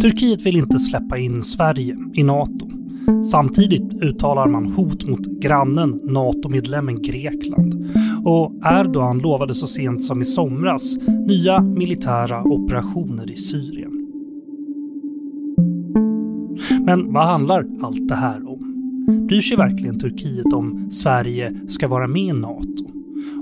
Turkiet 0.00 0.46
vill 0.46 0.56
inte 0.56 0.78
släppa 0.78 1.18
in 1.18 1.42
Sverige 1.42 1.96
i 2.14 2.22
NATO. 2.22 2.70
Samtidigt 3.24 3.94
uttalar 4.02 4.48
man 4.48 4.72
hot 4.72 5.08
mot 5.08 5.26
grannen 5.26 6.00
NATO-medlemmen 6.04 7.02
Grekland. 7.02 7.90
Och 8.24 8.54
Erdogan 8.64 9.18
lovade 9.18 9.54
så 9.54 9.66
sent 9.66 10.02
som 10.02 10.22
i 10.22 10.24
somras 10.24 10.96
nya 11.26 11.60
militära 11.60 12.42
operationer 12.42 13.30
i 13.30 13.36
Syrien. 13.36 14.06
Men 16.84 17.12
vad 17.12 17.26
handlar 17.26 17.66
allt 17.82 18.08
det 18.08 18.14
här 18.14 18.48
om? 18.48 18.58
Bryr 19.28 19.40
sig 19.40 19.56
verkligen 19.56 19.98
Turkiet 19.98 20.52
om 20.52 20.90
Sverige 20.90 21.52
ska 21.68 21.88
vara 21.88 22.08
med 22.08 22.22
i 22.22 22.32
NATO? 22.32 22.84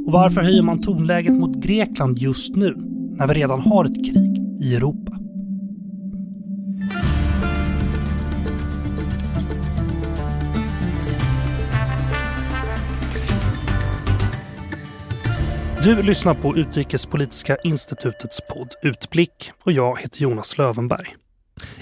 Och 0.06 0.12
varför 0.12 0.40
höjer 0.40 0.62
man 0.62 0.80
tonläget 0.80 1.38
mot 1.38 1.56
Grekland 1.56 2.18
just 2.18 2.56
nu 2.56 2.74
när 3.18 3.26
vi 3.26 3.34
redan 3.34 3.60
har 3.60 3.84
ett 3.84 4.04
krig 4.12 4.38
i 4.60 4.74
Europa? 4.74 5.17
Du 15.82 16.02
lyssnar 16.02 16.34
på 16.34 16.56
Utrikespolitiska 16.56 17.56
institutets 17.64 18.40
podd 18.48 18.74
Utblick 18.82 19.52
och 19.62 19.72
jag 19.72 20.00
heter 20.00 20.22
Jonas 20.22 20.58
Lövenberg. 20.58 21.16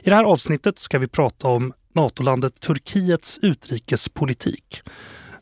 I 0.02 0.10
det 0.10 0.16
här 0.16 0.24
avsnittet 0.24 0.78
ska 0.78 0.98
vi 0.98 1.08
prata 1.08 1.48
om 1.48 1.72
NATO-landet 1.94 2.60
Turkiets 2.60 3.38
utrikespolitik. 3.42 4.82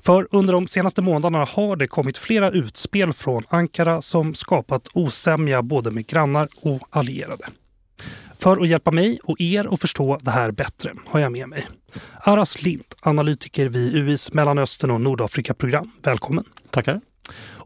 För 0.00 0.28
under 0.30 0.52
de 0.52 0.66
senaste 0.66 1.02
månaderna 1.02 1.44
har 1.44 1.76
det 1.76 1.86
kommit 1.86 2.18
flera 2.18 2.50
utspel 2.50 3.12
från 3.12 3.44
Ankara 3.48 4.02
som 4.02 4.34
skapat 4.34 4.88
osämja 4.92 5.62
både 5.62 5.90
med 5.90 6.06
grannar 6.06 6.48
och 6.62 6.88
allierade. 6.90 7.44
För 8.38 8.62
att 8.62 8.68
hjälpa 8.68 8.90
mig 8.90 9.18
och 9.22 9.40
er 9.40 9.74
att 9.74 9.80
förstå 9.80 10.18
det 10.22 10.30
här 10.30 10.50
bättre 10.50 10.92
har 11.06 11.20
jag 11.20 11.32
med 11.32 11.48
mig 11.48 11.66
Aras 12.20 12.62
Lind, 12.62 12.84
analytiker 13.00 13.68
vid 13.68 13.94
UIs 13.94 14.32
Mellanöstern 14.32 14.90
och 14.90 15.00
Nordafrika-program. 15.00 15.90
Välkommen! 16.02 16.44
Tackar! 16.70 17.00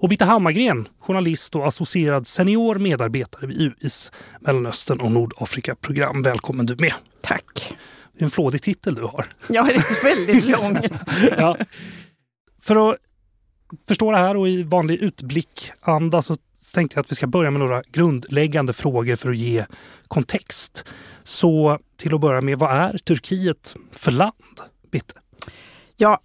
Och 0.00 0.08
Bitte 0.08 0.24
Hammargren, 0.24 0.88
journalist 1.00 1.54
och 1.54 1.66
associerad 1.66 2.26
senior 2.26 2.78
medarbetare 2.78 3.46
vid 3.46 3.60
UIs 3.60 4.12
Mellanöstern 4.40 5.00
och 5.00 5.12
Nordafrika-program. 5.12 6.22
Välkommen 6.22 6.66
du 6.66 6.76
med! 6.76 6.92
Tack! 7.22 7.76
Det 8.12 8.20
är 8.20 8.24
en 8.24 8.30
flådig 8.30 8.62
titel 8.62 8.94
du 8.94 9.02
har. 9.02 9.26
Ja, 9.48 9.62
det 9.62 9.74
är 9.74 10.04
väldigt 10.04 10.44
lång. 10.58 10.78
ja. 11.36 11.56
För 12.60 12.90
att 12.90 12.96
förstå 13.88 14.10
det 14.10 14.18
här 14.18 14.36
och 14.36 14.48
i 14.48 14.62
vanlig 14.62 14.94
utblickanda 14.94 16.22
så 16.22 16.36
tänkte 16.74 16.96
jag 16.98 17.04
att 17.04 17.12
vi 17.12 17.16
ska 17.16 17.26
börja 17.26 17.50
med 17.50 17.60
några 17.60 17.82
grundläggande 17.92 18.72
frågor 18.72 19.16
för 19.16 19.30
att 19.30 19.36
ge 19.36 19.64
kontext. 20.08 20.84
Så 21.22 21.78
till 21.96 22.14
att 22.14 22.20
börja 22.20 22.40
med, 22.40 22.58
vad 22.58 22.70
är 22.72 22.98
Turkiet 22.98 23.76
för 23.92 24.12
land? 24.12 24.60
Bitte? 24.90 25.14
Ja, 26.00 26.18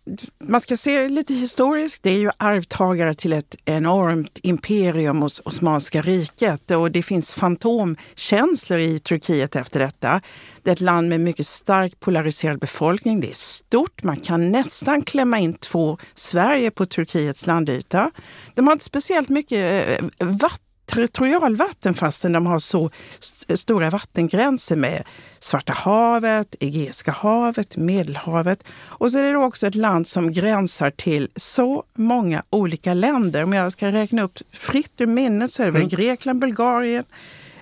man 0.44 0.62
ska 0.62 0.78
se 0.78 1.00
det 1.00 1.10
lite 1.10 1.34
historiskt. 1.34 2.04
Det 2.04 2.10
är 2.10 2.18
ju 2.18 2.32
arvtagare 2.38 3.14
till 3.14 3.34
ett 3.34 3.56
enormt 3.66 4.40
imperium 4.44 5.22
hos 5.22 5.42
Osmanska 5.46 6.02
riket 6.02 6.72
och 6.72 6.92
det 6.92 7.04
finns 7.04 7.34
fantomkänslor 7.34 8.80
i 8.80 9.00
Turkiet 9.00 9.56
efter 9.56 9.80
detta. 9.80 10.22
Det 10.64 10.70
är 10.70 10.74
ett 10.74 10.82
land 10.82 11.10
med 11.10 11.20
mycket 11.20 11.48
starkt 11.48 12.00
polariserad 12.00 12.60
befolkning. 12.60 13.20
Det 13.20 13.32
är 13.32 13.36
stort. 13.36 14.04
Man 14.04 14.16
kan 14.16 14.52
nästan 14.52 15.02
klämma 15.02 15.40
in 15.40 15.54
två 15.54 15.98
Sverige 16.14 16.72
på 16.72 16.86
Turkiets 16.86 17.46
landyta. 17.46 18.12
De 18.54 18.68
har 18.68 18.74
inte 18.74 18.86
speciellt 18.86 19.30
mycket 19.30 19.88
eh, 20.00 20.06
vatten 20.20 20.73
territorialvatten 20.94 21.94
fastän 21.94 22.32
de 22.32 22.46
har 22.46 22.60
så 22.60 22.92
st 23.20 23.58
stora 23.58 23.90
vattengränser 23.90 24.76
med 24.76 25.04
Svarta 25.40 25.74
havet, 25.74 26.56
Egeiska 26.60 27.12
havet, 27.12 27.78
Medelhavet. 27.78 28.64
Och 28.86 29.12
så 29.12 29.18
är 29.18 29.24
det 29.24 29.38
också 29.38 29.68
ett 29.68 29.76
land 29.76 30.08
som 30.08 30.32
gränsar 30.32 30.92
till 30.92 31.30
så 31.36 31.84
många 31.94 32.44
olika 32.50 32.94
länder. 32.94 33.44
Om 33.44 33.54
jag 33.54 33.72
ska 33.72 33.92
räkna 33.92 34.22
upp 34.22 34.40
fritt 34.52 35.02
ur 35.02 35.08
minnet 35.08 35.52
så 35.52 35.64
är 35.64 35.72
det 35.72 35.78
mm. 35.78 35.90
Grekland, 35.90 36.40
Bulgarien, 36.40 37.04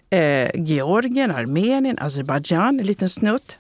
eh, 0.09 0.50
Georgien, 0.55 1.31
Armenien, 1.31 2.00
Azerbajdzjan, 2.00 2.79
en 2.79 2.85
liten 2.85 3.09
snutt, 3.09 3.57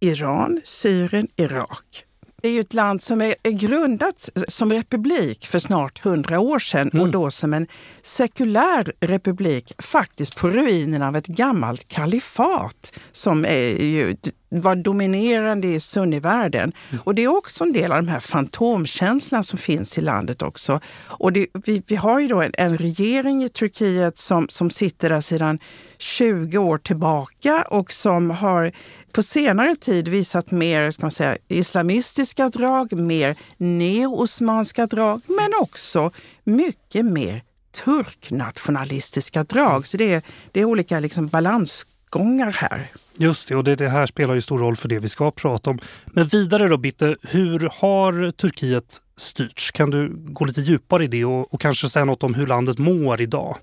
Iran, 0.00 0.60
Syrien, 0.64 1.28
Irak. 1.36 2.04
Det 2.44 2.48
är 2.48 2.52
ju 2.52 2.60
ett 2.60 2.74
land 2.74 3.02
som 3.02 3.22
är, 3.22 3.50
grundat 3.50 4.30
som 4.48 4.72
republik 4.72 5.46
för 5.46 5.58
snart 5.58 6.04
hundra 6.04 6.40
år 6.40 6.58
sedan 6.58 6.90
mm. 6.92 7.02
och 7.02 7.12
då 7.12 7.30
som 7.30 7.54
en 7.54 7.66
sekulär 8.02 8.92
republik 9.00 9.72
faktiskt 9.78 10.36
på 10.36 10.48
ruinerna 10.48 11.08
av 11.08 11.16
ett 11.16 11.26
gammalt 11.26 11.88
kalifat 11.88 12.98
som 13.12 13.44
är 13.44 13.84
ju 13.84 14.16
var 14.60 14.76
dominerande 14.76 15.66
i 15.66 15.80
sunnivärlden. 15.80 16.72
Mm. 16.90 17.02
Och 17.04 17.14
det 17.14 17.24
är 17.24 17.36
också 17.36 17.64
en 17.64 17.72
del 17.72 17.92
av 17.92 17.98
de 17.98 18.08
här 18.08 18.20
fantomkänslorna 18.20 19.42
som 19.42 19.58
finns 19.58 19.98
i 19.98 20.00
landet 20.00 20.42
också. 20.42 20.80
Och 21.06 21.32
det, 21.32 21.46
vi, 21.66 21.82
vi 21.86 21.96
har 21.96 22.20
ju 22.20 22.28
då 22.28 22.42
en, 22.42 22.52
en, 22.54 22.78
regering 22.78 23.44
i 23.44 23.48
Turkiet 23.48 24.18
som, 24.18 24.48
som 24.48 24.70
sitter 24.70 25.10
där 25.10 25.20
sedan 25.20 25.58
20 25.98 26.58
år 26.58 26.78
tillbaka 26.78 27.64
och 27.70 27.92
som 27.92 28.30
har 28.30 28.72
på 29.14 29.22
senare 29.22 29.76
tid 29.76 30.08
visat 30.08 30.50
mer 30.50 30.90
ska 30.90 31.04
man 31.04 31.10
säga, 31.10 31.36
islamistiska 31.48 32.48
drag, 32.48 32.92
mer 32.92 33.36
neo-osmanska 33.56 34.86
drag, 34.86 35.20
men 35.26 35.50
också 35.60 36.10
mycket 36.44 37.04
mer 37.04 37.42
turknationalistiska 37.84 39.44
drag. 39.44 39.86
Så 39.86 39.96
det 39.96 40.12
är, 40.12 40.22
det 40.52 40.60
är 40.60 40.64
olika 40.64 41.00
liksom 41.00 41.28
balansgångar 41.28 42.52
här. 42.52 42.90
Just 43.18 43.48
det, 43.48 43.56
och 43.56 43.64
det, 43.64 43.74
det, 43.74 43.88
här 43.88 44.06
spelar 44.06 44.34
ju 44.34 44.40
stor 44.40 44.58
roll 44.58 44.76
för 44.76 44.88
det 44.88 44.98
vi 44.98 45.08
ska 45.08 45.30
prata 45.30 45.70
om. 45.70 45.78
Men 46.06 46.26
vidare 46.26 46.68
då 46.68 46.76
Bitte, 46.76 47.16
hur 47.22 47.70
har 47.80 48.30
Turkiet 48.30 49.00
styrts? 49.16 49.70
Kan 49.70 49.90
du 49.90 50.12
gå 50.16 50.44
lite 50.44 50.60
djupare 50.60 51.04
i 51.04 51.06
det 51.06 51.24
och, 51.24 51.54
och 51.54 51.60
kanske 51.60 51.88
säga 51.88 52.04
något 52.04 52.22
om 52.22 52.34
hur 52.34 52.46
landet 52.46 52.78
mår 52.78 53.20
idag? 53.20 53.56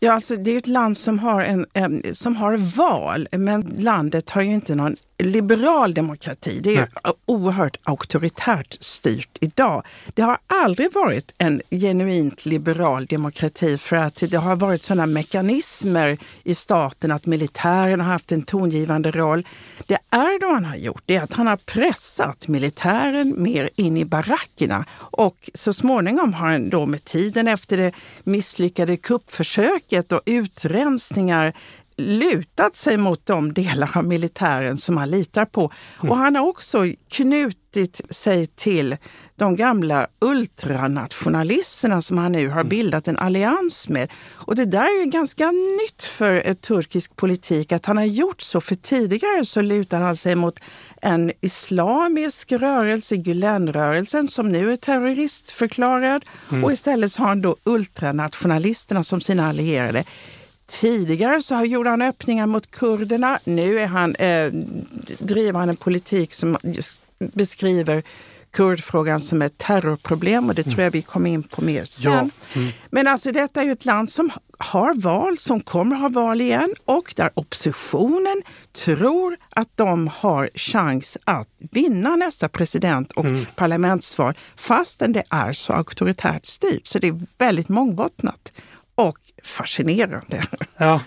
Ja, 0.00 0.12
alltså 0.12 0.36
det 0.36 0.50
är 0.50 0.58
ett 0.58 0.66
land 0.66 0.96
som 0.96 1.18
har, 1.18 1.40
en, 1.40 1.66
en, 1.72 2.02
som 2.12 2.36
har 2.36 2.56
val, 2.56 3.28
men 3.32 3.60
landet 3.78 4.30
har 4.30 4.42
ju 4.42 4.50
inte 4.52 4.74
någon 4.74 4.96
liberal 5.18 5.94
demokrati. 5.94 6.60
Det 6.60 6.76
är 6.76 6.88
Nej. 7.04 7.14
oerhört 7.26 7.76
auktoritärt 7.82 8.76
styrt 8.80 9.38
idag. 9.40 9.82
Det 10.14 10.22
har 10.22 10.38
aldrig 10.46 10.92
varit 10.92 11.34
en 11.38 11.62
genuint 11.70 12.46
liberal 12.46 13.06
demokrati 13.06 13.78
för 13.78 13.96
att 13.96 14.22
det 14.30 14.36
har 14.36 14.56
varit 14.56 14.82
sådana 14.82 15.06
mekanismer 15.06 16.18
i 16.44 16.54
staten 16.54 17.12
att 17.12 17.26
militären 17.26 18.00
har 18.00 18.12
haft 18.12 18.32
en 18.32 18.42
tongivande 18.42 19.10
roll. 19.10 19.46
Det 19.86 19.98
Erdogan 20.10 20.64
har 20.64 20.76
gjort 20.76 21.02
är 21.06 21.20
att 21.20 21.32
han 21.32 21.46
har 21.46 21.56
pressat 21.56 22.48
militären 22.48 23.34
mer 23.42 23.70
in 23.76 23.96
i 23.96 24.04
barackerna 24.04 24.84
och 24.98 25.50
så 25.54 25.72
småningom 25.72 26.32
har 26.34 26.48
han 26.48 26.70
då 26.70 26.86
med 26.86 27.04
tiden 27.04 27.48
efter 27.48 27.76
det 27.76 27.92
misslyckade 28.24 28.96
kuppförsöket 28.96 30.12
och 30.12 30.22
utrensningar 30.26 31.54
lutat 31.98 32.76
sig 32.76 32.96
mot 32.96 33.26
de 33.26 33.52
delar 33.52 33.90
av 33.94 34.04
militären 34.04 34.78
som 34.78 34.96
han 34.96 35.10
litar 35.10 35.44
på. 35.44 35.70
Mm. 36.00 36.10
Och 36.10 36.16
han 36.16 36.36
har 36.36 36.46
också 36.46 36.86
knutit 37.10 38.00
sig 38.10 38.46
till 38.46 38.96
de 39.36 39.56
gamla 39.56 40.06
ultranationalisterna 40.20 42.02
som 42.02 42.18
han 42.18 42.32
nu 42.32 42.48
har 42.48 42.60
mm. 42.60 42.68
bildat 42.68 43.08
en 43.08 43.16
allians 43.16 43.88
med. 43.88 44.10
Och 44.32 44.56
det 44.56 44.64
där 44.64 45.00
är 45.00 45.04
ju 45.04 45.10
ganska 45.10 45.50
nytt 45.50 46.02
för 46.02 46.34
ett 46.34 46.60
turkisk 46.60 47.16
politik 47.16 47.72
att 47.72 47.86
han 47.86 47.96
har 47.96 48.04
gjort 48.04 48.40
så. 48.40 48.60
För 48.60 48.74
tidigare 48.74 49.44
så 49.44 49.60
lutar 49.60 50.00
han 50.00 50.16
sig 50.16 50.34
mot 50.34 50.60
en 51.02 51.32
islamisk 51.40 52.52
rörelse, 52.52 53.14
Gülenrörelsen, 53.14 54.26
som 54.26 54.48
nu 54.48 54.72
är 54.72 54.76
terroristförklarad. 54.76 56.24
Mm. 56.50 56.64
Och 56.64 56.72
istället 56.72 57.12
så 57.12 57.22
har 57.22 57.28
han 57.28 57.42
då 57.42 57.56
ultranationalisterna 57.64 59.02
som 59.02 59.20
sina 59.20 59.48
allierade. 59.48 60.04
Tidigare 60.68 61.42
så 61.42 61.64
gjorde 61.64 61.90
han 61.90 62.02
öppningar 62.02 62.46
mot 62.46 62.70
kurderna. 62.70 63.38
Nu 63.44 63.78
är 63.78 63.86
han, 63.86 64.14
eh, 64.14 64.52
driver 65.18 65.58
han 65.58 65.68
en 65.68 65.76
politik 65.76 66.32
som 66.32 66.56
beskriver 67.18 68.02
kurdfrågan 68.50 69.20
som 69.20 69.42
ett 69.42 69.58
terrorproblem 69.58 70.48
och 70.48 70.54
det 70.54 70.62
tror 70.62 70.82
jag 70.82 70.90
vi 70.90 71.02
kommer 71.02 71.30
in 71.30 71.42
på 71.42 71.62
mer 71.62 71.84
sen. 71.84 72.12
Ja. 72.12 72.18
Mm. 72.60 72.72
Men 72.90 73.06
alltså 73.06 73.32
detta 73.32 73.60
är 73.60 73.64
ju 73.64 73.72
ett 73.72 73.84
land 73.84 74.10
som 74.10 74.30
har 74.58 74.94
val, 74.94 75.38
som 75.38 75.60
kommer 75.60 75.96
ha 75.96 76.08
val 76.08 76.40
igen 76.40 76.74
och 76.84 77.12
där 77.16 77.30
oppositionen 77.34 78.42
tror 78.84 79.36
att 79.50 79.68
de 79.74 80.08
har 80.08 80.50
chans 80.54 81.16
att 81.24 81.48
vinna 81.58 82.16
nästa 82.16 82.48
president 82.48 83.12
och 83.12 83.24
mm. 83.24 83.46
parlamentsval 83.56 84.34
fastän 84.56 85.12
det 85.12 85.24
är 85.30 85.52
så 85.52 85.72
auktoritärt 85.72 86.46
styrt. 86.46 86.86
Så 86.86 86.98
det 86.98 87.08
är 87.08 87.20
väldigt 87.38 87.68
mångbottnat 87.68 88.52
fascinerande. 89.44 90.44
Ja. 90.76 91.00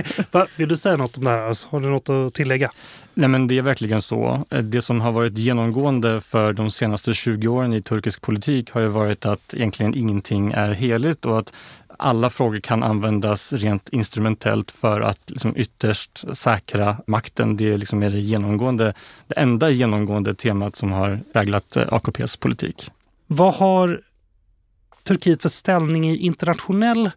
Vill 0.56 0.68
du 0.68 0.76
säga 0.76 0.96
något 0.96 1.16
om 1.16 1.24
det 1.24 1.30
här? 1.30 1.48
Alltså, 1.48 1.68
har 1.70 1.80
du 1.80 1.88
något 1.88 2.08
att 2.08 2.34
tillägga? 2.34 2.70
Nej 3.14 3.28
men 3.28 3.46
det 3.46 3.58
är 3.58 3.62
verkligen 3.62 4.02
så. 4.02 4.44
Det 4.62 4.82
som 4.82 5.00
har 5.00 5.12
varit 5.12 5.38
genomgående 5.38 6.20
för 6.20 6.52
de 6.52 6.70
senaste 6.70 7.12
20 7.12 7.48
åren 7.48 7.72
i 7.72 7.82
turkisk 7.82 8.22
politik 8.22 8.70
har 8.70 8.80
ju 8.80 8.88
varit 8.88 9.26
att 9.26 9.54
egentligen 9.54 9.94
ingenting 9.94 10.52
är 10.52 10.72
heligt 10.72 11.24
och 11.24 11.38
att 11.38 11.52
alla 11.98 12.30
frågor 12.30 12.60
kan 12.60 12.82
användas 12.82 13.52
rent 13.52 13.88
instrumentellt 13.88 14.70
för 14.70 15.00
att 15.00 15.30
liksom 15.30 15.56
ytterst 15.56 16.36
säkra 16.36 16.96
makten. 17.06 17.56
Det 17.56 17.72
är 17.72 17.78
liksom 17.78 18.00
det 18.00 18.08
genomgående, 18.08 18.94
det 19.26 19.34
enda 19.34 19.70
genomgående 19.70 20.34
temat 20.34 20.76
som 20.76 20.92
har 20.92 21.20
präglat 21.32 21.76
eh, 21.76 21.92
AKPs 21.92 22.36
politik. 22.36 22.90
Vad 23.26 23.54
har 23.54 24.00
Turkiet 25.02 25.42
för 25.42 25.48
ställning 25.48 26.10
i 26.10 26.16
internationell 26.16 27.10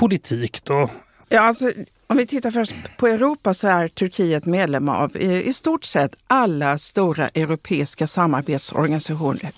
politik 0.00 0.64
då? 0.64 0.90
Ja, 1.28 1.40
alltså, 1.40 1.70
om 2.06 2.16
vi 2.16 2.26
tittar 2.26 2.50
först 2.50 2.74
på 2.96 3.06
Europa 3.06 3.54
så 3.54 3.68
är 3.68 3.88
Turkiet 3.88 4.46
medlem 4.46 4.88
av 4.88 5.16
i 5.16 5.52
stort 5.52 5.84
sett 5.84 6.16
alla 6.26 6.78
stora 6.78 7.28
europeiska 7.28 8.06
samarbetsorganisationer 8.06 9.52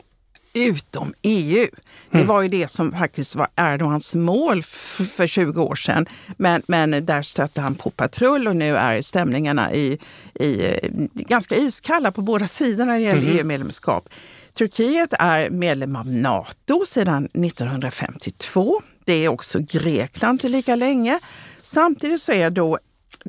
utom 0.55 1.15
EU. 1.23 1.67
Det 2.11 2.17
mm. 2.19 2.27
var 2.27 2.43
ju 2.43 2.49
det 2.49 2.71
som 2.71 2.93
faktiskt 2.93 3.35
var 3.35 3.49
Erdogans 3.57 4.15
mål 4.15 4.63
för 4.63 5.27
20 5.27 5.63
år 5.63 5.75
sedan. 5.75 6.07
Men, 6.37 6.63
men 6.67 7.07
där 7.07 7.23
stötte 7.23 7.61
han 7.61 7.75
på 7.75 7.91
patrull 7.91 8.49
och 8.49 8.57
nu 8.57 8.77
är 8.77 9.03
stämningarna 9.03 9.73
i, 9.73 9.99
i, 10.35 10.77
ganska 11.15 11.57
iskalla 11.57 12.13
på 12.13 12.23
båda 12.23 12.47
sidor 12.47 12.85
när 12.85 12.95
det 12.95 13.05
gäller 13.05 13.23
mm. 13.23 13.37
EU-medlemskap. 13.37 14.09
Turkiet 14.55 15.13
är 15.19 15.51
medlem 15.51 15.97
av 15.97 16.07
Nato 16.07 16.85
sedan 16.87 17.25
1952. 17.25 18.83
Det 19.05 19.25
är 19.25 19.29
också 19.29 19.59
Grekland 19.59 20.45
lika 20.45 20.77
länge. 20.77 21.21
Samtidigt 21.63 22.23
så 22.23 22.33
är 22.33 22.51
då 22.51 22.79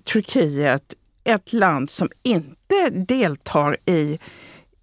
Turkiet 0.04 0.94
ett 1.24 1.54
land 1.54 1.90
som 1.90 2.10
inte 2.24 2.90
deltar 2.90 3.78
i 3.86 4.20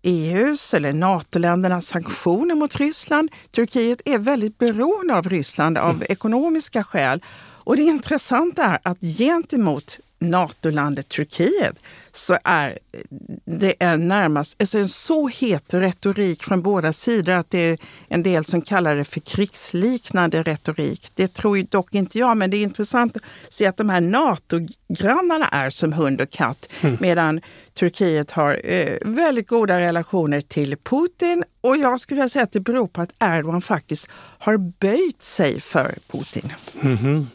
EUs 0.02 0.74
eller 0.74 0.92
NATO-ländernas 0.92 1.86
sanktioner 1.86 2.54
mot 2.54 2.76
Ryssland. 2.76 3.30
Turkiet 3.50 4.00
är 4.04 4.18
väldigt 4.18 4.58
beroende 4.58 5.18
av 5.18 5.28
Ryssland 5.28 5.78
av 5.78 5.94
mm. 5.94 6.06
ekonomiska 6.08 6.84
skäl. 6.84 7.22
Och 7.70 7.76
det 7.76 7.82
intressanta 7.82 8.64
är 8.64 8.78
att 8.82 9.00
gentemot 9.00 9.98
NATO-landet 10.20 11.08
Turkiet 11.08 11.76
så 12.12 12.38
är 12.44 12.78
det 13.44 13.74
är 13.82 13.96
närmast 13.96 14.56
alltså 14.60 14.78
en 14.78 14.88
så 14.88 15.28
het 15.28 15.74
retorik 15.74 16.42
från 16.42 16.62
båda 16.62 16.92
sidor 16.92 17.32
att 17.32 17.50
det 17.50 17.58
är 17.58 17.78
en 18.08 18.22
del 18.22 18.44
som 18.44 18.62
kallar 18.62 18.96
det 18.96 19.04
för 19.04 19.20
krigsliknande 19.20 20.42
retorik. 20.42 21.10
Det 21.14 21.34
tror 21.34 21.62
dock 21.70 21.94
inte 21.94 22.18
jag, 22.18 22.36
men 22.36 22.50
det 22.50 22.56
är 22.56 22.62
intressant 22.62 23.16
att 23.16 23.22
se 23.48 23.66
att 23.66 23.76
de 23.76 23.88
här 23.88 24.00
NATO-grannarna 24.00 25.48
är 25.48 25.70
som 25.70 25.92
hund 25.92 26.20
och 26.20 26.30
katt 26.30 26.68
mm. 26.80 26.96
medan 27.00 27.40
Turkiet 27.74 28.30
har 28.30 28.60
eh, 28.64 28.98
väldigt 29.02 29.48
goda 29.48 29.80
relationer 29.80 30.40
till 30.40 30.76
Putin 30.76 31.44
och 31.60 31.76
jag 31.76 32.00
skulle 32.00 32.28
säga 32.28 32.42
att 32.42 32.52
det 32.52 32.60
beror 32.60 32.86
på 32.86 33.02
att 33.02 33.10
Erdogan 33.20 33.62
faktiskt 33.62 34.08
har 34.38 34.56
böjt 34.56 35.22
sig 35.22 35.60
för 35.60 35.98
Putin. 36.12 36.52
Mm 36.82 36.96
-hmm. 36.96 37.26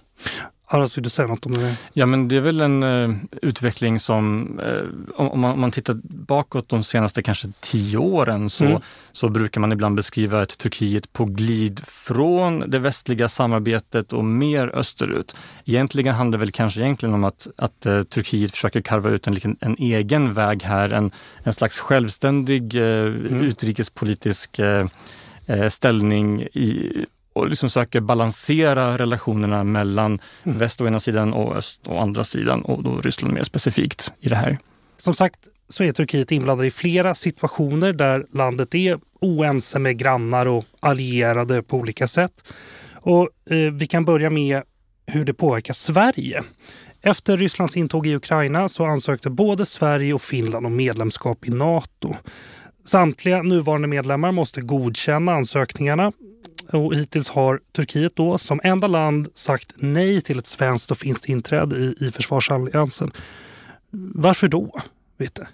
Aras, 0.67 0.97
vill 0.97 1.03
du 1.03 1.09
säga 1.09 1.27
något 1.27 1.45
om 1.45 1.53
det? 1.53 1.77
Ja, 1.93 2.05
men 2.05 2.27
det 2.27 2.35
är 2.37 2.41
väl 2.41 2.61
en 2.61 2.83
uh, 2.83 3.15
utveckling 3.41 3.99
som, 3.99 4.59
uh, 4.59 4.83
om, 5.15 5.41
man, 5.41 5.51
om, 5.51 5.59
man, 5.59 5.71
tittar 5.71 5.99
bakåt 6.03 6.69
de 6.69 6.83
senaste 6.83 7.23
kanske 7.23 7.47
tio 7.59 7.97
åren 7.97 8.49
så, 8.49 8.65
mm. 8.65 8.81
så 9.11 9.29
brukar 9.29 9.61
man 9.61 9.71
ibland 9.71 9.95
beskriva 9.95 10.41
ett 10.41 10.57
Turkiet 10.57 11.13
på 11.13 11.25
glid 11.25 11.81
från 11.85 12.59
det 12.67 12.79
västliga 12.79 13.29
samarbetet 13.29 14.13
och 14.13 14.25
mer 14.25 14.71
österut. 14.75 15.35
Egentligen 15.65 16.15
handlar 16.15 16.37
det 16.37 16.45
väl 16.45 16.51
kanske 16.51 16.81
egentligen 16.81 17.15
om 17.15 17.23
att, 17.23 17.47
att 17.57 17.85
uh, 17.85 18.03
Turkiet 18.03 18.51
försöker 18.51 18.81
karva 18.81 19.09
ut 19.09 19.27
en, 19.27 19.57
en 19.59 19.75
egen 19.79 20.33
väg 20.33 20.63
här, 20.63 20.89
en, 20.89 21.11
en 21.43 21.53
slags 21.53 21.77
självständig 21.77 22.75
mm. 22.75 23.41
utrikespolitisk 23.41 24.59
ställning 25.69 26.41
i, 26.41 27.05
och 27.35 27.49
liksom 27.49 27.69
söker 27.69 28.01
balansera 28.01 28.97
relationerna 28.97 29.63
mellan 29.63 30.19
mm. 30.43 30.57
väst 30.57 30.81
å 30.81 30.87
ena 30.87 30.99
sidan 30.99 31.33
och 31.33 31.55
öst 31.55 31.87
å 31.87 31.97
andra 31.97 32.23
sidan 32.23 32.61
och 32.61 32.83
då 32.83 33.01
Ryssland 33.01 33.33
mer 33.33 33.43
specifikt 33.43 34.13
i 34.19 34.29
det 34.29 34.35
här. 34.35 34.57
Som 34.97 35.13
sagt 35.13 35.39
så 35.69 35.83
är 35.83 35.91
Turkiet 35.91 36.31
inblandat 36.31 36.65
i 36.65 36.71
flera 36.71 37.15
situationer 37.15 37.93
där 37.93 38.25
landet 38.31 38.75
är 38.75 38.99
oense 39.21 39.79
med 39.79 39.97
grannar 39.97 40.45
och 40.45 40.65
allierade 40.79 41.63
på 41.63 41.77
olika 41.77 42.07
sätt. 42.07 42.53
Och 42.93 43.29
eh, 43.49 43.73
Vi 43.73 43.87
kan 43.87 44.05
börja 44.05 44.29
med 44.29 44.61
hur 45.07 45.25
det 45.25 45.33
påverkar 45.33 45.73
Sverige. 45.73 46.43
Efter 47.01 47.37
Rysslands 47.37 47.77
intåg 47.77 48.07
i 48.07 48.15
Ukraina 48.15 48.69
så 48.69 48.85
ansökte 48.85 49.29
både 49.29 49.65
Sverige 49.65 50.13
och 50.13 50.21
Finland 50.21 50.65
om 50.65 50.75
medlemskap 50.75 51.47
i 51.47 51.51
Nato. 51.51 52.15
Samtliga 52.85 53.41
nuvarande 53.41 53.87
medlemmar 53.87 54.31
måste 54.31 54.61
godkänna 54.61 55.33
ansökningarna 55.33 56.11
och 56.71 56.95
hittills 56.95 57.29
har 57.29 57.59
Turkiet 57.75 58.15
då 58.15 58.37
som 58.37 58.59
enda 58.63 58.87
land 58.87 59.27
sagt 59.33 59.73
nej 59.75 60.21
till 60.21 60.39
ett 60.39 60.47
svenskt 60.47 60.91
och 60.91 60.97
finskt 60.97 61.25
inträde 61.25 61.75
i, 61.75 61.95
i 61.99 62.11
försvarsalliansen. 62.11 63.11
Varför 63.91 64.47
då? 64.47 64.81
Vet 65.17 65.35
du? 65.35 65.45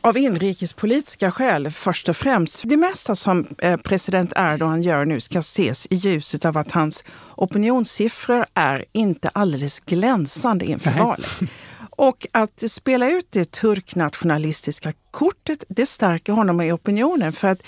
Av 0.00 0.16
inrikespolitiska 0.16 1.30
skäl 1.30 1.70
först 1.70 2.08
och 2.08 2.16
främst. 2.16 2.62
Det 2.64 2.76
mesta 2.76 3.14
som 3.14 3.46
eh, 3.58 3.76
president 3.76 4.32
Erdogan 4.36 4.82
gör 4.82 5.04
nu 5.04 5.20
ska 5.20 5.38
ses 5.38 5.86
i 5.90 5.94
ljuset 5.94 6.44
av 6.44 6.58
att 6.58 6.72
hans 6.72 7.04
opinionssiffror 7.34 8.46
är 8.54 8.84
inte 8.92 9.28
alldeles 9.28 9.80
glänsande 9.80 10.64
inför 10.64 10.90
valet. 10.90 11.40
Och 11.90 12.26
att 12.32 12.62
spela 12.70 13.10
ut 13.10 13.26
det 13.30 13.50
turknationalistiska 13.50 14.92
kortet, 15.10 15.64
det 15.68 15.86
stärker 15.86 16.32
honom 16.32 16.60
i 16.60 16.72
opinionen. 16.72 17.32
För 17.32 17.48
att 17.48 17.62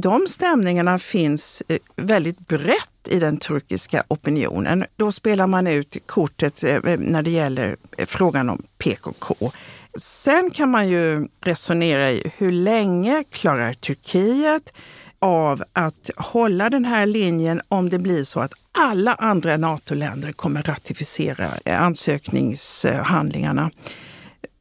de 0.00 0.26
stämningarna 0.28 0.98
finns 0.98 1.62
eh, 1.68 1.78
väldigt 1.96 2.48
brett 2.48 3.08
i 3.08 3.18
den 3.18 3.36
turkiska 3.36 4.04
opinionen. 4.08 4.84
Då 4.96 5.12
spelar 5.12 5.46
man 5.46 5.66
ut 5.66 5.96
kortet 6.06 6.64
eh, 6.64 6.74
eh, 6.74 6.98
när 6.98 7.22
det 7.22 7.30
gäller 7.30 7.76
frågan 8.06 8.50
om 8.50 8.62
PKK. 8.78 9.52
Sen 9.98 10.50
kan 10.50 10.70
man 10.70 10.88
ju 10.88 11.28
resonera 11.40 12.10
i 12.10 12.32
hur 12.36 12.52
länge 12.52 13.24
klarar 13.30 13.72
Turkiet 13.72 14.72
av 15.18 15.62
att 15.72 16.10
hålla 16.16 16.70
den 16.70 16.84
här 16.84 17.06
linjen 17.06 17.60
om 17.68 17.90
det 17.90 17.98
blir 17.98 18.24
så 18.24 18.40
att 18.40 18.52
alla 18.78 19.14
andra 19.14 19.56
NATO-länder 19.56 20.32
kommer 20.32 20.62
ratificera 20.62 21.50
ansökningshandlingarna. 21.64 23.70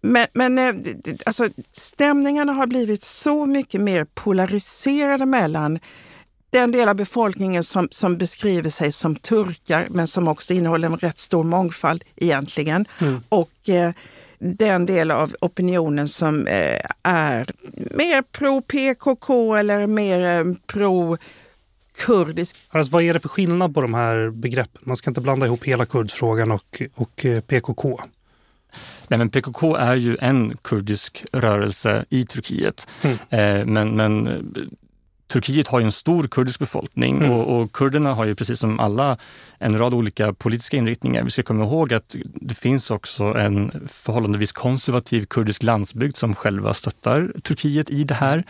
Men, 0.07 0.27
men 0.33 0.57
eh, 0.57 0.94
alltså, 1.25 1.50
stämningarna 1.74 2.54
har 2.54 2.68
blivit 2.68 3.04
så 3.04 3.45
mycket 3.45 3.81
mer 3.81 4.06
polariserade 4.06 5.25
mellan 5.25 5.80
den 6.50 6.71
del 6.71 6.89
av 6.89 6.95
befolkningen 6.95 7.63
som, 7.63 7.88
som 7.92 8.18
beskriver 8.18 8.69
sig 8.69 8.92
som 8.92 9.15
turkar 9.15 9.88
men 9.89 10.07
som 10.07 10.27
också 10.27 10.54
innehåller 10.54 10.88
en 10.88 10.98
rätt 10.98 11.19
stor 11.19 11.44
mångfald 11.44 12.04
egentligen. 12.15 12.85
Mm. 13.02 13.21
Och 13.30 13.69
eh, 13.69 13.92
den 14.40 14.85
del 14.85 15.11
av 15.11 15.35
opinionen 15.42 16.07
som 16.07 16.47
eh, 16.47 16.80
är 17.04 17.47
mer 17.73 18.21
pro 18.21 18.61
PKK 18.61 19.56
eller 19.56 19.87
mer 19.87 20.21
eh, 20.21 20.54
pro 20.68 21.18
kurdisk. 21.97 22.57
Alltså, 22.69 22.92
vad 22.92 23.04
är 23.04 23.14
det 23.14 23.19
för 23.19 23.30
skillnad 23.30 23.73
på 23.73 23.81
de 23.81 23.94
här 23.94 24.30
begreppen? 24.30 24.81
Man 24.85 24.97
ska 24.97 25.09
inte 25.09 25.21
blanda 25.21 25.45
ihop 25.45 25.64
hela 25.64 25.85
kurdfrågan 25.85 26.52
och, 26.52 26.81
och 26.95 27.26
eh, 27.26 27.40
PKK. 27.40 27.99
Nej, 29.07 29.18
men 29.18 29.30
PKK 29.30 29.76
är 29.76 29.95
ju 29.95 30.18
en 30.21 30.57
kurdisk 30.61 31.26
rörelse 31.33 32.06
i 32.09 32.26
Turkiet. 32.26 32.87
Mm. 33.02 33.18
Eh, 33.30 33.66
men, 33.66 33.95
men 33.95 34.44
Turkiet 35.28 35.68
har 35.68 35.80
ju 35.80 35.85
en 35.85 35.92
stor 35.92 36.28
kurdisk 36.28 36.59
befolkning 36.59 37.18
mm. 37.18 37.31
och, 37.31 37.61
och, 37.61 37.71
kurderna 37.71 38.14
har 38.14 38.26
ju 38.26 38.35
precis 38.35 38.59
som 38.59 38.80
alla 38.80 39.18
en 39.57 39.78
rad 39.78 39.94
olika 39.94 40.33
politiska 40.33 40.78
inriktningar. 40.78 41.23
Vi 41.23 41.30
ska 41.30 41.44
komma 41.44 41.64
ihåg 41.64 41.94
att 41.94 42.16
det 42.35 42.56
finns 42.56 42.92
också 42.92 43.23
en 43.23 43.87
förhållandevis 43.87 44.52
konservativ 44.52 45.26
kurdisk 45.26 45.64
landsbygd 45.64 46.16
som 46.16 46.35
själva 46.35 46.73
stöttar 46.73 47.31
Turkiet 47.44 47.90
i 47.90 48.04
det 48.04 48.14
här. 48.14 48.44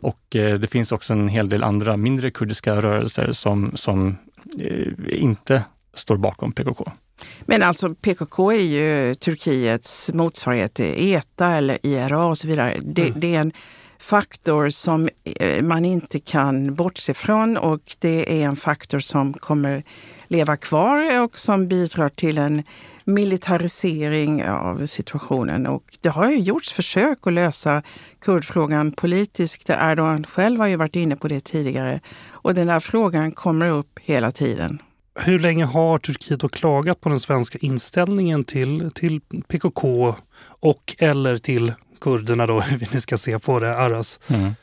Och 0.00 0.36
eh, 0.36 0.58
det 0.58 0.66
finns 0.66 0.92
också 0.92 1.12
en 1.12 1.28
hel 1.28 1.48
del 1.48 1.62
andra 1.62 1.96
mindre 1.96 2.30
kurdiska 2.30 2.82
rörelser 2.82 3.32
som, 3.32 3.76
som 3.76 4.16
eh, 4.60 5.22
inte 5.22 5.62
står 5.94 6.16
bakom 6.16 6.52
PKK. 6.52 6.92
Men 7.40 7.62
alltså 7.62 7.94
PKK 7.94 8.52
är 8.52 8.60
ju 8.60 9.14
Turkiets 9.14 10.12
motsvarighet 10.12 10.74
till 10.74 11.14
ETA 11.14 11.46
eller 11.46 11.86
IRA 11.86 12.26
och 12.26 12.38
så 12.38 12.46
vidare. 12.46 12.80
Det, 12.82 13.06
mm. 13.06 13.20
det 13.20 13.34
är 13.34 13.40
en 13.40 13.52
faktor 13.98 14.70
som 14.70 15.08
eh, 15.24 15.62
man 15.62 15.84
inte 15.84 16.18
kan 16.18 16.74
bortse 16.74 17.14
från 17.14 17.56
och 17.56 17.96
det 17.98 18.42
är 18.42 18.46
en 18.46 18.56
faktor 18.56 18.98
som 18.98 19.32
kommer 19.32 19.82
leva 20.28 20.56
kvar 20.56 21.22
och 21.22 21.38
som 21.38 21.68
bidrar 21.68 22.08
till 22.08 22.38
en 22.38 22.62
militarisering 23.04 24.44
av 24.44 24.86
situationen. 24.86 25.66
Och 25.66 25.84
det 26.00 26.08
har 26.08 26.30
ju 26.30 26.38
gjorts 26.38 26.72
försök 26.72 27.26
att 27.26 27.32
lösa 27.32 27.82
kurdfrågan 28.20 28.92
politiskt. 28.92 29.70
Erdogan 29.70 30.24
själv 30.24 30.60
har 30.60 30.66
ju 30.66 30.76
varit 30.76 30.96
inne 30.96 31.16
på 31.16 31.28
det 31.28 31.40
tidigare. 31.40 32.00
Och 32.28 32.54
den 32.54 32.68
här 32.68 32.80
frågan 32.80 33.32
kommer 33.32 33.68
upp 33.68 33.98
hela 34.02 34.32
tiden. 34.32 34.78
Hur 35.14 35.38
länge 35.38 35.64
har 35.64 35.98
Turkiet 35.98 36.40
då 36.40 36.48
klagat 36.48 37.00
på 37.00 37.08
den 37.08 37.20
svenska 37.20 37.58
inställningen 37.58 38.44
till, 38.44 38.90
till 38.94 39.20
PKK 39.48 40.14
och 40.46 40.96
eller 40.98 41.38
till 41.38 41.72
kurderna 42.00 42.46
då, 42.46 42.60
hur 42.60 42.78
vi 42.78 42.88
nu 42.92 43.00
ska 43.00 43.18
se 43.18 43.38
på 43.38 43.60
det, 43.60 43.76
Aras? 43.76 44.20
Mm. 44.28 44.54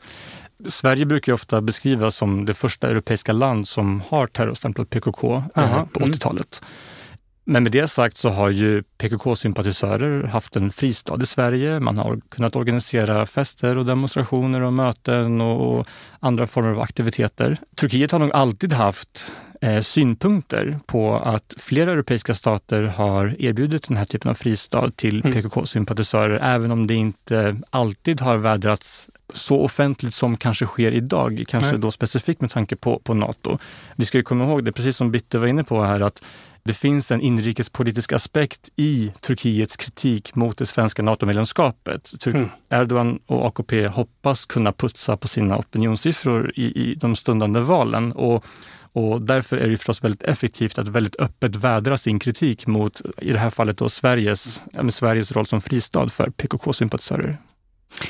Sverige 0.66 1.06
brukar 1.06 1.32
ofta 1.32 1.60
beskrivas 1.60 2.16
som 2.16 2.44
det 2.44 2.54
första 2.54 2.90
europeiska 2.90 3.32
land 3.32 3.68
som 3.68 4.02
har 4.08 4.26
terrorstämplat 4.26 4.90
PKK 4.90 5.42
Aha, 5.54 5.88
på 5.92 6.00
80-talet. 6.00 6.62
Mm. 6.62 6.70
Men 7.44 7.62
med 7.62 7.72
det 7.72 7.88
sagt 7.88 8.16
så 8.16 8.28
har 8.28 8.50
ju 8.50 8.82
PKK-sympatisörer 8.82 10.26
haft 10.26 10.56
en 10.56 10.70
fristad 10.70 11.22
i 11.22 11.26
Sverige. 11.26 11.80
Man 11.80 11.98
har 11.98 12.20
kunnat 12.28 12.56
organisera 12.56 13.26
fester 13.26 13.78
och 13.78 13.86
demonstrationer 13.86 14.60
och 14.60 14.72
möten 14.72 15.40
och 15.40 15.86
andra 16.20 16.46
former 16.46 16.70
av 16.70 16.80
aktiviteter. 16.80 17.56
Turkiet 17.76 18.12
har 18.12 18.18
nog 18.18 18.32
alltid 18.32 18.72
haft 18.72 19.24
eh, 19.60 19.80
synpunkter 19.80 20.78
på 20.86 21.14
att 21.14 21.54
flera 21.58 21.92
europeiska 21.92 22.34
stater 22.34 22.82
har 22.82 23.36
erbjudit 23.38 23.88
den 23.88 23.96
här 23.96 24.04
typen 24.04 24.30
av 24.30 24.34
fristad 24.34 24.90
till 24.90 25.20
mm. 25.20 25.32
PKK-sympatisörer, 25.32 26.38
även 26.42 26.70
om 26.70 26.86
det 26.86 26.94
inte 26.94 27.56
alltid 27.70 28.20
har 28.20 28.36
vädrats 28.36 29.08
så 29.32 29.60
offentligt 29.60 30.14
som 30.14 30.36
kanske 30.36 30.66
sker 30.66 30.92
idag, 30.92 31.44
kanske 31.48 31.70
Nej. 31.70 31.80
då 31.80 31.90
specifikt 31.90 32.40
med 32.40 32.50
tanke 32.50 32.76
på, 32.76 32.98
på 32.98 33.14
Nato. 33.14 33.58
Vi 33.96 34.04
ska 34.04 34.18
ju 34.18 34.24
komma 34.24 34.44
ihåg 34.44 34.64
det, 34.64 34.72
precis 34.72 34.96
som 34.96 35.10
Bitte 35.10 35.38
var 35.38 35.46
inne 35.46 35.64
på 35.64 35.82
här, 35.82 36.00
att 36.00 36.24
det 36.64 36.74
finns 36.74 37.10
en 37.10 37.20
inrikespolitisk 37.20 38.12
aspekt 38.12 38.68
i 38.76 39.12
Turkiets 39.20 39.76
kritik 39.76 40.34
mot 40.34 40.58
det 40.58 40.66
svenska 40.66 41.02
NATO-medlemskapet. 41.02 42.26
Mm. 42.26 42.48
Erdogan 42.70 43.18
och 43.26 43.46
AKP 43.46 43.86
hoppas 43.86 44.46
kunna 44.46 44.72
putsa 44.72 45.16
på 45.16 45.28
sina 45.28 45.58
opinionssiffror 45.58 46.52
i, 46.54 46.64
i 46.64 46.94
de 46.94 47.16
stundande 47.16 47.60
valen. 47.60 48.12
Och 48.12 48.44
och 48.94 49.22
därför 49.22 49.56
är 49.56 49.68
det 49.68 49.76
förstås 49.76 50.04
väldigt 50.04 50.22
effektivt 50.22 50.78
att 50.78 50.88
väldigt 50.88 51.20
öppet 51.20 51.56
vädra 51.56 51.98
sin 51.98 52.18
kritik 52.18 52.66
mot, 52.66 53.00
i 53.18 53.32
det 53.32 53.38
här 53.38 53.50
fallet 53.50 53.78
då 53.78 53.88
Sveriges, 53.88 54.62
Sveriges 54.90 55.32
roll 55.32 55.46
som 55.46 55.60
fristad 55.60 56.08
för 56.08 56.30
PKK-sympatisörer. 56.30 57.38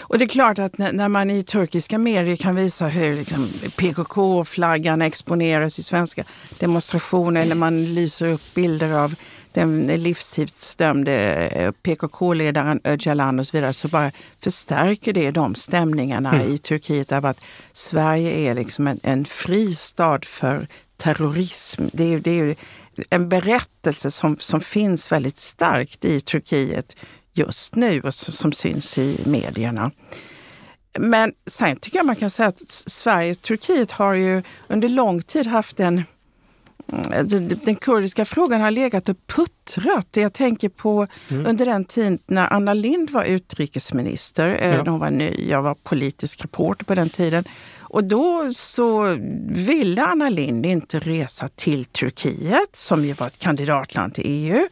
Och 0.01 0.19
det 0.19 0.25
är 0.25 0.29
klart 0.29 0.59
att 0.59 0.79
när 0.79 1.09
man 1.09 1.31
i 1.31 1.43
turkiska 1.43 1.99
medier 1.99 2.37
kan 2.37 2.55
visa 2.55 2.87
hur 2.87 3.17
liksom 3.17 3.49
PKK-flaggan 3.77 5.03
exponeras 5.03 5.79
i 5.79 5.83
svenska 5.83 6.25
demonstrationer 6.59 7.41
eller 7.41 7.55
man 7.55 7.95
lyser 7.95 8.27
upp 8.27 8.55
bilder 8.55 8.93
av 8.93 9.15
den 9.53 9.87
livstidsdömde 9.87 11.13
eh, 11.47 11.71
PKK-ledaren 11.71 12.81
Öcalan 12.85 13.39
och 13.39 13.47
så 13.47 13.57
vidare 13.57 13.73
så 13.73 13.89
bara 13.89 14.11
förstärker 14.43 15.13
det 15.13 15.31
de 15.31 15.55
stämningarna 15.55 16.35
mm. 16.35 16.53
i 16.53 16.59
Turkiet 16.59 17.13
av 17.13 17.27
att 17.27 17.41
Sverige 17.73 18.51
är 18.51 18.55
liksom 18.55 18.87
en, 18.87 19.01
en 19.03 19.25
fristad 19.25 20.21
för 20.23 20.69
terrorism. 20.97 21.85
Det 21.93 22.15
är, 22.15 22.19
det 22.19 22.41
är 22.41 22.57
en 23.11 23.29
berättelse 23.29 24.11
som, 24.11 24.37
som 24.41 24.61
finns 24.61 25.13
väldigt 25.13 25.39
starkt 25.39 26.05
i 26.05 26.21
Turkiet 26.21 26.97
just 27.33 27.75
nu 27.75 28.01
och 28.01 28.15
som 28.15 28.53
syns 28.53 28.99
i 28.99 29.21
medierna. 29.27 29.91
Men 30.99 31.33
sen 31.47 31.77
tycker 31.77 31.99
jag 31.99 32.07
man 32.07 32.17
kan 32.17 32.31
säga 32.31 32.49
att 32.49 32.71
Sverige 32.71 33.31
och 33.31 33.43
Turkiet 33.43 33.93
har 33.93 34.15
ju 34.15 34.43
under 34.69 34.89
lång 34.89 35.23
tid 35.23 35.47
haft 35.47 35.81
en 35.81 36.03
mm, 36.93 37.49
den 37.65 37.77
kurdiska 37.77 38.25
frågan 38.25 38.61
har 38.61 38.71
legat 38.71 39.09
och 39.09 39.17
puttrat. 39.27 40.09
Jag 40.13 40.33
tänker 40.33 40.69
på 40.69 41.07
mm. 41.29 41.47
under 41.47 41.67
den 41.67 41.85
tid 41.85 42.19
när 42.27 42.53
Anna 42.53 42.75
Lind 42.75 43.11
var 43.11 43.25
utrikesminister. 43.25 44.59
Eh, 44.61 44.75
ja. 44.75 44.85
Hon 44.87 45.01
var 45.01 45.11
ny, 45.11 45.31
jag 45.49 45.63
var 45.63 45.75
politisk 45.75 46.45
reporter 46.45 46.85
på 46.85 46.95
den 46.95 47.09
tiden. 47.09 47.45
Och 47.81 48.05
då 48.05 48.53
så 48.55 49.19
ville 49.49 50.03
Anna 50.03 50.29
Lind 50.31 50.67
inte 50.67 50.99
resa 50.99 51.49
till 51.49 51.85
Turkiet, 51.85 52.77
som 52.77 53.05
ju 53.05 53.13
var 53.13 53.27
ett 53.27 53.39
kandidatland 53.39 54.15
till 54.15 54.25
EU 54.27 54.69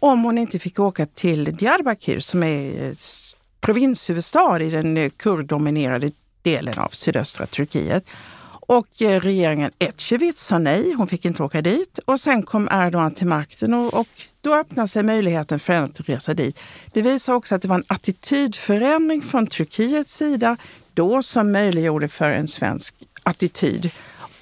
om 0.00 0.22
hon 0.24 0.38
inte 0.38 0.58
fick 0.58 0.78
åka 0.78 1.06
till 1.06 1.44
Diyarbakir 1.44 2.20
som 2.20 2.42
är 2.42 2.84
eh, 2.84 2.92
provinshuvudstad 3.60 4.62
i 4.62 4.70
den 4.70 4.96
eh, 4.96 5.10
kurddominerade 5.10 6.10
delen 6.42 6.78
av 6.78 6.88
sydöstra 6.88 7.46
Turkiet. 7.46 8.04
Och 8.50 9.02
eh, 9.02 9.20
regeringen 9.20 9.70
Ecevit 9.78 10.38
sa 10.38 10.58
nej, 10.58 10.92
hon 10.92 11.06
fick 11.08 11.24
inte 11.24 11.42
åka 11.42 11.62
dit. 11.62 11.98
Och 12.04 12.20
sen 12.20 12.42
kom 12.42 12.68
Erdogan 12.72 13.14
till 13.14 13.26
makten 13.26 13.74
och, 13.74 13.94
och 13.94 14.08
då 14.40 14.54
öppnade 14.54 14.88
sig 14.88 15.02
möjligheten 15.02 15.60
för 15.60 15.72
henne 15.72 15.86
att 15.86 16.08
resa 16.08 16.34
dit. 16.34 16.60
Det 16.92 17.02
visar 17.02 17.34
också 17.34 17.54
att 17.54 17.62
det 17.62 17.68
var 17.68 17.76
en 17.76 17.84
attitydförändring 17.86 19.22
från 19.22 19.46
Turkiets 19.46 20.14
sida 20.16 20.56
då 20.94 21.22
som 21.22 21.52
möjliggjorde 21.52 22.08
för 22.08 22.30
en 22.30 22.48
svensk 22.48 22.94
attityd. 23.22 23.90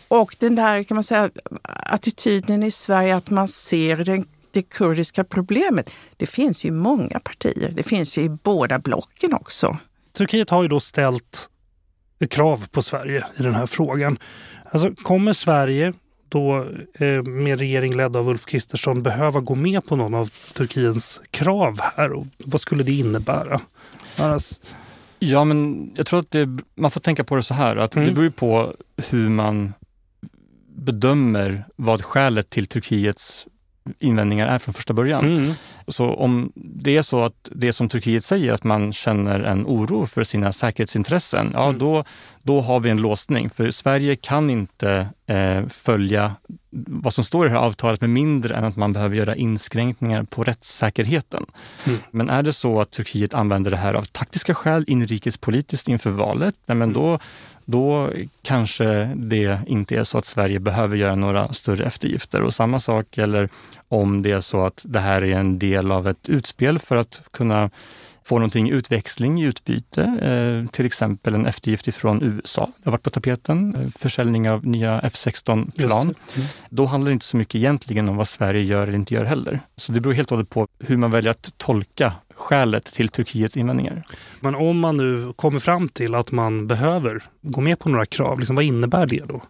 Och 0.08 0.36
den 0.38 0.54
där 0.54 0.82
kan 0.82 0.94
man 0.94 1.04
säga, 1.04 1.30
attityden 1.62 2.62
i 2.62 2.70
Sverige 2.70 3.16
att 3.16 3.30
man 3.30 3.48
ser 3.48 3.96
den 3.96 4.26
det 4.56 4.62
kurdiska 4.62 5.24
problemet, 5.24 5.90
det 6.16 6.26
finns 6.26 6.64
ju 6.64 6.70
många 6.70 7.20
partier. 7.20 7.72
Det 7.76 7.82
finns 7.82 8.18
ju 8.18 8.22
i 8.22 8.28
båda 8.28 8.78
blocken 8.78 9.34
också. 9.34 9.78
Turkiet 10.12 10.50
har 10.50 10.62
ju 10.62 10.68
då 10.68 10.80
ställt 10.80 11.50
krav 12.30 12.66
på 12.70 12.82
Sverige 12.82 13.24
i 13.36 13.42
den 13.42 13.54
här 13.54 13.66
frågan. 13.66 14.18
Alltså, 14.70 14.94
kommer 15.02 15.32
Sverige 15.32 15.92
då 16.28 16.66
eh, 16.94 17.22
med 17.22 17.58
regering 17.58 17.96
ledd 17.96 18.16
av 18.16 18.28
Ulf 18.28 18.46
Kristersson 18.46 19.02
behöva 19.02 19.40
gå 19.40 19.54
med 19.54 19.86
på 19.86 19.96
någon 19.96 20.14
av 20.14 20.30
Turkiets 20.52 21.20
krav 21.30 21.78
här? 21.96 22.12
Och 22.12 22.26
vad 22.38 22.60
skulle 22.60 22.82
det 22.82 22.92
innebära? 22.92 23.60
Annars... 24.16 24.60
Ja, 25.18 25.44
men 25.44 25.90
jag 25.96 26.06
tror 26.06 26.20
att 26.20 26.30
det, 26.30 26.48
man 26.74 26.90
får 26.90 27.00
tänka 27.00 27.24
på 27.24 27.36
det 27.36 27.42
så 27.42 27.54
här, 27.54 27.76
att 27.76 27.96
mm. 27.96 28.08
det 28.08 28.14
beror 28.14 28.30
på 28.30 28.74
hur 29.10 29.28
man 29.28 29.72
bedömer 30.76 31.64
vad 31.76 32.04
skälet 32.04 32.50
till 32.50 32.66
Turkiets 32.66 33.46
invändningar 33.98 34.48
är 34.48 34.58
från 34.58 34.74
första 34.74 34.92
början. 34.92 35.24
Mm. 35.24 35.54
Så 35.88 36.10
om 36.10 36.52
det 36.54 36.96
är 36.96 37.02
så 37.02 37.24
att 37.24 37.48
det 37.52 37.72
som 37.72 37.88
Turkiet 37.88 38.24
säger, 38.24 38.52
att 38.52 38.64
man 38.64 38.92
känner 38.92 39.40
en 39.40 39.66
oro 39.66 40.06
för 40.06 40.24
sina 40.24 40.52
säkerhetsintressen, 40.52 41.50
ja 41.54 41.64
mm. 41.64 41.78
då, 41.78 42.04
då 42.42 42.60
har 42.60 42.80
vi 42.80 42.90
en 42.90 43.00
låsning. 43.00 43.50
För 43.50 43.70
Sverige 43.70 44.16
kan 44.16 44.50
inte 44.50 45.06
eh, 45.26 45.66
följa 45.68 46.34
vad 46.86 47.14
som 47.14 47.24
står 47.24 47.46
i 47.46 47.48
det 47.48 47.54
här 47.54 47.62
avtalet 47.62 48.00
med 48.00 48.10
mindre 48.10 48.56
än 48.56 48.64
att 48.64 48.76
man 48.76 48.92
behöver 48.92 49.16
göra 49.16 49.36
inskränkningar 49.36 50.22
på 50.22 50.44
rättssäkerheten. 50.44 51.46
Mm. 51.86 51.98
Men 52.10 52.30
är 52.30 52.42
det 52.42 52.52
så 52.52 52.80
att 52.80 52.90
Turkiet 52.90 53.34
använder 53.34 53.70
det 53.70 53.76
här 53.76 53.94
av 53.94 54.02
taktiska 54.02 54.54
skäl, 54.54 54.84
inrikespolitiskt 54.86 55.88
inför 55.88 56.10
valet, 56.10 56.54
nej 56.66 56.76
men 56.76 56.92
då, 56.92 57.18
då 57.66 58.10
kanske 58.42 59.04
det 59.14 59.60
inte 59.66 59.96
är 59.96 60.04
så 60.04 60.18
att 60.18 60.24
Sverige 60.24 60.60
behöver 60.60 60.96
göra 60.96 61.14
några 61.14 61.52
större 61.52 61.84
eftergifter. 61.84 62.42
Och 62.42 62.54
samma 62.54 62.80
sak 62.80 63.18
gäller 63.18 63.48
om 63.88 64.22
det 64.22 64.32
är 64.32 64.40
så 64.40 64.64
att 64.64 64.84
det 64.88 65.00
här 65.00 65.22
är 65.22 65.36
en 65.36 65.58
del 65.58 65.92
av 65.92 66.08
ett 66.08 66.28
utspel 66.28 66.78
för 66.78 66.96
att 66.96 67.22
kunna 67.30 67.70
få 68.26 68.38
någonting 68.38 68.68
i 68.68 68.72
utväxling, 68.72 69.42
i 69.42 69.44
utbyte. 69.44 70.02
Eh, 70.02 70.70
till 70.70 70.86
exempel 70.86 71.34
en 71.34 71.46
eftergift 71.46 71.88
ifrån 71.88 72.22
USA. 72.22 72.70
Det 72.76 72.84
har 72.84 72.92
varit 72.92 73.02
på 73.02 73.10
tapeten. 73.10 73.74
Eh, 73.74 73.86
försäljning 73.98 74.50
av 74.50 74.66
nya 74.66 75.00
F16-plan. 75.00 76.02
Mm. 76.02 76.46
Då 76.70 76.86
handlar 76.86 77.10
det 77.10 77.12
inte 77.12 77.26
så 77.26 77.36
mycket 77.36 77.54
egentligen 77.54 78.08
om 78.08 78.16
vad 78.16 78.28
Sverige 78.28 78.62
gör 78.62 78.82
eller 78.82 78.98
inte 78.98 79.14
gör 79.14 79.24
heller. 79.24 79.60
Så 79.76 79.92
det 79.92 80.00
beror 80.00 80.14
helt 80.14 80.32
och 80.32 80.36
hållet 80.36 80.50
på 80.50 80.68
hur 80.78 80.96
man 80.96 81.10
väljer 81.10 81.30
att 81.30 81.52
tolka 81.56 82.12
skälet 82.34 82.84
till 82.84 83.08
Turkiets 83.08 83.56
invändningar. 83.56 84.06
Men 84.40 84.54
om 84.54 84.78
man 84.78 84.96
nu 84.96 85.32
kommer 85.36 85.60
fram 85.60 85.88
till 85.88 86.14
att 86.14 86.32
man 86.32 86.66
behöver 86.66 87.22
gå 87.42 87.60
med 87.60 87.78
på 87.78 87.88
några 87.88 88.06
krav, 88.06 88.38
liksom, 88.38 88.56
vad 88.56 88.64
innebär 88.64 89.06
det 89.06 89.22
då? 89.28 89.42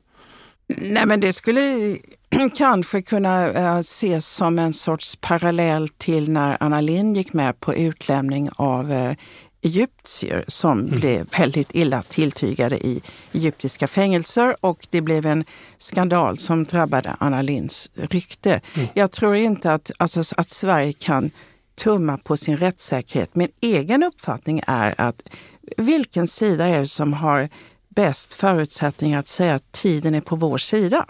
Nej, 0.69 1.07
men 1.07 1.21
det 1.21 1.33
skulle 1.33 1.97
kanske 2.57 3.03
kunna 3.03 3.49
uh, 3.49 3.79
ses 3.79 4.27
som 4.27 4.59
en 4.59 4.73
sorts 4.73 5.17
parallell 5.21 5.89
till 5.89 6.31
när 6.31 6.57
Anna 6.61 6.81
Lindh 6.81 7.19
gick 7.19 7.33
med 7.33 7.61
på 7.61 7.75
utlämning 7.75 8.51
av 8.57 8.93
uh, 8.93 9.13
egyptier 9.63 10.45
som 10.49 10.81
mm. 10.81 11.01
blev 11.01 11.27
väldigt 11.39 11.75
illa 11.75 12.03
tilltygade 12.03 12.87
i 12.87 13.03
egyptiska 13.33 13.89
fängelser 13.89 14.57
och 14.61 14.87
det 14.91 15.01
blev 15.01 15.27
en 15.27 15.45
skandal 15.79 16.39
som 16.39 16.65
drabbade 16.65 17.17
Anna 17.19 17.43
Linds 17.43 17.91
rykte. 17.95 18.61
Mm. 18.75 18.89
Jag 18.95 19.13
tror 19.13 19.35
inte 19.35 19.73
att, 19.73 19.91
alltså, 19.99 20.23
att 20.37 20.51
Sverige 20.51 20.93
kan 20.93 21.31
tumma 21.75 22.19
på 22.19 22.37
sin 22.37 22.57
rättssäkerhet. 22.57 23.35
Min 23.35 23.51
egen 23.61 24.03
uppfattning 24.03 24.61
är 24.67 25.01
att 25.01 25.29
vilken 25.77 26.29
sida 26.29 26.67
är 26.67 26.81
det 26.81 26.89
som 26.89 27.13
har 27.13 27.49
bäst 27.97 28.35
förutsättningar 28.35 29.19
att 29.19 29.29
säga 29.29 29.55
att 29.55 29.73
tiden 29.73 30.15
är 30.15 30.21
på 30.21 30.37
vår 30.37 30.59
sida? 30.59 31.07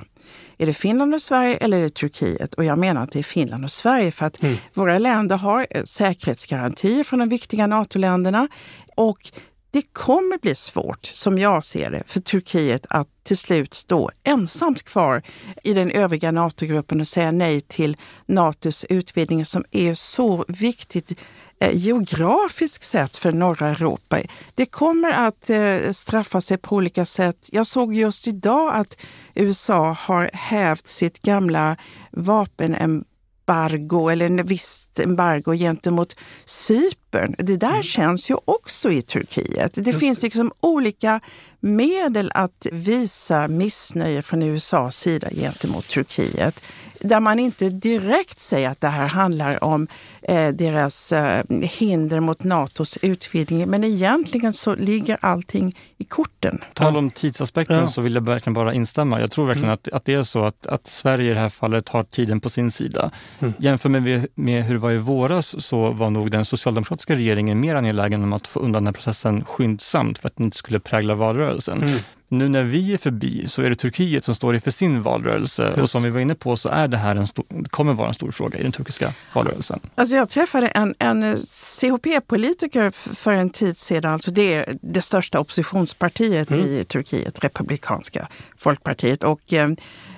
Är 0.59 0.67
det 0.67 0.75
Finland 0.75 1.15
och 1.15 1.23
Sverige 1.23 1.57
eller 1.57 1.79
är 1.79 1.83
det 1.83 1.95
Turkiet? 1.95 2.55
Och 2.55 2.65
jag 2.65 2.79
menar 2.79 3.03
att 3.03 3.13
det 3.13 3.19
är 3.19 3.23
Finland 3.23 3.65
och 3.65 3.71
Sverige 3.71 4.13
för 4.13 4.27
att 4.27 4.43
mm. 4.43 4.57
våra 4.75 4.99
länder 4.99 5.37
har 5.37 5.67
eh, 5.71 5.83
säkerhetsgarantier 5.83 7.05
från 7.05 7.19
de 7.19 7.29
viktiga 7.29 7.67
NATO-länderna 7.67 8.49
och 8.97 9.31
det 9.71 9.83
kommer 9.93 10.39
bli 10.39 10.55
svårt, 10.55 11.07
som 11.07 11.39
jag 11.39 11.65
ser 11.65 11.91
det, 11.91 12.03
för 12.07 12.21
Turkiet 12.21 12.87
att 12.91 13.09
till 13.23 13.37
slut 13.37 13.75
stå 13.75 14.11
ensamt 14.25 14.83
kvar 14.83 15.23
i 15.63 15.75
den 15.75 15.91
övriga 15.91 16.31
NATO-gruppen 16.31 17.01
och 17.01 17.09
säga 17.09 17.33
nej 17.33 17.61
till 17.61 17.97
NATOs 18.27 18.85
utvidgning 18.85 19.45
som 19.45 19.65
är 19.71 19.95
så 19.95 20.45
viktigt 20.49 21.19
geografiskt 21.61 22.85
sett 22.85 23.17
för 23.17 23.33
norra 23.33 23.69
Europa. 23.69 24.21
Det 24.55 24.67
kommer 24.67 25.13
att 25.13 25.51
eh, 25.51 25.93
straffa 25.93 26.41
sig 26.41 26.59
på 26.59 26.77
olika 26.77 27.07
sätt. 27.07 27.49
Jag 27.53 27.67
såg 27.67 27.95
just 27.95 28.27
idag 28.27 28.75
att 28.75 28.99
USA 29.35 29.97
har 30.01 30.31
hävt 30.33 30.87
sitt 30.87 31.23
gamla 31.23 31.77
vapenembargo 32.11 34.09
eller 34.09 34.27
en 34.27 34.47
visst 34.47 34.99
embargo 34.99 35.55
gentemot 35.55 36.17
Cypern. 36.45 37.35
Det 37.39 37.57
där 37.57 37.71
mm. 37.71 37.83
känns 37.83 38.31
ju 38.31 38.37
också 38.45 38.93
i 38.93 39.03
Turkiet. 39.03 39.75
Det 39.75 39.87
Just 39.87 39.99
finns 39.99 40.23
liksom 40.23 40.53
olika 40.61 41.21
medel 41.61 42.31
att 42.35 42.67
visa 42.73 43.49
missnöje 43.49 44.23
från 44.23 44.43
USAs 44.43 44.97
sida 44.97 45.31
gentemot 45.31 45.89
Turkiet 45.89 46.63
där 47.07 47.21
man 47.21 47.39
inte 47.39 47.71
direkt 47.71 48.41
säger 48.41 48.71
att 48.71 48.81
det 48.81 48.89
här 48.89 49.07
handlar 49.07 49.65
om 49.65 49.89
eh, 50.23 50.49
deras 50.49 51.13
eh, 51.13 51.45
hinder 51.63 52.21
mot 52.21 52.45
Natos 52.45 52.99
utvidgning. 53.03 53.69
Men 53.69 53.85
egentligen 53.85 54.53
så 54.53 54.75
ligger 54.75 55.19
allting 55.21 55.77
i 55.99 56.05
korten. 56.05 56.61
Tal 56.75 56.97
om 56.97 57.11
tidsaspekten 57.11 57.77
ja. 57.77 57.89
så 57.89 58.01
vill 58.01 58.15
jag 58.15 58.25
verkligen 58.25 58.55
bara 58.55 58.75
instämma. 58.75 59.21
Jag 59.21 59.31
tror 59.31 59.47
verkligen 59.47 59.69
mm. 59.69 59.75
att, 59.75 59.89
att 59.89 60.05
det 60.05 60.15
är 60.15 60.23
så 60.23 60.45
att, 60.45 60.67
att 60.67 60.87
Sverige 60.87 61.31
i 61.31 61.35
det 61.35 61.41
här 61.41 61.49
fallet 61.49 61.89
har 61.89 62.03
tiden 62.05 62.41
på 62.41 62.51
sin 62.51 62.71
sida. 62.71 63.11
Mm. 63.39 63.55
Jämför 63.59 63.89
med, 63.89 64.27
med 64.35 64.65
hur 64.65 64.75
det 64.75 64.81
var 64.81 64.91
i 64.91 64.99
våras 64.99 65.65
så 65.65 65.91
var 65.91 66.11
nog 66.11 66.31
den 66.31 66.45
socialdemokratiska 66.45 67.15
regeringen 67.15 67.61
mer 67.61 67.75
angelägen 67.75 68.23
om 68.23 68.33
att 68.33 68.47
få 68.47 68.61
undan 68.61 68.83
den 68.83 68.87
här 68.87 68.93
processen 68.93 69.45
skyndsamt 69.45 70.19
för 70.19 70.29
att 70.29 70.37
den 70.37 70.45
inte 70.45 70.57
skulle 70.57 70.81
prägla 70.81 71.15
valrörelsen. 71.15 71.83
Mm. 71.83 71.99
Nu 72.29 72.49
när 72.49 72.63
vi 72.63 72.95
är 72.95 72.99
förbi 72.99 73.49
så 73.49 73.63
är 73.63 73.71
det 73.71 73.77
Turkiet 73.77 74.25
som 74.25 74.35
står 74.35 74.55
inför 74.55 74.71
sin 74.71 75.03
valrörelse 75.03 75.69
Just. 75.69 75.79
och 75.79 75.91
som 75.91 76.03
vi 76.03 76.11
var 76.11 76.21
inne 76.21 76.35
på 76.35 76.57
så 76.57 76.69
är 76.69 76.89
det 76.89 76.97
här 76.97 77.17
en 77.17 77.27
stor, 77.27 77.45
kommer 77.71 77.93
vara 77.93 78.09
en 78.09 78.15
stor 78.15 78.31
fråga 78.31 78.59
i 78.59 78.63
den 78.63 78.73
turkiska 78.73 79.13
valrörelsen. 79.33 79.81
Alltså 79.95 80.15
jag 80.15 80.29
träffade 80.29 80.69
en, 80.69 80.95
en 80.99 81.37
CHP-politiker 81.81 82.91
för 83.15 83.33
en 83.33 83.51
tid 83.51 83.77
sedan, 83.77 84.13
alltså 84.13 84.31
det 84.31 84.55
är 84.55 84.79
det 84.83 85.03
största 85.03 85.41
oppositionspartiet 85.41 86.51
mm. 86.51 86.65
i 86.65 86.85
Turkiet, 86.85 87.45
Republikanska 87.45 88.29
folkpartiet. 88.57 89.25
Och 89.25 89.53
eh, 89.53 89.69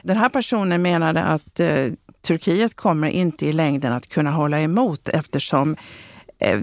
den 0.02 0.16
här 0.16 0.28
personen 0.28 0.82
menade 0.82 1.22
att 1.22 1.60
eh, 1.60 1.86
Turkiet 2.26 2.76
kommer 2.76 3.08
inte 3.08 3.46
i 3.46 3.52
längden 3.52 3.92
att 3.92 4.08
kunna 4.08 4.30
hålla 4.30 4.60
emot 4.60 5.08
eftersom 5.08 5.76
eh, 6.38 6.60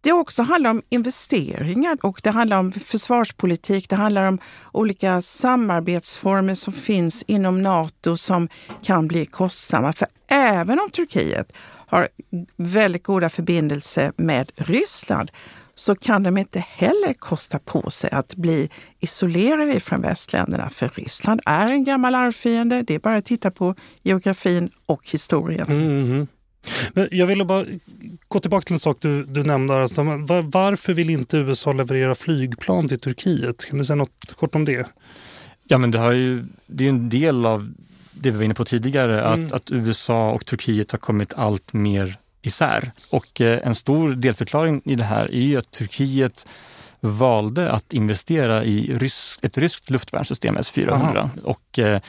det 0.00 0.12
också 0.12 0.42
handlar 0.42 0.70
om 0.70 0.82
investeringar 0.88 1.98
och 2.02 2.20
det 2.22 2.30
handlar 2.30 2.58
om 2.58 2.72
försvarspolitik. 2.72 3.88
Det 3.88 3.96
handlar 3.96 4.24
om 4.24 4.38
olika 4.72 5.22
samarbetsformer 5.22 6.54
som 6.54 6.72
finns 6.72 7.22
inom 7.22 7.62
Nato 7.62 8.16
som 8.16 8.48
kan 8.82 9.08
bli 9.08 9.26
kostsamma. 9.26 9.92
För 9.92 10.08
även 10.28 10.78
om 10.80 10.90
Turkiet 10.90 11.52
har 11.86 12.08
väldigt 12.56 13.02
goda 13.02 13.28
förbindelser 13.28 14.12
med 14.16 14.52
Ryssland 14.56 15.30
så 15.74 15.94
kan 15.94 16.22
de 16.22 16.38
inte 16.38 16.64
heller 16.68 17.14
kosta 17.14 17.58
på 17.58 17.90
sig 17.90 18.10
att 18.10 18.34
bli 18.34 18.70
isolerade 19.00 19.80
från 19.80 20.02
västländerna. 20.02 20.70
För 20.70 20.88
Ryssland 20.88 21.40
är 21.46 21.68
en 21.68 21.84
gammal 21.84 22.14
arvfiende. 22.14 22.82
Det 22.82 22.94
är 22.94 22.98
bara 22.98 23.16
att 23.16 23.24
titta 23.24 23.50
på 23.50 23.74
geografin 24.02 24.70
och 24.86 25.10
historien. 25.10 25.66
Mm 25.68 26.04
-hmm. 26.04 26.26
Men 26.92 27.08
jag 27.10 27.26
ville 27.26 27.44
bara 27.44 27.64
gå 28.28 28.40
tillbaka 28.40 28.64
till 28.64 28.74
en 28.74 28.80
sak 28.80 28.96
du, 29.00 29.24
du 29.24 29.42
nämnde. 29.42 29.80
Alltså, 29.80 30.02
var, 30.02 30.42
varför 30.42 30.92
vill 30.92 31.10
inte 31.10 31.36
USA 31.36 31.72
leverera 31.72 32.14
flygplan 32.14 32.88
till 32.88 33.00
Turkiet? 33.00 33.64
Kan 33.64 33.78
du 33.78 33.84
säga 33.84 33.96
något 33.96 34.34
kort 34.36 34.54
om 34.54 34.64
det? 34.64 34.86
Ja, 35.64 35.78
men 35.78 35.90
det, 35.90 35.98
har 35.98 36.12
ju, 36.12 36.44
det 36.66 36.84
är 36.84 36.88
en 36.88 37.08
del 37.08 37.46
av 37.46 37.72
det 38.12 38.30
vi 38.30 38.36
var 38.36 38.44
inne 38.44 38.54
på 38.54 38.64
tidigare, 38.64 39.24
mm. 39.24 39.46
att, 39.46 39.52
att 39.52 39.70
USA 39.70 40.30
och 40.30 40.46
Turkiet 40.46 40.92
har 40.92 40.98
kommit 40.98 41.34
allt 41.34 41.72
mer 41.72 42.16
isär. 42.42 42.92
Och 43.10 43.40
eh, 43.40 43.66
en 43.66 43.74
stor 43.74 44.14
delförklaring 44.14 44.82
i 44.84 44.94
det 44.94 45.04
här 45.04 45.34
är 45.34 45.40
ju 45.40 45.56
att 45.56 45.70
Turkiet 45.70 46.46
valde 47.00 47.70
att 47.70 47.92
investera 47.92 48.64
i 48.64 48.96
rysk, 48.98 49.44
ett 49.44 49.58
ryskt 49.58 49.90
luftvärnssystem 49.90 50.56
S-400. 50.56 51.16
Aha. 51.16 51.30
Och 51.42 51.78
eh, 51.78 52.00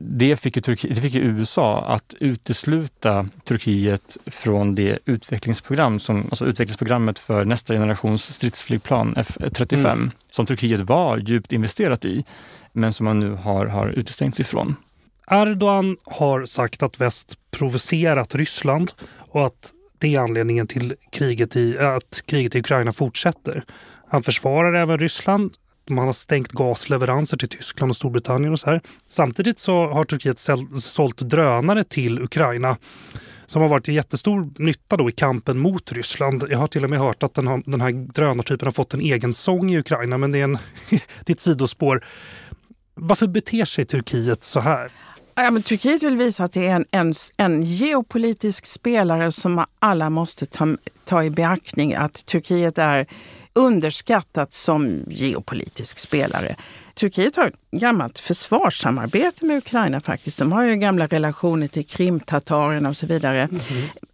det 0.00 0.36
fick, 0.36 0.56
ju 0.56 0.62
Turki, 0.62 0.88
det 0.88 1.00
fick 1.00 1.14
ju 1.14 1.20
USA 1.20 1.84
att 1.84 2.14
utesluta 2.20 3.26
Turkiet 3.44 4.16
från 4.26 4.74
det 4.74 4.98
utvecklingsprogram, 5.04 6.00
som, 6.00 6.18
alltså 6.18 6.46
utvecklingsprogrammet 6.46 7.18
för 7.18 7.44
nästa 7.44 7.74
generations 7.74 8.34
stridsflygplan 8.34 9.14
F35, 9.14 9.92
mm. 9.92 10.10
som 10.30 10.46
Turkiet 10.46 10.80
var 10.80 11.18
djupt 11.18 11.52
investerat 11.52 12.04
i, 12.04 12.24
men 12.72 12.92
som 12.92 13.04
man 13.04 13.20
nu 13.20 13.30
har, 13.30 13.66
har 13.66 13.88
utestängts 13.88 14.40
ifrån. 14.40 14.76
Erdogan 15.30 15.96
har 16.04 16.46
sagt 16.46 16.82
att 16.82 17.00
väst 17.00 17.38
provocerat 17.50 18.34
Ryssland 18.34 18.92
och 19.18 19.46
att 19.46 19.72
det 19.98 20.14
är 20.14 20.20
anledningen 20.20 20.66
till 20.66 20.94
kriget 21.12 21.56
i, 21.56 21.78
att 21.78 22.22
kriget 22.26 22.54
i 22.54 22.58
Ukraina 22.58 22.92
fortsätter. 22.92 23.64
Han 24.08 24.22
försvarar 24.22 24.74
även 24.74 24.98
Ryssland 24.98 25.52
man 25.90 26.06
har 26.06 26.12
stängt 26.12 26.52
gasleveranser 26.52 27.36
till 27.36 27.48
Tyskland 27.48 27.90
och 27.90 27.96
Storbritannien 27.96 28.52
och 28.52 28.60
så 28.60 28.70
här. 28.70 28.80
Samtidigt 29.08 29.58
så 29.58 29.86
har 29.86 30.04
Turkiet 30.04 30.38
sålt 30.82 31.18
drönare 31.18 31.84
till 31.84 32.22
Ukraina 32.22 32.76
som 33.46 33.62
har 33.62 33.68
varit 33.68 33.84
till 33.84 33.94
jättestor 33.94 34.50
nytta 34.58 34.96
då 34.96 35.08
i 35.08 35.12
kampen 35.12 35.58
mot 35.58 35.92
Ryssland. 35.92 36.44
Jag 36.50 36.58
har 36.58 36.66
till 36.66 36.84
och 36.84 36.90
med 36.90 36.98
hört 36.98 37.22
att 37.22 37.34
den, 37.34 37.46
har, 37.46 37.62
den 37.66 37.80
här 37.80 37.92
drönartypen 37.92 38.66
har 38.66 38.72
fått 38.72 38.94
en 38.94 39.00
egen 39.00 39.34
sång 39.34 39.70
i 39.70 39.78
Ukraina, 39.78 40.18
men 40.18 40.32
det 40.32 40.38
är, 40.38 40.44
en, 40.44 40.58
det 41.24 41.28
är 41.28 41.34
ett 41.34 41.40
sidospår. 41.40 42.04
Varför 42.94 43.26
beter 43.26 43.64
sig 43.64 43.84
Turkiet 43.84 44.42
så 44.42 44.60
här? 44.60 44.90
Ja, 45.34 45.50
men 45.50 45.62
Turkiet 45.62 46.02
vill 46.02 46.16
visa 46.16 46.44
att 46.44 46.52
det 46.52 46.66
är 46.66 46.74
en, 46.74 46.84
en, 46.90 47.14
en 47.36 47.62
geopolitisk 47.62 48.66
spelare 48.66 49.32
som 49.32 49.64
alla 49.78 50.10
måste 50.10 50.46
ta, 50.46 50.76
ta 51.04 51.24
i 51.24 51.30
beaktning. 51.30 51.94
Att 51.94 52.26
Turkiet 52.26 52.78
är 52.78 53.06
underskattat 53.54 54.52
som 54.52 55.04
geopolitisk 55.08 55.98
spelare. 55.98 56.56
Turkiet 56.94 57.36
har 57.36 57.48
ett 57.48 57.54
gammalt 57.70 58.18
försvarssamarbete 58.18 59.44
med 59.44 59.56
Ukraina 59.56 60.00
faktiskt. 60.00 60.38
De 60.38 60.52
har 60.52 60.62
ju 60.62 60.76
gamla 60.76 61.06
relationer 61.06 61.68
till 61.68 61.86
krimtatarerna 61.86 62.88
och 62.88 62.96
så 62.96 63.06
vidare. 63.06 63.40
Mm. 63.40 63.60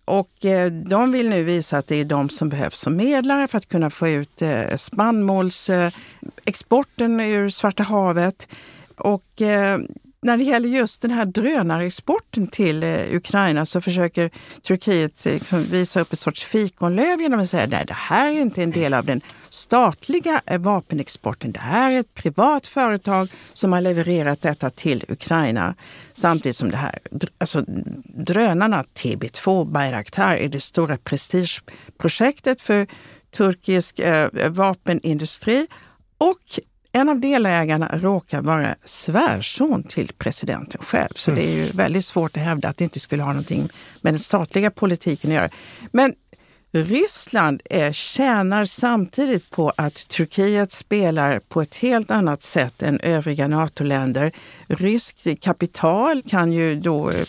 Och 0.05 0.45
eh, 0.45 0.73
de 0.73 1.13
vill 1.13 1.29
nu 1.29 1.45
visa 1.45 1.79
att 1.79 1.87
det 1.87 1.97
är 1.97 2.05
de 2.05 2.29
som 2.29 2.49
behövs 2.49 2.81
som 2.81 2.97
medlare 2.97 3.49
för 3.49 3.59
att 3.59 3.69
kunna 3.69 3.91
få 3.91 4.09
ut 4.09 4.43
eh, 4.43 4.77
spannmålsexporten 4.77 7.21
ur 7.21 7.49
Svarta 7.49 7.83
havet. 7.83 8.49
Och 8.97 9.43
eh, 9.43 9.79
när 10.23 10.37
det 10.37 10.45
gäller 10.45 10.69
just 10.69 11.03
den 11.03 11.11
här 11.11 11.25
drönarexporten 11.25 12.49
till 12.49 12.83
eh, 12.83 13.15
Ukraina 13.15 13.67
så 13.67 13.81
försöker 13.81 14.31
Turkiet 14.63 15.27
eh, 15.27 15.33
liksom 15.33 15.63
visa 15.63 16.01
upp 16.01 16.13
ett 16.13 16.19
sorts 16.19 16.45
fikonlöv 16.45 17.21
genom 17.21 17.41
att 17.41 17.51
säga 17.51 17.79
att 17.79 17.89
det 17.89 17.95
här 17.95 18.29
är 18.29 18.41
inte 18.41 18.63
en 18.63 18.71
del 18.71 18.95
av 18.95 19.05
den 19.05 19.21
statliga 19.49 20.43
eh, 20.47 20.61
vapenexporten. 20.61 21.53
Det 21.53 21.61
här 21.61 21.95
är 21.95 22.01
ett 22.01 22.15
privat 22.15 22.67
företag 22.67 23.29
som 23.53 23.73
har 23.73 23.81
levererat 23.81 24.43
detta 24.43 24.71
till 24.71 25.05
Ukraina. 25.09 25.75
Samtidigt 26.13 26.57
som 26.57 26.71
det 26.71 26.77
här, 26.77 26.99
alltså 27.39 27.65
drönarna 28.05 28.85
TB2 28.95 29.73
Bayraktar 29.73 30.35
är 30.35 30.49
det 30.49 30.61
stora 30.61 30.97
prestigeprojektet 30.97 32.61
för 32.61 32.87
turkisk 33.31 33.99
eh, 33.99 34.29
vapenindustri 34.51 35.67
och 36.19 36.61
en 36.93 37.09
av 37.09 37.21
delägarna 37.21 37.91
råkar 37.93 38.43
vara 38.43 38.75
svärson 38.85 39.83
till 39.83 40.13
presidenten 40.19 40.81
själv. 40.85 41.13
Så 41.15 41.31
mm. 41.31 41.43
det 41.43 41.51
är 41.51 41.55
ju 41.55 41.71
väldigt 41.73 42.05
svårt 42.05 42.37
att 42.37 42.43
hävda 42.43 42.69
att 42.69 42.77
det 42.77 42.85
inte 42.85 43.01
skulle 43.01 43.23
ha 43.23 43.33
någonting 43.33 43.69
med 44.01 44.13
den 44.13 44.21
statliga 44.21 44.71
politiken 44.71 45.31
att 45.31 45.35
göra. 45.35 45.51
Men 45.93 46.15
Ryssland 46.73 47.63
är, 47.65 47.93
tjänar 47.93 48.65
samtidigt 48.65 49.51
på 49.51 49.73
att 49.77 50.09
Turkiet 50.09 50.73
spelar 50.73 51.39
på 51.39 51.63
ett 51.63 51.75
helt 51.75 52.11
annat 52.11 52.43
sätt 52.43 52.83
än 52.83 53.01
övriga 53.01 53.49
NATO-länder. 53.49 54.33
Ryskt 54.69 55.27
kapital 55.41 56.23
kan 56.23 56.53
ju 56.53 56.75
då 56.75 57.11
eh, 57.11 57.25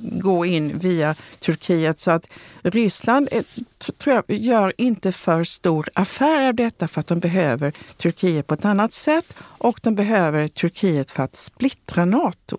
gå 0.00 0.46
in 0.46 0.78
via 0.78 1.14
Turkiet 1.40 2.00
så 2.00 2.10
att 2.10 2.28
Ryssland 2.62 3.28
eh, 3.32 3.38
är, 3.38 3.92
tror 3.92 4.14
jag, 4.14 4.38
gör 4.38 4.72
inte 4.78 5.12
för 5.12 5.44
stor 5.44 5.88
affär 5.94 6.48
av 6.48 6.54
detta 6.54 6.88
för 6.88 7.00
att 7.00 7.06
de 7.06 7.20
behöver 7.20 7.72
Turkiet 7.96 8.46
på 8.46 8.54
ett 8.54 8.64
annat 8.64 8.92
sätt 8.92 9.36
och 9.40 9.80
de 9.82 9.94
behöver 9.94 10.48
Turkiet 10.48 11.10
för 11.10 11.22
att 11.22 11.36
splittra 11.36 12.04
NATO. 12.04 12.58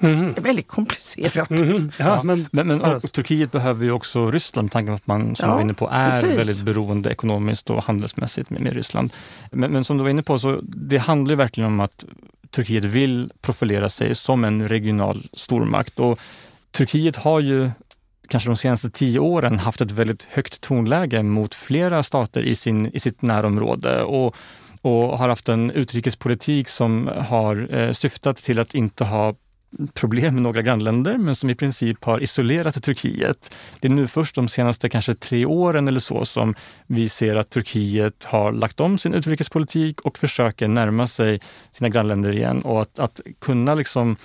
Mm. 0.00 0.32
Det 0.32 0.40
är 0.40 0.42
väldigt 0.42 0.68
komplicerat. 0.68 1.50
Mm. 1.50 1.90
Ja, 1.98 2.22
men, 2.22 2.48
men, 2.52 2.66
men 2.66 2.80
och, 2.80 3.12
Turkiet 3.12 3.52
behöver 3.52 3.84
ju 3.84 3.92
också 3.92 4.30
Ryssland 4.30 4.66
med 4.66 4.72
tanke 4.72 4.88
på 4.88 4.94
att 4.94 5.06
man, 5.06 5.36
som 5.36 5.48
ja, 5.48 5.54
var 5.54 5.62
inne 5.62 5.74
på, 5.74 5.88
är 5.92 6.10
precis. 6.10 6.38
väldigt 6.38 6.62
beroende 6.62 7.10
ekonomiskt 7.10 7.70
och 7.70 7.82
handelsmässigt 7.82 8.50
med, 8.50 8.60
med 8.60 8.72
Ryssland. 8.72 9.12
Men, 9.52 9.72
men, 9.72 9.84
som 9.84 9.96
du 9.96 10.02
var 10.02 10.10
inne 10.10 10.22
på, 10.22 10.38
så 10.38 10.60
det 10.62 10.98
handlar 10.98 11.34
verkligen 11.34 11.66
om 11.66 11.80
att 11.80 12.04
Turkiet 12.50 12.84
vill 12.84 13.32
profilera 13.40 13.88
sig 13.88 14.14
som 14.14 14.44
en 14.44 14.68
regional 14.68 15.28
stormakt. 15.32 15.98
Och 15.98 16.20
Turkiet 16.70 17.16
har 17.16 17.40
ju 17.40 17.70
kanske 18.28 18.48
de 18.48 18.56
senaste 18.56 18.90
tio 18.90 19.18
åren 19.18 19.58
haft 19.58 19.80
ett 19.80 19.90
väldigt 19.90 20.26
högt 20.30 20.60
tonläge 20.60 21.22
mot 21.22 21.54
flera 21.54 22.02
stater 22.02 22.42
i, 22.42 22.54
sin, 22.54 22.86
i 22.86 23.00
sitt 23.00 23.22
närområde. 23.22 24.02
Och 24.02 24.36
och 24.82 25.18
har 25.18 25.28
haft 25.28 25.48
en 25.48 25.70
utrikespolitik 25.70 26.68
som 26.68 27.10
har 27.28 27.74
eh, 27.74 27.92
syftat 27.92 28.36
till 28.36 28.58
att 28.58 28.74
inte 28.74 29.04
ha 29.04 29.34
problem 29.94 30.34
med 30.34 30.42
några 30.42 30.62
grannländer, 30.62 31.18
men 31.18 31.34
som 31.34 31.50
i 31.50 31.54
princip 31.54 32.04
har 32.04 32.22
isolerat 32.22 32.82
Turkiet. 32.82 33.54
Det 33.80 33.88
är 33.88 33.92
nu 33.92 34.08
först 34.08 34.34
de 34.34 34.48
senaste 34.48 34.88
kanske 34.88 35.14
tre 35.14 35.46
åren 35.46 35.88
eller 35.88 36.00
så 36.00 36.24
som 36.24 36.54
vi 36.86 37.08
ser 37.08 37.36
att 37.36 37.50
Turkiet 37.50 38.24
har 38.24 38.52
lagt 38.52 38.80
om 38.80 38.98
sin 38.98 39.14
utrikespolitik 39.14 40.00
och 40.00 40.18
försöker 40.18 40.68
närma 40.68 41.06
sig 41.06 41.40
sina 41.70 41.88
grannländer 41.88 42.30
igen 42.30 42.62
och 42.62 42.82
att, 42.82 42.98
att 42.98 43.20
kunna 43.38 43.74
liksom 43.74 44.16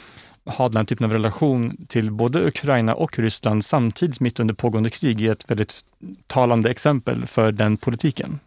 ha 0.45 0.69
den 0.69 0.77
här 0.77 0.84
typen 0.84 1.06
av 1.06 1.13
relation 1.13 1.86
till 1.88 2.12
både 2.12 2.47
Ukraina 2.47 2.95
och 2.95 3.19
Ryssland 3.19 3.65
samtidigt 3.65 4.19
mitt 4.19 4.39
under 4.39 4.53
pågående 4.53 4.89
krig 4.89 5.21
är 5.21 5.32
ett 5.32 5.51
väldigt 5.51 5.82
talande 6.27 6.69
exempel 6.69 7.25
för 7.25 7.51
den 7.51 7.77
politiken. 7.77 8.39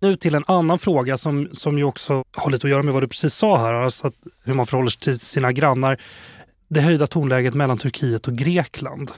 Nu 0.00 0.16
till 0.16 0.34
en 0.34 0.44
annan 0.46 0.78
fråga 0.78 1.16
som, 1.16 1.48
som 1.52 1.78
ju 1.78 1.84
också 1.84 2.24
har 2.36 2.50
lite 2.50 2.66
att 2.66 2.70
göra 2.70 2.82
med 2.82 2.94
vad 2.94 3.02
du 3.02 3.08
precis 3.08 3.34
sa 3.34 3.58
här, 3.58 3.72
alltså 3.72 4.12
hur 4.44 4.54
man 4.54 4.66
förhåller 4.66 4.90
sig 4.90 5.00
till 5.00 5.20
sina 5.20 5.52
grannar. 5.52 6.00
Det 6.68 6.80
höjda 6.80 7.06
tonläget 7.06 7.54
mellan 7.54 7.78
Turkiet 7.78 8.28
och 8.28 8.34
Grekland. 8.34 9.10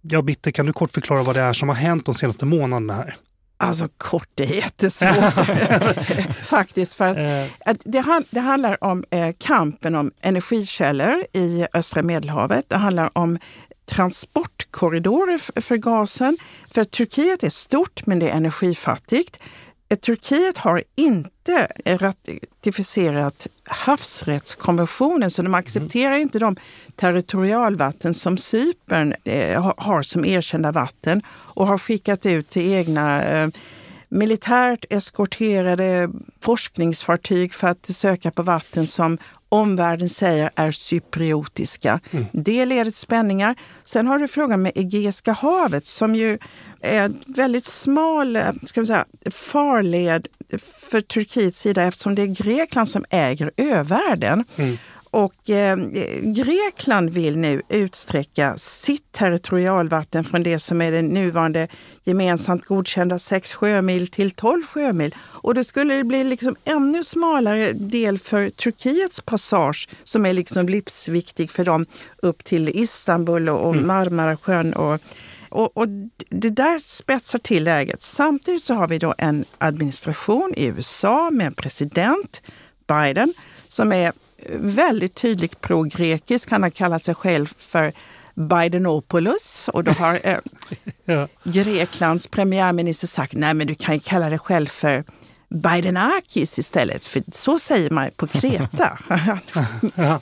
Ja, 0.00 0.22
Bitte, 0.22 0.52
kan 0.52 0.66
du 0.66 0.72
kort 0.72 0.92
förklara 0.92 1.22
vad 1.22 1.36
det 1.36 1.40
är 1.40 1.52
som 1.52 1.68
har 1.68 1.76
hänt 1.76 2.06
de 2.06 2.14
senaste 2.14 2.44
månaderna 2.44 2.94
här? 2.94 3.16
Alltså 3.56 3.88
kort, 3.96 4.28
det 4.34 4.42
är 4.42 4.54
jättesvårt 4.54 5.46
faktiskt. 6.44 6.94
För 6.94 7.08
att, 7.08 7.16
eh. 7.16 7.70
att 7.70 7.80
det, 7.84 8.24
det, 8.30 8.40
handlar 8.40 8.84
om 8.84 9.04
eh, 9.10 9.34
kampen 9.38 9.94
om 9.94 10.12
energikällor 10.20 11.24
i 11.32 11.66
östra 11.74 12.02
Medelhavet. 12.02 12.68
Det 12.68 12.76
handlar 12.76 13.18
om 13.18 13.38
transportkorridorer 13.86 15.60
för 15.60 15.76
gasen. 15.76 16.36
För 16.74 16.84
Turkiet 16.84 17.42
är 17.42 17.50
stort 17.50 18.06
men 18.06 18.18
det 18.18 18.28
är 18.30 18.36
energifattigt. 18.36 19.38
Turkiet 19.96 20.58
har 20.58 20.82
inte 20.96 21.68
ratificerat 21.86 23.46
havsrättskonventionen 23.64 25.30
så 25.30 25.42
de 25.42 25.54
accepterar 25.54 26.12
mm. 26.12 26.22
inte 26.22 26.38
de 26.38 26.56
territorialvatten 26.96 28.14
som 28.14 28.36
Cypern 28.36 29.14
eh, 29.24 29.74
har 29.76 30.02
som 30.02 30.24
erkända 30.24 30.72
vatten 30.72 31.22
och 31.28 31.66
har 31.66 31.78
skickat 31.78 32.26
ut 32.26 32.50
till 32.50 32.72
egna 32.74 33.24
eh, 33.24 33.48
militärt 34.08 34.84
eskorterade 34.90 36.10
forskningsfartyg 36.40 37.54
för 37.54 37.68
att 37.68 37.86
söka 37.86 38.30
på 38.30 38.42
vatten 38.42 38.86
som 38.86 39.18
omvärlden 39.52 40.08
säger 40.08 40.50
är 40.54 40.72
cypriotiska. 40.72 42.00
Mm. 42.10 42.26
Det 42.32 42.64
leder 42.64 42.90
till 42.90 43.00
spänningar. 43.00 43.56
Sen 43.84 44.06
har 44.06 44.18
du 44.18 44.28
frågan 44.28 44.62
med 44.62 44.72
Egeiska 44.74 45.32
havet 45.32 45.86
som 45.86 46.14
ju 46.14 46.38
är 46.80 47.02
en 47.02 47.20
väldigt 47.26 47.64
smal 47.64 48.36
eh, 48.36 48.52
ska 48.64 48.80
vi 48.80 48.86
säga, 48.86 49.04
farled 49.30 50.26
för 50.90 51.00
Turkiets 51.00 51.58
sida 51.60 51.82
eftersom 51.82 52.14
det 52.14 52.22
är 52.22 52.26
Grekland 52.26 52.88
som 52.88 53.04
äger 53.10 53.50
övärlden. 53.56 54.44
Mm. 54.56 54.78
Och 55.12 55.50
eh, 55.50 55.76
Grekland 56.22 57.10
vill 57.10 57.38
nu 57.38 57.62
utsträcka 57.68 58.58
sitt 58.58 59.12
territorialvatten 59.12 60.24
från 60.24 60.42
det 60.42 60.58
som 60.58 60.82
är 60.82 60.92
det 60.92 61.02
nuvarande 61.02 61.68
gemensamt 62.04 62.64
godkända 62.64 63.18
6 63.18 63.54
sjömil 63.54 64.08
till 64.08 64.30
12 64.30 64.62
sjömil. 64.62 65.14
Och 65.18 65.54
då 65.54 65.64
skulle 65.64 65.94
det 65.94 66.04
bli 66.04 66.24
liksom 66.24 66.56
ännu 66.64 67.04
smalare 67.04 67.72
del 67.72 68.18
för 68.18 68.50
Turkiets 68.50 69.20
passage 69.20 69.88
som 70.04 70.26
är 70.26 70.32
liksom 70.32 70.68
livsviktig 70.68 71.50
för 71.50 71.64
dem 71.64 71.86
upp 72.22 72.44
till 72.44 72.68
Istanbul 72.68 73.48
och 73.48 73.74
mm. 73.74 73.86
Marmarasjön. 73.86 74.72
Och, 74.72 75.00
och, 75.48 75.76
och, 75.76 75.88
det 76.28 76.50
där 76.50 76.78
spetsar 76.78 77.38
till 77.38 77.64
läget. 77.64 78.02
Samtidigt 78.02 78.64
så 78.64 78.74
har 78.74 78.88
vi 78.88 78.98
då 78.98 79.14
en 79.18 79.44
administration 79.58 80.54
i 80.56 80.66
USA 80.66 81.30
med 81.30 81.46
en 81.46 81.54
president, 81.54 82.42
Biden, 82.86 83.34
som 83.68 83.92
är 83.92 84.12
väldigt 84.50 85.14
tydligt 85.14 85.60
pro-grekisk. 85.60 86.50
Han 86.50 86.62
har 86.62 86.70
kallat 86.70 87.04
sig 87.04 87.14
själv 87.14 87.54
för 87.58 87.92
Bidenopoulos 88.34 89.70
och 89.72 89.84
då 89.84 89.92
har 89.92 90.20
eh, 90.22 90.38
ja. 91.04 91.28
Greklands 91.44 92.26
premiärminister 92.26 93.06
sagt 93.06 93.32
nej 93.32 93.54
men 93.54 93.66
du 93.66 93.74
kan 93.74 93.94
ju 93.94 94.00
kalla 94.00 94.28
dig 94.28 94.38
själv 94.38 94.66
för 94.66 95.04
Bidenakis 95.48 96.58
istället, 96.58 97.04
för 97.04 97.22
så 97.32 97.58
säger 97.58 97.90
man 97.90 98.10
på 98.16 98.26
Kreta. 98.26 98.98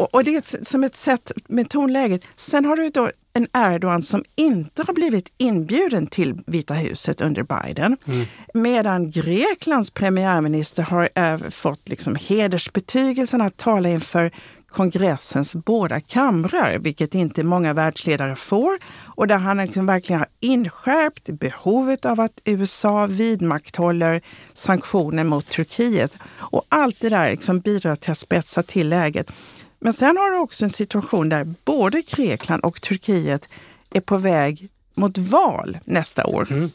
och, 0.00 0.14
och, 0.14 0.24
det 0.24 0.36
är 0.36 0.64
som 0.64 0.84
ett 0.84 0.96
sätt 0.96 1.32
med 1.48 1.70
tonläget. 1.70 2.24
Sen 2.36 2.64
har 2.64 2.76
du 2.76 2.88
då 2.88 3.10
en 3.32 3.46
Erdogan 3.52 4.02
som 4.02 4.24
inte 4.36 4.82
har 4.86 4.94
blivit 4.94 5.32
inbjuden 5.38 6.06
till 6.06 6.34
Vita 6.46 6.74
huset 6.74 7.20
under 7.20 7.42
Biden. 7.42 7.96
Mm. 8.04 8.26
Medan 8.54 9.10
Greklands 9.10 9.90
premiärminister 9.90 10.82
har 10.82 11.08
äh, 11.14 11.38
fått 11.38 11.88
liksom 11.88 12.16
hedersbetygelsen 12.20 13.40
att 13.40 13.56
tala 13.56 13.88
inför 13.88 14.32
kongressens 14.70 15.54
båda 15.54 16.00
kamrar, 16.00 16.78
vilket 16.78 17.14
inte 17.14 17.44
många 17.44 17.74
världsledare 17.74 18.36
får. 18.36 18.78
Och 19.04 19.26
där 19.26 19.38
han 19.38 19.56
liksom 19.56 19.86
verkligen 19.86 20.20
har 20.20 20.28
inskärpt 20.40 21.30
behovet 21.30 22.04
av 22.04 22.20
att 22.20 22.40
USA 22.44 23.06
vidmakthåller 23.06 24.20
sanktioner 24.52 25.24
mot 25.24 25.48
Turkiet. 25.48 26.16
Och 26.38 26.62
allt 26.68 26.96
det 27.00 27.08
där 27.08 27.30
liksom 27.30 27.60
bidrar 27.60 27.96
till 27.96 28.10
att 28.10 28.18
spetsa 28.18 28.62
till 28.62 28.88
läget. 28.88 29.32
Men 29.80 29.92
sen 29.92 30.16
har 30.16 30.30
du 30.30 30.38
också 30.38 30.64
en 30.64 30.70
situation 30.70 31.28
där 31.28 31.54
både 31.64 32.02
Grekland 32.02 32.64
och 32.64 32.80
Turkiet 32.80 33.48
är 33.90 34.00
på 34.00 34.18
väg 34.18 34.68
mot 34.94 35.18
val 35.18 35.78
nästa 35.84 36.26
år. 36.26 36.46
Mm. 36.50 36.70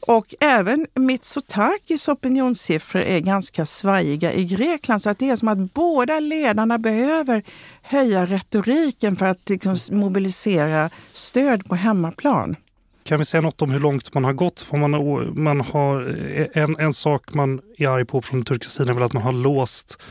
Och 0.00 0.34
även 0.40 0.86
Mitsotakis 0.94 2.08
opinionssiffror 2.08 3.02
är 3.02 3.20
ganska 3.20 3.66
svajiga 3.66 4.32
i 4.32 4.44
Grekland. 4.44 5.02
Så 5.02 5.10
att 5.10 5.18
det 5.18 5.30
är 5.30 5.36
som 5.36 5.48
att 5.48 5.74
båda 5.74 6.20
ledarna 6.20 6.78
behöver 6.78 7.42
höja 7.82 8.26
retoriken 8.26 9.16
för 9.16 9.26
att 9.26 9.48
liksom 9.48 9.76
mobilisera 9.90 10.90
stöd 11.12 11.68
på 11.68 11.74
hemmaplan. 11.74 12.56
Kan 13.02 13.18
vi 13.18 13.24
säga 13.24 13.40
något 13.40 13.62
om 13.62 13.70
hur 13.70 13.78
långt 13.78 14.14
man 14.14 14.24
har 14.24 14.32
gått? 14.32 14.72
Man, 14.72 14.90
man 15.42 15.60
har, 15.60 16.16
en, 16.52 16.76
en 16.78 16.92
sak 16.92 17.34
man 17.34 17.60
är 17.78 17.88
arg 17.88 18.04
på 18.04 18.22
från 18.22 18.40
den 18.40 18.44
turkiska 18.44 18.70
sidan 18.70 18.88
är 18.88 18.94
väl 18.94 19.02
att 19.02 19.12
man 19.12 19.22
har 19.22 19.32
låst 19.32 20.02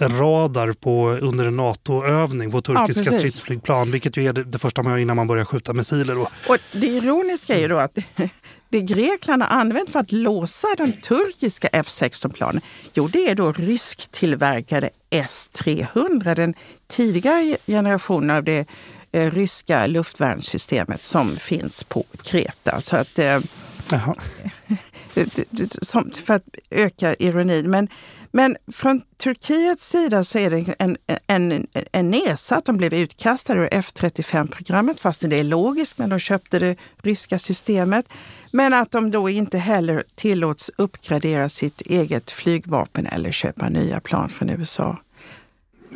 radar 0.00 0.72
på, 0.72 1.08
under 1.10 1.46
en 1.46 1.56
NATO-övning 1.56 2.50
på 2.50 2.62
turkiska 2.62 3.02
ja, 3.12 3.18
stridsflygplan, 3.18 3.90
vilket 3.90 4.16
ju 4.16 4.28
är 4.28 4.32
det, 4.32 4.44
det, 4.44 4.58
första 4.58 4.82
man 4.82 4.92
gör 4.92 4.98
innan 4.98 5.16
man 5.16 5.26
börjar 5.26 5.44
skjuta 5.44 5.72
missiler. 5.72 6.14
Då. 6.14 6.28
Och 6.48 6.58
det 6.72 6.86
ironiska 6.86 7.56
är 7.56 7.60
ju 7.60 7.68
då 7.68 7.78
att 7.78 7.98
det 8.68 8.80
Grekland 8.80 9.42
har 9.42 9.60
använt 9.60 9.90
för 9.90 10.00
att 10.00 10.12
låsa 10.12 10.66
de 10.76 10.92
turkiska 10.92 11.68
F16-planen, 11.68 12.62
jo 12.94 13.08
det 13.08 13.30
är 13.30 13.34
då 13.34 13.52
rysktillverkade 13.52 14.90
S-300, 15.10 16.34
den 16.34 16.54
tidigare 16.86 17.56
generationen 17.66 18.30
av 18.36 18.44
det 18.44 18.66
eh, 19.12 19.30
ryska 19.30 19.86
luftvärnssystemet 19.86 21.02
som 21.02 21.36
finns 21.36 21.84
på 21.84 22.04
Kreta. 22.22 22.80
Så 22.80 22.96
att, 22.96 23.18
eh, 23.18 23.40
som, 25.82 26.10
för 26.10 26.34
att 26.34 26.44
öka 26.70 27.14
ironin. 27.14 27.70
Men 27.70 27.88
men 28.30 28.56
från 28.72 29.02
Turkiets 29.16 29.88
sida 29.88 30.24
så 30.24 30.38
är 30.38 30.50
det 30.50 30.74
en, 30.78 30.96
en, 31.26 31.66
en 31.92 32.10
nesa 32.10 32.56
att 32.56 32.64
de 32.64 32.76
blev 32.76 32.94
utkastade 32.94 33.60
ur 33.60 33.68
F35-programmet, 33.68 35.00
fast 35.00 35.30
det 35.30 35.36
är 35.36 35.44
logiskt 35.44 35.98
när 35.98 36.08
de 36.08 36.18
köpte 36.18 36.58
det 36.58 36.76
ryska 37.02 37.38
systemet. 37.38 38.06
Men 38.52 38.74
att 38.74 38.90
de 38.90 39.10
då 39.10 39.28
inte 39.28 39.58
heller 39.58 40.04
tillåts 40.14 40.70
uppgradera 40.76 41.48
sitt 41.48 41.80
eget 41.80 42.30
flygvapen 42.30 43.06
eller 43.06 43.32
köpa 43.32 43.68
nya 43.68 44.00
plan 44.00 44.28
från 44.28 44.50
USA. 44.50 44.98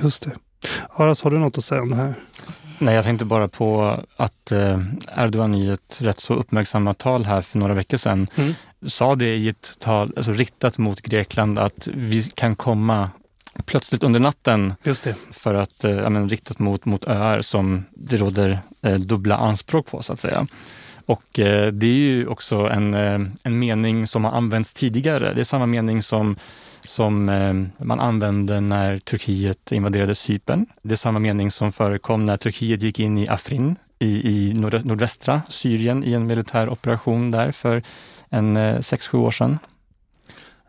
Just 0.03 0.23
det. 0.23 0.31
Aras, 0.91 1.23
har 1.23 1.31
du 1.31 1.39
något 1.39 1.59
att 1.59 1.65
säga 1.65 1.83
om 1.83 1.91
det 1.91 1.97
här? 1.97 2.15
Nej, 2.83 2.95
jag 2.95 3.05
tänkte 3.05 3.25
bara 3.25 3.49
på 3.49 4.01
att 4.17 4.53
eh, 4.53 4.81
Erdogan 5.17 5.55
i 5.55 5.69
ett 5.69 5.99
rätt 6.01 6.21
så 6.21 6.35
uppmärksammat 6.35 6.99
tal 6.99 7.25
här 7.25 7.41
för 7.41 7.59
några 7.59 7.75
veckor 7.75 7.97
sedan 7.97 8.29
mm. 8.37 8.55
sa 8.87 9.15
det 9.15 9.37
i 9.37 9.49
ett 9.49 9.77
tal 9.79 10.13
alltså 10.17 10.33
riktat 10.33 10.79
mot 10.79 11.01
Grekland 11.01 11.59
att 11.59 11.89
vi 11.95 12.23
kan 12.23 12.57
komma 12.57 13.11
plötsligt 13.65 14.05
under 14.05 14.21
natten 14.21 14.75
Just 14.83 15.05
det. 15.05 15.15
för 15.31 15.55
att, 15.55 15.85
eh, 15.85 16.11
men, 16.11 16.29
riktat 16.29 16.59
mot, 16.59 16.85
mot 16.85 17.05
öar 17.05 17.43
som 17.43 17.85
det 17.91 18.17
råder 18.17 18.59
eh, 18.83 18.95
dubbla 18.95 19.37
anspråk 19.37 19.87
på 19.87 20.03
så 20.03 20.13
att 20.13 20.21
säga. 20.21 20.47
Och 21.07 21.39
eh, 21.39 21.73
det 21.73 21.87
är 21.87 21.99
ju 21.99 22.27
också 22.27 22.57
en, 22.57 22.95
eh, 22.95 23.21
en 23.43 23.59
mening 23.59 24.07
som 24.07 24.25
har 24.25 24.33
använts 24.33 24.75
tidigare. 24.75 25.33
Det 25.35 25.41
är 25.41 25.45
samma 25.45 25.67
mening 25.67 26.03
som 26.03 26.37
som 26.85 27.29
eh, 27.29 27.85
man 27.85 28.01
använde 28.01 28.61
när 28.61 28.99
Turkiet 28.99 29.73
invaderade 29.73 30.15
Cypern. 30.15 30.67
Det 30.83 30.95
är 30.95 30.97
samma 30.97 31.19
mening 31.19 31.51
som 31.51 31.73
förekom 31.73 32.27
när 32.27 32.37
Turkiet 32.37 32.83
gick 32.83 33.01
in 33.01 33.19
i 33.19 33.29
Afrin 33.29 33.77
i, 33.99 34.31
i 34.31 34.55
nord 34.55 34.85
nordvästra 34.85 35.43
Syrien 35.49 36.05
i 36.05 36.13
en 36.13 36.27
militär 36.27 36.69
operation 36.69 37.31
där 37.31 37.53
för 37.53 37.83
en 38.29 38.57
eh, 38.57 38.81
sex 38.81 39.09
sju 39.09 39.19
år 39.19 39.31
sedan. 39.31 39.59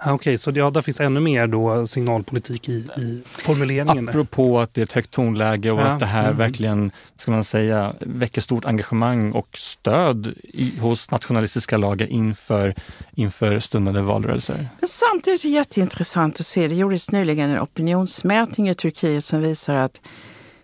Okej, 0.06 0.14
okay, 0.14 0.38
så 0.38 0.52
ja, 0.56 0.70
där 0.70 0.82
finns 0.82 1.00
ännu 1.00 1.20
mer 1.20 1.48
då 1.48 1.88
signalpolitik 1.88 2.70
i, 2.70 2.74
i 2.74 3.22
formuleringen? 3.26 4.10
Apropå 4.10 4.60
att 4.60 4.74
det 4.74 4.82
är 4.82 4.84
ett 4.84 4.92
högt 4.92 5.12
tonläge 5.12 5.72
och 5.72 5.80
ja. 5.80 5.84
att 5.84 6.00
det 6.00 6.06
här 6.06 6.24
mm. 6.24 6.38
verkligen 6.38 6.92
ska 7.18 7.32
man 7.32 7.44
säga, 7.44 7.94
väcker 8.00 8.42
stort 8.42 8.66
engagemang 8.66 9.32
och 9.32 9.58
stöd 9.58 10.34
i, 10.44 10.80
hos 10.80 11.12
nationalistiska 11.12 11.78
lager 11.78 12.08
inför, 12.08 12.76
inför 13.16 13.60
stundande 13.60 14.02
valrörelser. 14.02 14.70
Men 14.80 14.90
samtidigt 14.90 15.46
är 15.46 15.50
det 15.50 15.54
jätteintressant 15.56 16.40
att 16.40 16.46
se, 16.46 16.68
det 16.68 16.76
gjordes 16.76 17.12
nyligen 17.12 17.50
en 17.50 17.60
opinionsmätning 17.60 18.70
i 18.70 18.76
Turkiet 18.76 19.26
som 19.26 19.42
visar 19.42 19.76
att 19.76 20.02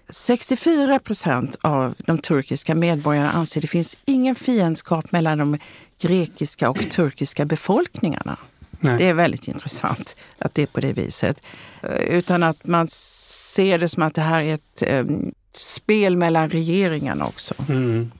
64 0.10 1.00
procent 1.00 1.58
av 1.62 1.96
de 1.98 2.18
turkiska 2.18 2.76
medborgarna 2.76 3.32
anser 3.32 3.60
att 3.60 3.62
det 3.62 3.68
finns 3.68 3.98
ingen 4.06 4.36
fiendskap 4.36 5.12
mellan 5.12 5.38
de 5.38 5.58
grekiska 6.02 6.70
och 6.70 6.90
turkiska 6.90 7.46
befolkningarna. 7.46 8.38
Nej. 8.80 8.98
Det 8.98 9.06
är 9.06 9.14
väldigt 9.14 9.48
intressant 9.48 10.16
att 10.38 10.54
det 10.54 10.62
är 10.62 10.66
på 10.66 10.80
det 10.80 10.94
viset. 10.94 11.42
Eh, 11.84 12.18
utan 12.18 12.44
att 12.44 12.66
man 12.66 12.88
ser 12.88 13.78
det 13.80 13.90
som 13.90 14.04
att 14.04 14.16
det 14.16 14.22
här 14.22 14.42
är 14.42 14.54
ett, 14.54 14.82
ehm, 14.82 15.32
spel 15.54 16.18
mellan 16.18 16.50
regeringarna 16.50 17.26
också. 17.26 17.54
Mm. 17.70 18.12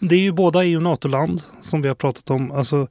Det 0.00 0.14
är 0.14 0.20
ju 0.20 0.32
båda 0.32 0.64
EU 0.64 0.76
och 0.76 0.82
NATO-land 0.82 1.42
som 1.60 1.82
vi 1.82 1.88
har 1.88 1.94
pratat 1.94 2.30
om. 2.30 2.50
Alltså, 2.50 2.88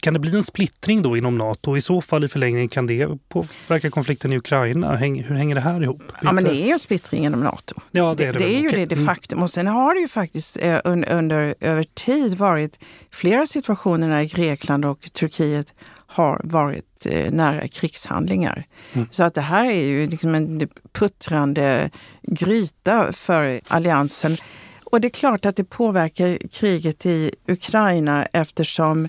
kan 0.00 0.14
det 0.14 0.20
bli 0.20 0.36
en 0.36 0.42
splittring 0.42 1.02
då 1.02 1.16
inom 1.16 1.38
Nato? 1.38 1.76
I 1.76 1.80
så 1.80 2.00
fall 2.00 2.24
i 2.24 2.28
förlängningen 2.28 2.68
kan 2.68 2.86
det 2.86 3.08
påverka 3.28 3.90
konflikten 3.90 4.32
i 4.32 4.36
Ukraina? 4.36 4.96
Hur 4.96 5.34
hänger 5.34 5.54
det 5.54 5.60
här 5.60 5.82
ihop? 5.82 6.02
Ja, 6.22 6.32
men 6.32 6.44
det 6.44 6.56
är 6.56 6.66
ju 6.66 6.72
en 6.72 6.78
splittring 6.78 7.24
inom 7.24 7.40
Nato. 7.40 7.74
Ja, 7.90 8.14
det 8.16 8.24
är, 8.24 8.32
det, 8.32 8.38
det, 8.38 8.44
det 8.44 8.54
är 8.54 8.60
ju 8.60 8.68
det 8.68 8.86
de 8.86 8.96
facto. 8.96 9.40
Och 9.40 9.50
sen 9.50 9.66
har 9.66 9.94
det 9.94 10.00
ju 10.00 10.08
faktiskt 10.08 10.58
eh, 10.60 10.80
under, 10.84 11.54
över 11.60 11.84
tid 11.94 12.34
varit 12.34 12.78
flera 13.10 13.46
situationer 13.46 14.08
när 14.08 14.24
Grekland 14.24 14.84
och 14.84 15.12
Turkiet 15.12 15.74
har 16.06 16.40
varit 16.44 17.06
eh, 17.06 17.32
nära 17.32 17.68
krigshandlingar. 17.68 18.66
Mm. 18.92 19.08
Så 19.10 19.24
att 19.24 19.34
det 19.34 19.40
här 19.40 19.64
är 19.64 19.84
ju 19.84 20.06
liksom 20.06 20.34
en 20.34 20.68
puttrande 20.92 21.90
gryta 22.22 23.12
för 23.12 23.60
alliansen. 23.68 24.36
Och 24.84 25.00
det 25.00 25.08
är 25.08 25.10
klart 25.10 25.46
att 25.46 25.56
det 25.56 25.64
påverkar 25.64 26.38
kriget 26.48 27.06
i 27.06 27.34
Ukraina 27.48 28.24
eftersom 28.24 29.08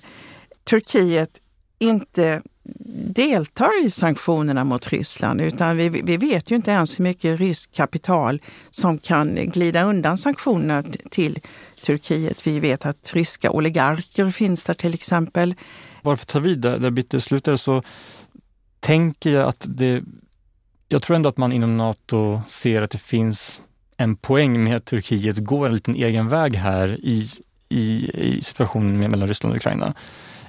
Turkiet 0.63 1.41
inte 1.79 2.41
deltar 3.15 3.85
i 3.85 3.91
sanktionerna 3.91 4.63
mot 4.63 4.87
Ryssland 4.87 5.41
utan 5.41 5.77
vi, 5.77 5.89
vi 5.89 6.17
vet 6.17 6.51
ju 6.51 6.55
inte 6.55 6.71
ens 6.71 6.99
hur 6.99 7.03
mycket 7.03 7.39
ryskt 7.39 7.75
kapital 7.75 8.41
som 8.69 8.97
kan 8.97 9.35
glida 9.35 9.83
undan 9.83 10.17
sanktionerna 10.17 10.83
till 11.11 11.39
Turkiet. 11.85 12.47
Vi 12.47 12.59
vet 12.59 12.85
att 12.85 13.11
ryska 13.13 13.51
oligarker 13.51 14.29
finns 14.29 14.63
där 14.63 14.73
till 14.73 14.93
exempel. 14.93 15.55
Varför 16.01 16.25
tar 16.25 16.39
vi 16.39 16.49
ta 16.49 16.49
vid 16.49 16.59
där, 16.59 16.77
där 16.77 16.89
Bitte 16.89 17.21
slutade 17.21 17.57
så 17.57 17.83
tänker 18.79 19.29
jag 19.29 19.49
att 19.49 19.65
det... 19.69 20.03
Jag 20.87 21.01
tror 21.01 21.15
ändå 21.15 21.29
att 21.29 21.37
man 21.37 21.51
inom 21.51 21.77
Nato 21.77 22.41
ser 22.47 22.81
att 22.81 22.91
det 22.91 22.97
finns 22.97 23.61
en 23.97 24.15
poäng 24.15 24.63
med 24.63 24.75
att 24.75 24.85
Turkiet 24.85 25.37
går 25.37 25.67
en 25.67 25.73
liten 25.73 25.95
egen 25.95 26.29
väg 26.29 26.55
här 26.55 26.97
i, 27.01 27.29
i, 27.69 28.09
i 28.13 28.41
situationen 28.41 29.11
mellan 29.11 29.27
Ryssland 29.27 29.53
och 29.53 29.57
Ukraina 29.57 29.93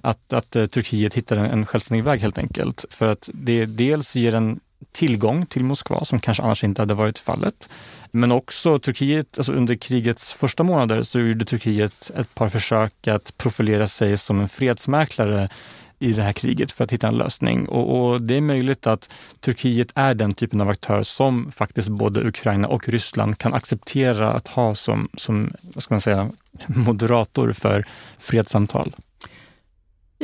att, 0.05 0.33
att 0.33 0.57
eh, 0.57 0.67
Turkiet 0.67 1.14
hittar 1.14 1.37
en, 1.37 1.45
en 1.45 1.67
självständig 1.67 2.05
väg 2.05 2.21
helt 2.21 2.38
enkelt. 2.38 2.85
För 2.90 3.09
att 3.09 3.31
det 3.33 3.67
dels 3.67 4.17
ger 4.17 4.35
en 4.35 4.61
tillgång 4.93 5.47
till 5.47 5.64
Moskva 5.64 6.05
som 6.05 6.21
kanske 6.21 6.43
annars 6.43 6.64
inte 6.64 6.83
hade 6.83 6.95
varit 6.95 7.19
fallet. 7.19 7.69
Men 8.11 8.33
också 8.33 8.79
Turkiet, 8.79 9.38
alltså 9.38 9.53
under 9.53 9.75
krigets 9.75 10.33
första 10.33 10.62
månader 10.62 11.03
så 11.03 11.21
gjorde 11.21 11.45
Turkiet 11.45 12.11
ett 12.17 12.35
par 12.35 12.49
försök 12.49 13.09
att 13.09 13.38
profilera 13.38 13.88
sig 13.88 14.17
som 14.17 14.40
en 14.40 14.49
fredsmäklare 14.49 15.49
i 15.99 16.12
det 16.12 16.23
här 16.23 16.33
kriget 16.33 16.73
för 16.73 16.85
att 16.85 16.93
hitta 16.93 17.09
en 17.09 17.19
lösning. 17.19 17.69
Och, 17.69 18.11
och, 18.11 18.23
det 18.23 18.37
är 18.37 18.40
möjligt 18.40 18.87
att 18.87 19.11
Turkiet 19.40 19.88
är 19.95 20.14
den 20.14 20.35
typen 20.35 20.61
av 20.61 20.69
aktör 20.69 21.03
som 21.03 21.53
faktiskt 21.53 21.88
både 21.88 22.29
Ukraina 22.29 22.69
och 22.69 22.88
Ryssland 22.88 23.38
kan 23.38 23.55
acceptera 23.55 24.33
att 24.33 24.49
ha 24.49 24.75
som, 24.75 25.09
som 25.17 25.53
vad 25.62 25.83
ska 25.83 25.95
man 25.95 26.01
säga, 26.01 26.31
moderator 26.67 27.53
för 27.53 27.85
fredssamtal. 28.19 28.95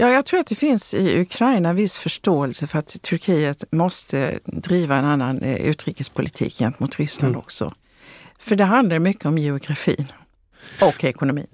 Ja, 0.01 0.09
jag 0.09 0.27
tror 0.27 0.41
att 0.41 0.47
det 0.47 0.55
finns 0.55 0.95
i 0.95 1.21
Ukraina 1.21 1.73
viss 1.73 1.97
förståelse 1.97 2.67
för 2.67 2.79
att 2.79 3.03
Turkiet 3.03 3.65
måste 3.73 4.39
driva 4.45 4.97
en 4.97 5.05
annan 5.05 5.43
eh, 5.43 5.67
utrikespolitik 5.67 6.59
gentemot 6.59 6.99
Ryssland 6.99 7.35
mm. 7.35 7.41
också. 7.41 7.75
För 8.39 8.57
det 8.57 8.65
handlar 8.65 8.99
mycket 8.99 9.25
om 9.25 9.39
geografin 9.39 10.07
och 10.83 11.05
ekonomin. 11.05 11.47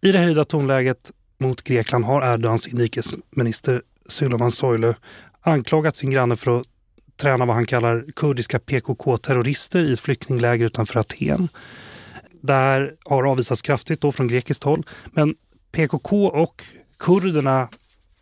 I 0.00 0.12
det 0.12 0.18
höjda 0.18 0.44
tonläget 0.44 1.12
mot 1.38 1.62
Grekland 1.62 2.04
har 2.04 2.22
Erdogans 2.22 2.66
inrikesminister 2.66 3.82
Süleyman 4.08 4.50
Soylu 4.50 4.94
anklagat 5.40 5.96
sin 5.96 6.10
granne 6.10 6.36
för 6.36 6.60
att 6.60 6.66
träna 7.16 7.46
vad 7.46 7.56
han 7.56 7.66
kallar 7.66 8.04
kurdiska 8.16 8.58
PKK-terrorister 8.58 9.84
i 9.84 9.92
ett 9.92 10.00
flyktingläger 10.00 10.66
utanför 10.66 11.00
Aten. 11.00 11.48
Det 12.42 12.52
här 12.52 12.94
har 13.04 13.24
avvisats 13.24 13.62
kraftigt 13.62 14.00
då 14.00 14.12
från 14.12 14.28
grekiskt 14.28 14.64
håll. 14.64 14.86
Men 15.12 15.34
PKK 15.72 16.26
och 16.26 16.64
kurderna 16.98 17.68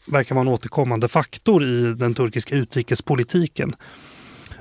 verkar 0.06 0.34
vara 0.34 0.42
en 0.42 0.52
återkommande 0.52 1.08
faktor 1.08 1.64
i 1.64 1.94
den 1.94 2.14
turkiska 2.14 2.56
utrikespolitiken. 2.56 3.74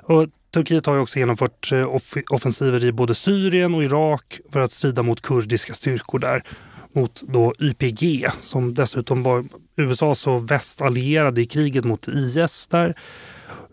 Och 0.04 0.28
Turkiet 0.54 0.86
har 0.86 0.98
också 0.98 1.20
genomfört 1.20 1.72
eh, 1.72 1.88
off 1.88 2.18
offensiver 2.30 2.84
i 2.84 2.92
både 2.92 3.16
Syrien 3.16 3.76
och 3.76 3.84
Irak 3.84 4.40
för 4.52 4.60
att 4.60 4.72
strida 4.72 5.04
mot 5.04 5.22
kurdiska 5.22 5.74
styrkor 5.74 6.20
där. 6.20 6.44
Mot 6.94 7.22
då 7.28 7.54
YPG 7.60 8.28
som 8.42 8.74
dessutom 8.74 9.24
var 9.24 9.46
USAs 9.76 10.28
och 10.28 10.52
västallierade 10.52 11.42
i 11.42 11.46
kriget 11.46 11.86
mot 11.86 12.08
IS 12.08 12.68
där. 12.68 12.96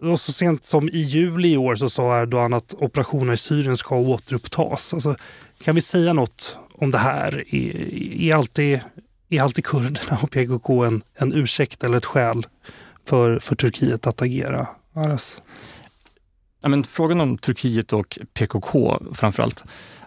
Och 0.01 0.21
så 0.21 0.33
sent 0.33 0.65
som 0.65 0.89
i 0.89 0.99
juli 0.99 1.49
i 1.53 1.57
år 1.57 1.75
så 1.77 1.89
sa 1.89 2.23
Erdogan 2.23 2.55
att 2.55 2.75
operationer 2.79 3.33
i 3.33 3.37
Syrien 3.37 3.77
ska 3.77 3.97
återupptas. 3.97 4.95
Alltså, 4.95 5.17
kan 5.63 5.75
vi 5.75 5.81
säga 5.81 6.13
något 6.13 6.59
om 6.75 6.91
det 6.91 6.99
här? 6.99 7.55
Är, 7.55 7.95
är 8.23 8.35
alltid 8.35 8.81
är 9.29 9.43
alltid 9.43 9.65
kurderna 9.65 10.19
och 10.23 10.31
PKK 10.31 10.85
en, 10.85 11.03
en 11.15 11.33
ursäkt 11.33 11.85
eller 11.85 11.97
ett 11.97 12.05
skäl 12.05 12.47
för, 13.09 13.39
för 13.39 13.57
Turkiet 13.57 14.07
att 14.07 14.23
agera? 14.23 14.69
Aras? 14.95 15.43
Ja, 16.63 16.69
men 16.69 16.85
frågan 16.85 17.21
om 17.21 17.39
Turkiet 17.39 17.93
och 17.93 18.19
PKK 18.35 18.99
framförallt 19.15 19.65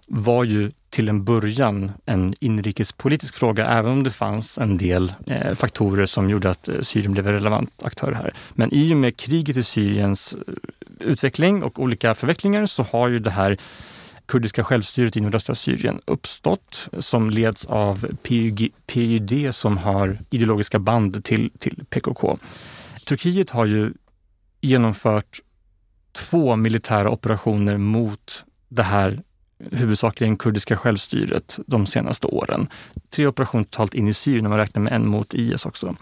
var 0.08 0.44
ju 0.44 0.72
till 0.90 1.10
en 1.10 1.24
början 1.24 1.92
en 2.06 2.34
inrikespolitisk 2.40 3.36
fråga, 3.36 3.66
även 3.66 3.92
om 3.92 4.04
det 4.04 4.12
fanns 4.12 4.58
en 4.58 4.78
del 4.78 5.14
eh, 5.28 5.56
faktorer 5.56 6.06
som 6.06 6.30
gjorde 6.30 6.50
att 6.50 6.68
eh, 6.68 6.82
Syrien 6.82 7.12
blev 7.12 7.28
en 7.28 7.34
relevant 7.34 7.84
aktör 7.84 8.12
här. 8.12 8.34
Men 8.54 8.74
i 8.74 8.94
och 8.94 8.98
med 8.98 9.18
kriget 9.18 9.58
i 9.58 9.64
Syriens 9.64 10.34
eh, 10.34 10.54
utveckling 11.00 11.64
och 11.64 11.80
olika 11.80 12.16
förvecklingar 12.16 12.66
så 12.66 12.84
har 12.84 13.08
ju 13.08 13.20
det 13.20 13.30
här 13.30 13.58
kurdiska 14.30 14.64
självstyret 14.64 15.18
i 15.18 15.22
nordöstra 15.22 15.56
Syrien 15.56 16.02
uppstått 16.06 16.90
som 17.00 17.30
leds 17.30 17.66
av 17.66 18.08
PYG, 18.24 18.74
PYD 18.88 19.56
som 19.56 19.78
har 19.78 20.18
ideologiska 20.30 20.80
band 20.80 21.24
till, 21.24 21.52
till 21.60 21.86
PKK. 21.90 22.38
Turkiet 23.06 23.50
har 23.50 23.66
ju 23.66 23.94
genomfört 24.62 25.40
två 26.12 26.56
militära 26.56 27.10
operationer 27.10 27.78
mot 27.78 28.46
det 28.70 28.84
här 28.84 29.20
huvudsakligen 29.72 30.38
kurdiska 30.38 30.78
självstyret 30.78 31.60
de 31.68 31.86
senaste 31.86 32.28
åren. 32.28 32.68
Tre 33.10 33.28
operationer 33.28 33.64
totalt 33.64 33.94
in 33.94 34.08
i 34.08 34.14
Syrien, 34.14 34.46
om 34.46 34.50
man 34.50 34.60
räknar 34.60 34.82
med 34.82 34.94
en 34.94 35.08
mot 35.08 35.34
IS 35.34 35.66
också. 35.66 35.96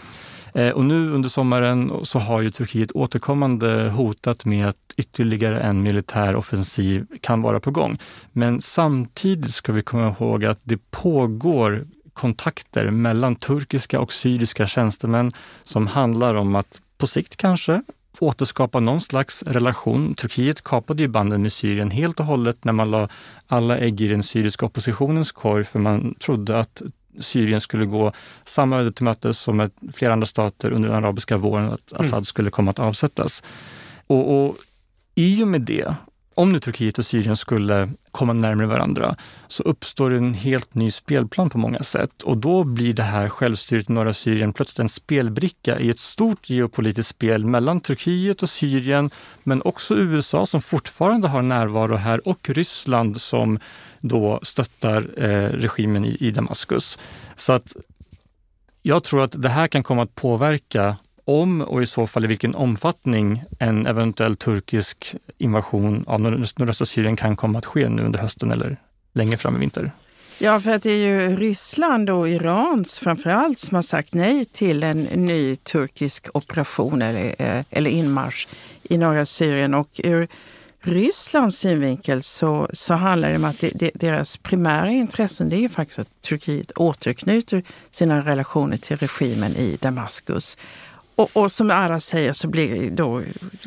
Eh, 0.54 0.72
och 0.72 0.86
nu 0.86 1.12
under 1.12 1.30
sommaren 1.30 1.92
så 2.04 2.20
har 2.20 2.42
ju 2.42 2.52
Turkiet 2.52 2.92
återkommande 2.92 3.90
hotat 3.90 4.46
med 4.46 4.68
att 4.68 4.94
ytterligare 4.98 5.60
en 5.60 5.84
militär 5.84 6.36
offensiv 6.36 7.06
kan 7.22 7.42
vara 7.42 7.60
på 7.60 7.72
gång. 7.72 7.98
Men 8.32 8.62
samtidigt 8.62 9.54
ska 9.54 9.74
vi 9.74 9.82
komma 9.82 10.16
ihåg 10.20 10.46
att 10.46 10.60
det 10.64 10.92
pågår 10.92 11.88
kontakter 12.14 12.92
mellan 12.92 13.36
turkiska 13.36 14.00
och 14.00 14.14
syriska 14.14 14.68
tjänstemän 14.68 15.32
som 15.64 15.88
handlar 15.88 16.36
om 16.36 16.56
att 16.56 16.82
på 16.98 17.08
sikt 17.08 17.36
kanske 17.36 17.82
återskapa 18.20 18.80
någon 18.80 19.02
slags 19.02 19.44
relation. 19.44 20.14
Turkiet 20.14 20.64
kapade 20.64 21.02
ju 21.04 21.08
banden 21.08 21.42
med 21.42 21.54
Syrien 21.54 21.92
helt 21.92 22.20
och 22.20 22.26
hållet 22.26 22.66
när 22.66 22.74
man 22.74 22.92
la 22.92 23.10
alla 23.48 23.78
ägg 23.78 24.02
i 24.02 24.08
den 24.08 24.24
syriska 24.24 24.66
oppositionens 24.66 25.32
korg 25.32 25.64
för 25.64 25.80
man 25.80 26.16
trodde 26.16 26.60
att 26.60 26.82
Syrien 27.20 27.62
skulle 27.62 27.86
gå 27.86 28.12
samma 28.44 28.78
öde 28.78 28.92
till 28.92 29.04
mötes 29.04 29.40
som 29.40 29.60
ett, 29.60 29.74
flera 29.94 30.14
andra 30.14 30.26
stater 30.26 30.72
under 30.72 30.90
den 30.90 30.98
arabiska 30.98 31.38
våren, 31.38 31.72
att. 31.72 31.94
Assad 31.94 32.14
mm. 32.14 32.24
skulle 32.24 32.50
komma 32.50 32.72
att 32.72 32.80
avsättas. 32.80 33.44
Och, 34.08 34.46
och 34.46 34.56
i 35.16 35.44
och 35.44 35.48
med 35.48 35.62
det, 35.62 35.96
om 36.38 36.52
nu 36.52 36.60
Turkiet 36.60 36.98
och 36.98 37.06
Syrien 37.06 37.38
skulle 37.38 37.90
komma 38.12 38.34
närmare 38.34 38.68
varandra, 38.68 39.16
så 39.48 39.64
uppstår 39.64 40.14
en 40.14 40.34
helt 40.34 40.76
ny 40.76 40.92
spelplan 40.92 41.50
på 41.50 41.58
många 41.58 41.84
sätt. 41.84 42.24
Och 42.24 42.38
då 42.38 42.64
blir 42.64 42.94
det 42.94 43.04
här 43.04 43.30
självstyret 43.30 43.90
i 43.90 43.94
norra 43.94 44.14
Syrien 44.14 44.54
plötsligt 44.54 44.80
en 44.80 44.90
spelbricka 44.90 45.80
i 45.80 45.90
ett 45.90 46.00
stort 46.00 46.50
geopolitiskt 46.50 47.10
spel 47.10 47.46
mellan 47.46 47.80
Turkiet 47.80 48.44
och 48.44 48.50
Syrien, 48.50 49.10
men 49.44 49.62
också 49.62 49.96
USA 49.96 50.46
som 50.46 50.62
fortfarande 50.62 51.28
har 51.28 51.42
närvaro 51.42 51.96
här 51.96 52.28
och 52.28 52.50
Ryssland 52.50 53.22
som 53.22 53.60
då 54.02 54.40
stöttar 54.44 55.10
eh, 55.18 55.50
regimen 55.50 56.06
i, 56.06 56.18
i 56.20 56.32
Damaskus. 56.32 57.00
Så 57.36 57.54
att 57.54 57.76
jag 58.82 59.04
tror 59.04 59.24
att 59.24 59.42
det 59.42 59.50
här 59.50 59.68
kan 59.68 59.84
komma 59.84 60.04
att 60.04 60.16
påverka 60.16 60.96
om 61.28 61.62
och 61.62 61.82
i 61.82 61.86
så 61.86 62.08
fall 62.08 62.24
i 62.24 62.28
vilken 62.28 62.56
omfattning 62.56 63.44
en 63.60 63.88
eventuell 63.88 64.36
turkisk 64.36 65.16
invasion 65.38 66.04
av 66.08 66.22
nordöstra 66.22 66.86
Syrien 66.86 67.16
kan 67.16 67.36
komma 67.36 67.58
att 67.58 67.66
ske 67.66 67.90
nu 67.90 68.04
under 68.04 68.20
hösten 68.20 68.52
eller 68.52 68.78
längre 69.14 69.38
fram 69.38 69.56
i 69.56 69.60
vinter? 69.60 69.92
Ja, 70.40 70.60
för 70.60 70.72
att 70.72 70.84
det 70.84 70.92
är 70.92 71.06
ju 71.08 71.36
Ryssland 71.36 72.10
och 72.10 72.30
Irans 72.30 73.00
framförallt 73.00 73.60
som 73.60 73.76
har 73.76 73.82
sagt 73.82 74.14
nej 74.14 74.46
till 74.46 74.84
en 74.84 75.04
ny 75.04 75.56
turkisk 75.56 76.28
operation 76.34 77.02
eller, 77.02 77.36
eh, 77.40 77.64
eller 77.70 77.92
inmarsch 77.92 78.48
i 78.84 78.98
norra 78.98 79.26
Syrien. 79.26 79.74
Och 79.74 79.90
ur 80.04 80.28
Rysslands 80.82 81.58
synvinkel 81.58 82.24
så, 82.24 82.70
så 82.74 82.94
handlar 82.94 83.30
det 83.30 83.36
om 83.36 83.46
att 83.46 83.60
de, 83.60 83.72
de, 83.76 83.92
deras 83.96 84.38
primära 84.38 84.90
intressen 84.90 85.50
det 85.50 85.66
är 85.66 85.70
faktiskt 85.70 86.00
att 86.00 86.22
Turkiet 86.22 86.72
återknyter 86.76 87.64
sina 87.90 88.22
relationer 88.22 88.78
till 88.78 88.98
regimen 88.98 89.56
i 89.56 89.78
Damaskus 89.82 90.58
och, 91.18 91.30
och, 91.34 91.52
som 91.52 91.72
Ara 91.72 92.00
säger 92.00 92.34
så 92.34 92.48
blir 92.48 92.92
då 92.92 93.22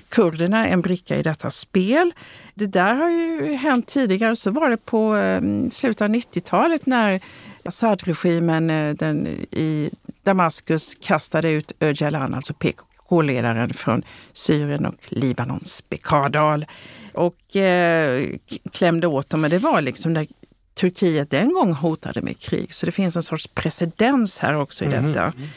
kurderna 0.08 0.68
en 0.68 0.80
bricka 0.80 1.16
i 1.16 1.22
detta 1.22 1.50
spel. 1.50 2.12
Det 2.54 2.66
där 2.66 2.94
har 2.94 3.10
ju 3.10 3.54
hänt 3.54 3.86
tidigare. 3.86 4.36
Så 4.36 4.50
var 4.50 4.70
det 4.70 4.76
på 4.76 5.16
eh, 5.16 5.40
slutet 5.70 6.02
av 6.02 6.08
90-talet 6.08 6.86
när 6.86 7.20
Assad-regimen 7.64 8.70
eh, 8.70 9.16
i 9.50 9.90
Damaskus 10.22 10.94
kastade 11.00 11.50
ut 11.50 11.72
Öcalan, 11.80 12.34
alltså 12.34 12.54
PKK-ledaren 12.54 13.74
från 13.74 14.02
Syrien 14.32 14.86
och 14.86 14.94
Libanons 15.08 15.84
Bekardal 15.88 16.66
och 17.12 17.56
eh, 17.56 18.26
klämde 18.72 19.06
åt 19.06 19.30
dem. 19.30 19.40
Men 19.40 19.50
det 19.50 19.58
var 19.58 19.80
liksom 19.80 20.12
när 20.12 20.26
Turkiet 20.74 21.30
den 21.30 21.52
gång 21.52 21.72
hotade 21.72 22.22
med 22.22 22.38
krig. 22.38 22.74
Så 22.74 22.86
det 22.86 22.92
finns 22.92 23.16
en 23.16 23.22
sorts 23.22 23.46
precedens 23.46 24.38
här 24.38 24.54
också 24.54 24.84
i 24.84 24.88
mhm. 24.88 25.06
detta. 25.06 25.24
Mm. 25.24 25.48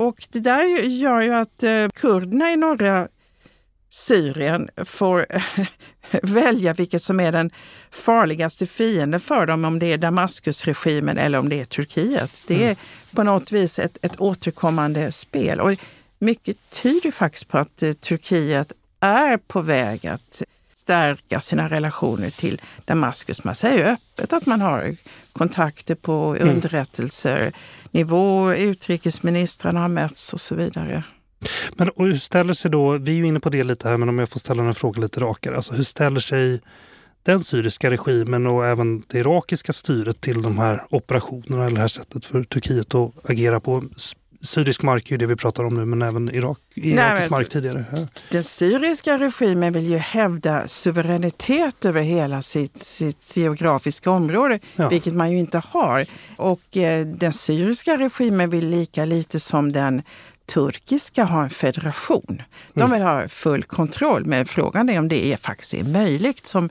Och 0.00 0.26
det 0.30 0.40
där 0.40 0.64
gör 0.82 1.20
ju 1.20 1.34
att 1.34 1.62
eh, 1.62 1.88
kurderna 1.94 2.52
i 2.52 2.56
norra 2.56 3.08
Syrien 3.88 4.68
får 4.84 5.26
välja 6.22 6.74
vilket 6.74 7.02
som 7.02 7.20
är 7.20 7.32
den 7.32 7.50
farligaste 7.90 8.66
fienden 8.66 9.20
för 9.20 9.46
dem, 9.46 9.64
om 9.64 9.78
det 9.78 9.92
är 9.92 9.98
Damaskusregimen 9.98 11.18
eller 11.18 11.38
om 11.38 11.48
det 11.48 11.60
är 11.60 11.64
Turkiet. 11.64 12.44
Det 12.46 12.62
är 12.62 12.64
mm. 12.64 12.76
på 13.14 13.22
något 13.22 13.52
vis 13.52 13.78
ett, 13.78 13.98
ett 14.02 14.20
återkommande 14.20 15.12
spel. 15.12 15.60
Och 15.60 15.72
mycket 16.18 16.56
tyder 16.70 17.10
faktiskt 17.10 17.48
på 17.48 17.58
att 17.58 17.82
eh, 17.82 17.92
Turkiet 17.92 18.72
är 19.00 19.36
på 19.36 19.60
väg 19.62 20.06
att 20.06 20.42
stärka 20.80 21.40
sina 21.40 21.68
relationer 21.68 22.30
till 22.30 22.60
Damaskus. 22.84 23.44
Man 23.44 23.54
säger 23.54 23.92
öppet 23.92 24.32
att 24.32 24.46
man 24.46 24.60
har 24.60 24.96
kontakter 25.32 25.94
på 25.94 26.36
mm. 26.36 26.48
underrättelsenivå, 26.48 28.52
utrikesministrarna 28.52 29.80
har 29.80 29.88
mötts 29.88 30.32
och 30.32 30.40
så 30.40 30.54
vidare. 30.54 31.02
Men 31.76 31.88
och 31.88 32.06
hur 32.06 32.14
ställer 32.14 32.54
sig 32.54 32.70
då, 32.70 32.98
vi 32.98 33.10
är 33.10 33.16
ju 33.16 33.26
inne 33.26 33.40
på 33.40 33.48
det 33.48 33.64
lite 33.64 33.88
här, 33.88 33.96
men 33.96 34.08
om 34.08 34.18
jag 34.18 34.28
får 34.28 34.40
ställa 34.40 34.62
en 34.62 34.74
fråga 34.74 35.00
lite 35.00 35.20
rakare. 35.20 35.56
Alltså 35.56 35.74
hur 35.74 35.82
ställer 35.82 36.20
sig 36.20 36.60
den 37.22 37.40
syriska 37.40 37.90
regimen 37.90 38.46
och 38.46 38.66
även 38.66 39.02
det 39.08 39.18
irakiska 39.18 39.72
styret 39.72 40.20
till 40.20 40.42
de 40.42 40.58
här 40.58 40.86
operationerna 40.90 41.64
eller 41.64 41.74
det 41.74 41.80
här 41.80 41.88
sättet 41.88 42.24
för 42.24 42.44
Turkiet 42.44 42.94
att 42.94 43.30
agera 43.30 43.60
på? 43.60 43.84
Syrisk 44.42 44.82
mark 44.82 45.06
är 45.06 45.10
ju 45.10 45.16
det 45.16 45.26
vi 45.26 45.36
pratar 45.36 45.64
om 45.64 45.74
nu, 45.74 45.84
men 45.84 46.02
även 46.02 46.34
Irak, 46.34 46.58
irakisk 46.74 47.30
mark 47.30 47.48
tidigare. 47.48 47.84
Ja. 47.92 47.98
Den 48.30 48.44
syriska 48.44 49.18
regimen 49.18 49.72
vill 49.72 49.90
ju 49.90 49.96
hävda 49.96 50.68
suveränitet 50.68 51.84
över 51.84 52.02
hela 52.02 52.42
sitt, 52.42 52.82
sitt 52.82 53.36
geografiska 53.36 54.10
område, 54.10 54.58
ja. 54.76 54.88
vilket 54.88 55.14
man 55.14 55.30
ju 55.30 55.38
inte 55.38 55.62
har. 55.68 56.06
Och 56.36 56.76
eh, 56.76 57.06
den 57.06 57.32
syriska 57.32 57.96
regimen 57.96 58.50
vill 58.50 58.68
lika 58.68 59.04
lite 59.04 59.40
som 59.40 59.72
den 59.72 60.02
turkiska 60.46 61.24
ha 61.24 61.42
en 61.42 61.50
federation. 61.50 62.42
De 62.74 62.80
mm. 62.80 62.92
vill 62.92 63.02
ha 63.02 63.28
full 63.28 63.62
kontroll, 63.62 64.24
men 64.24 64.46
frågan 64.46 64.88
är 64.88 64.98
om 64.98 65.08
det 65.08 65.32
är, 65.32 65.36
faktiskt 65.36 65.74
är 65.74 65.84
möjligt 65.84 66.46
som 66.46 66.70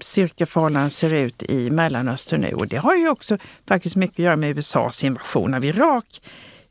styrkeförhållandena 0.00 0.90
ser 0.90 1.12
ut 1.12 1.42
i 1.42 1.70
Mellanöstern 1.70 2.40
nu. 2.40 2.52
Och 2.52 2.68
det 2.68 2.76
har 2.76 2.96
ju 2.96 3.08
också 3.08 3.38
faktiskt 3.68 3.96
mycket 3.96 4.14
att 4.14 4.24
göra 4.24 4.36
med 4.36 4.58
USAs 4.58 5.04
invasion 5.04 5.54
av 5.54 5.64
Irak 5.64 6.20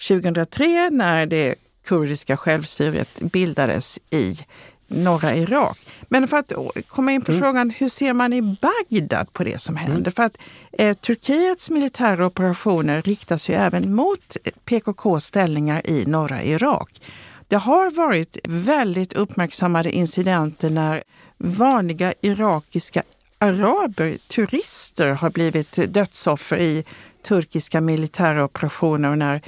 2003 0.08 0.90
när 0.90 1.26
det 1.26 1.56
kurdiska 1.86 2.38
självstyret 2.38 3.22
bildades 3.22 4.00
i 4.10 4.40
norra 4.88 5.36
Irak. 5.36 5.80
Men 6.02 6.28
för 6.28 6.38
att 6.38 6.54
komma 6.88 7.12
in 7.12 7.22
på 7.22 7.32
mm. 7.32 7.42
frågan, 7.44 7.70
hur 7.70 7.90
ser 7.90 8.14
man 8.14 8.34
i 8.34 8.42
Bagdad 8.42 9.34
på 9.34 9.44
det 9.44 9.62
som 9.62 9.76
händer? 9.76 9.98
Mm. 9.98 10.12
För 10.12 10.24
att 10.24 10.38
eh, 10.72 10.98
Turkiets 10.98 11.70
militära 11.70 12.26
operationer 12.26 13.02
riktas 13.02 13.50
ju 13.50 13.54
även 13.54 13.96
mot 13.96 14.38
PKKs 14.66 15.26
ställningar 15.26 15.88
i 15.88 16.06
norra 16.06 16.44
Irak. 16.44 17.02
Det 17.48 17.56
har 17.56 17.92
varit 17.92 18.38
väldigt 18.44 19.14
uppmärksammade 19.14 19.92
incidenter 19.92 20.70
när 20.70 21.04
vanliga 21.38 22.14
irakiska 22.22 23.04
araber, 23.38 24.18
turister, 24.28 25.08
har 25.08 25.30
blivit 25.30 25.94
dödsoffer 25.94 26.58
i 26.58 26.84
turkiska 27.24 27.82
militära 27.82 28.44
operationer 28.44 29.10
och 29.12 29.18
när 29.18 29.42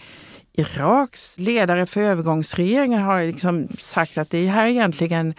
Iraks 0.61 1.37
ledare 1.37 1.85
för 1.85 2.01
övergångsregeringen 2.01 3.01
har 3.01 3.23
liksom 3.23 3.67
sagt 3.77 4.17
att 4.17 4.29
det 4.29 4.47
här 4.47 4.65
egentligen 4.65 5.33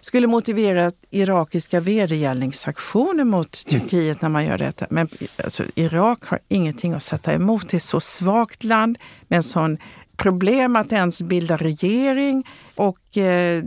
skulle 0.00 0.26
motivera 0.26 0.92
irakiska 1.10 1.80
vedergällningsaktioner 1.80 3.24
mot. 3.24 3.66
Turkiet 3.66 4.22
när 4.22 4.28
man 4.28 4.44
gör 4.44 4.58
detta. 4.58 4.86
Men 4.90 5.08
alltså, 5.44 5.64
Irak 5.74 6.24
har 6.24 6.38
ingenting 6.48 6.92
att 6.92 7.02
sätta 7.02 7.32
emot. 7.32 7.68
Det 7.68 7.74
är 7.74 7.76
ett 7.76 7.82
så 7.82 8.00
svagt 8.00 8.64
land 8.64 8.98
med 9.28 9.36
en 9.36 9.42
sån 9.42 9.78
problem 10.16 10.76
att 10.76 10.92
ens 10.92 11.22
bilda 11.22 11.56
regering 11.56 12.44
och 12.74 13.18
eh, 13.18 13.62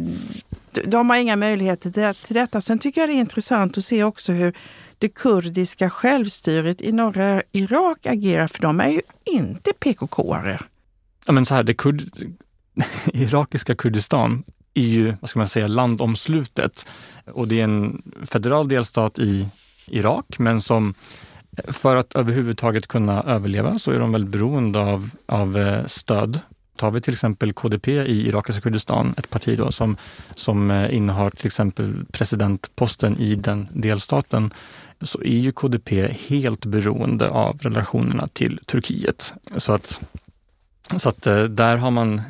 de 0.85 1.09
har 1.09 1.17
inga 1.17 1.35
möjligheter 1.35 2.13
till 2.25 2.35
detta. 2.35 2.61
Sen 2.61 2.79
tycker 2.79 3.01
jag 3.01 3.09
det 3.09 3.13
är 3.13 3.19
intressant 3.19 3.77
att 3.77 3.85
se 3.85 4.03
också 4.03 4.31
hur 4.31 4.57
det 4.99 5.09
kurdiska 5.09 5.89
självstyret 5.89 6.81
i 6.81 6.91
norra 6.91 7.43
Irak 7.51 8.05
agerar, 8.05 8.47
för 8.47 8.61
de 8.61 8.79
är 8.79 8.89
ju 8.89 9.01
inte 9.25 9.71
PKK-are. 9.71 10.61
Ja, 11.25 11.33
men 11.33 11.45
så 11.45 11.55
här, 11.55 11.63
det 11.63 11.73
kurd... 11.73 12.03
irakiska 13.13 13.75
Kurdistan 13.75 14.43
är 14.73 14.81
ju, 14.81 15.13
vad 15.21 15.29
ska 15.29 15.39
man 15.39 15.47
säga, 15.47 15.67
landomslutet 15.67 16.85
och 17.25 17.47
det 17.47 17.59
är 17.59 17.63
en 17.63 18.01
federal 18.25 18.67
delstat 18.67 19.19
i 19.19 19.47
Irak, 19.85 20.39
men 20.39 20.61
som 20.61 20.93
eh, 21.57 21.71
för 21.73 21.95
att 21.95 22.15
överhuvudtaget 22.15 22.87
kunna 22.87 23.23
överleva 23.23 23.79
så 23.79 23.91
är 23.91 23.99
de 23.99 24.11
väldigt 24.11 24.31
beroende 24.31 24.79
av, 24.79 25.09
av 25.25 25.57
eh, 25.57 25.85
stöd. 25.85 26.39
Tar 26.75 26.91
vi 26.91 27.01
till 27.01 27.13
exempel 27.13 27.53
KDP 27.53 27.87
i 27.87 28.27
irakiska 28.27 28.61
Kurdistan, 28.61 29.13
ett 29.17 29.29
parti 29.29 29.57
då 29.57 29.71
som, 29.71 29.97
som 30.35 30.71
eh, 30.71 30.95
innehar 30.95 31.29
till 31.29 31.47
exempel 31.47 32.05
presidentposten 32.11 33.19
i 33.19 33.35
den 33.35 33.67
delstaten, 33.71 34.51
så 35.01 35.21
är 35.21 35.37
ju 35.37 35.51
KDP 35.51 35.91
helt 36.29 36.65
beroende 36.65 37.29
av 37.29 37.57
relationerna 37.61 38.27
till 38.27 38.59
Turkiet. 38.65 39.33
Så 39.57 39.73
att, 39.73 40.01
så 40.97 41.09
att 41.09 41.27
eh, 41.27 41.43
där 41.43 41.77
har 41.77 41.91
man 41.91 42.21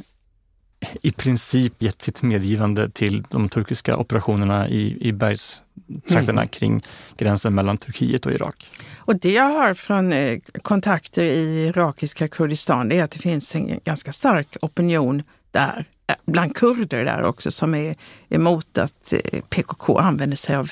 i 1.02 1.12
princip 1.12 1.82
gett 1.82 2.02
sitt 2.02 2.22
medgivande 2.22 2.90
till 2.90 3.24
de 3.30 3.50
turkiska 3.50 3.98
operationerna 3.98 4.70
i, 4.70 5.08
i 5.08 5.12
bergstrakterna 5.12 6.42
mm. 6.42 6.48
kring 6.48 6.84
gränsen 7.18 7.56
mellan 7.56 7.78
Turkiet 7.78 8.26
och 8.26 8.32
Irak. 8.32 8.68
Och 8.98 9.20
det 9.20 9.32
jag 9.32 9.50
hör 9.50 9.74
från 9.74 10.14
eh, 10.14 10.40
kontakter 10.62 11.24
i 11.24 11.66
irakiska 11.66 12.28
Kurdistan 12.28 12.92
är 12.92 13.04
att 13.04 13.12
det 13.12 13.20
finns 13.20 13.56
en 13.56 13.80
ganska 13.84 14.14
stark 14.14 14.58
opinion 14.62 15.24
där, 15.52 15.86
eh, 16.08 16.16
bland 16.26 16.56
kurder 16.56 17.06
där 17.06 17.24
också, 17.24 17.52
som 17.52 17.76
är 17.76 17.96
emot 18.30 18.78
att 18.78 19.14
PKK 19.50 19.98
använder 19.98 20.38
sig 20.38 20.56
av 20.56 20.72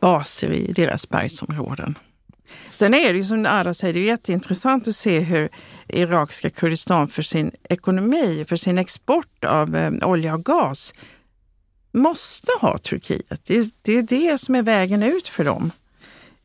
baser 0.00 0.52
i 0.52 0.72
deras 0.72 1.08
bergsområden. 1.08 1.98
Sen 2.72 2.94
är 2.94 3.12
det 3.12 3.18
ju 3.18 3.24
som 3.24 3.46
Ara 3.46 3.74
säger, 3.74 3.94
det 3.94 4.00
är 4.00 4.06
jätteintressant 4.06 4.88
att 4.88 4.96
se 4.96 5.20
hur 5.20 5.48
irakiska 5.88 6.50
Kurdistan 6.50 7.08
för 7.08 7.22
sin 7.22 7.50
ekonomi, 7.68 8.44
för 8.48 8.56
sin 8.56 8.78
export 8.78 9.44
av 9.44 9.76
eh, 9.76 9.92
olja 10.02 10.34
och 10.34 10.44
gas 10.44 10.94
måste 11.92 12.52
ha 12.60 12.78
Turkiet. 12.78 13.44
Det 13.46 13.56
är, 13.56 13.66
det 13.82 13.92
är 13.92 14.02
det 14.02 14.38
som 14.38 14.54
är 14.54 14.62
vägen 14.62 15.02
ut 15.02 15.28
för 15.28 15.44
dem 15.44 15.70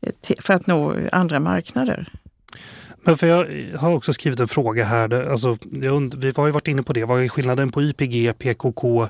eh, 0.00 0.36
för 0.38 0.54
att 0.54 0.66
nå 0.66 0.96
andra 1.12 1.40
marknader. 1.40 2.12
Men 3.02 3.16
för 3.16 3.26
jag 3.26 3.46
har 3.78 3.94
också 3.94 4.12
skrivit 4.12 4.40
en 4.40 4.48
fråga 4.48 4.84
här. 4.84 5.30
Alltså, 5.30 5.58
jag, 5.70 6.14
vi 6.16 6.32
har 6.36 6.46
ju 6.46 6.52
varit 6.52 6.68
inne 6.68 6.82
på 6.82 6.92
det. 6.92 7.04
Vad 7.04 7.22
är 7.22 7.28
skillnaden 7.28 7.72
på 7.72 7.82
YPG, 7.82 8.32
PKK 8.38 9.08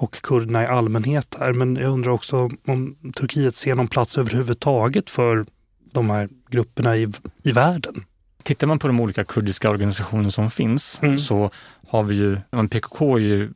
och 0.00 0.12
kurderna 0.22 0.62
i 0.62 0.66
allmänhet 0.66 1.36
här. 1.40 1.52
Men 1.52 1.76
jag 1.76 1.92
undrar 1.92 2.12
också 2.12 2.50
om 2.66 2.96
Turkiet 3.14 3.56
ser 3.56 3.74
någon 3.74 3.88
plats 3.88 4.18
överhuvudtaget 4.18 5.10
för 5.10 5.46
de 5.92 6.10
här 6.10 6.28
grupperna 6.50 6.96
i, 6.96 7.08
i 7.42 7.52
världen. 7.52 8.04
Tittar 8.42 8.66
man 8.66 8.78
på 8.78 8.86
de 8.86 9.00
olika 9.00 9.24
kurdiska 9.24 9.70
organisationer 9.70 10.30
som 10.30 10.50
finns 10.50 10.98
mm. 11.02 11.18
så 11.18 11.50
har 11.88 12.02
vi 12.02 12.14
ju, 12.14 12.38
PKK 12.70 13.16
är 13.16 13.20
ju 13.20 13.50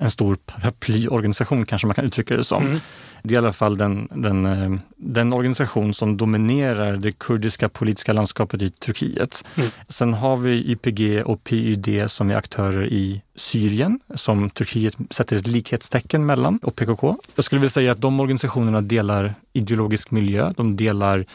en 0.00 0.10
stor 0.10 0.36
paraplyorganisation 0.46 1.66
kanske 1.66 1.86
man 1.86 1.94
kan 1.94 2.04
uttrycka 2.04 2.36
det 2.36 2.44
som. 2.44 2.66
Mm. 2.66 2.80
Det 3.22 3.34
är 3.34 3.36
i 3.36 3.38
alla 3.38 3.52
fall 3.52 3.76
den, 3.76 4.08
den, 4.14 4.46
eh, 4.46 4.80
den 4.96 5.32
organisation 5.32 5.94
som 5.94 6.16
dominerar 6.16 6.96
det 6.96 7.12
kurdiska 7.12 7.68
politiska 7.68 8.12
landskapet 8.12 8.62
i 8.62 8.70
Turkiet. 8.70 9.44
Mm. 9.54 9.70
Sen 9.88 10.14
har 10.14 10.36
vi 10.36 10.72
YPG 10.72 11.22
och 11.22 11.44
PYD 11.44 12.10
som 12.10 12.30
är 12.30 12.36
aktörer 12.36 12.84
i 12.86 13.22
Syrien 13.36 14.00
som 14.14 14.50
Turkiet 14.50 14.96
sätter 15.10 15.36
ett 15.36 15.46
likhetstecken 15.46 16.26
mellan 16.26 16.58
och 16.62 16.76
PKK. 16.76 17.16
Jag 17.34 17.44
skulle 17.44 17.60
vilja 17.60 17.70
säga 17.70 17.92
att 17.92 18.00
de 18.00 18.20
organisationerna 18.20 18.80
delar 18.80 19.34
ideologisk 19.52 20.10
miljö, 20.10 20.52
de 20.56 20.76
delar 20.76 21.26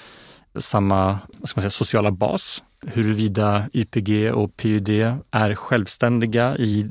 samma 0.59 1.19
säga, 1.43 1.69
sociala 1.69 2.11
bas. 2.11 2.63
Huruvida 2.87 3.63
YPG 3.73 4.31
och 4.31 4.57
PYD 4.57 4.89
är 5.31 5.55
självständiga 5.55 6.57
i 6.57 6.89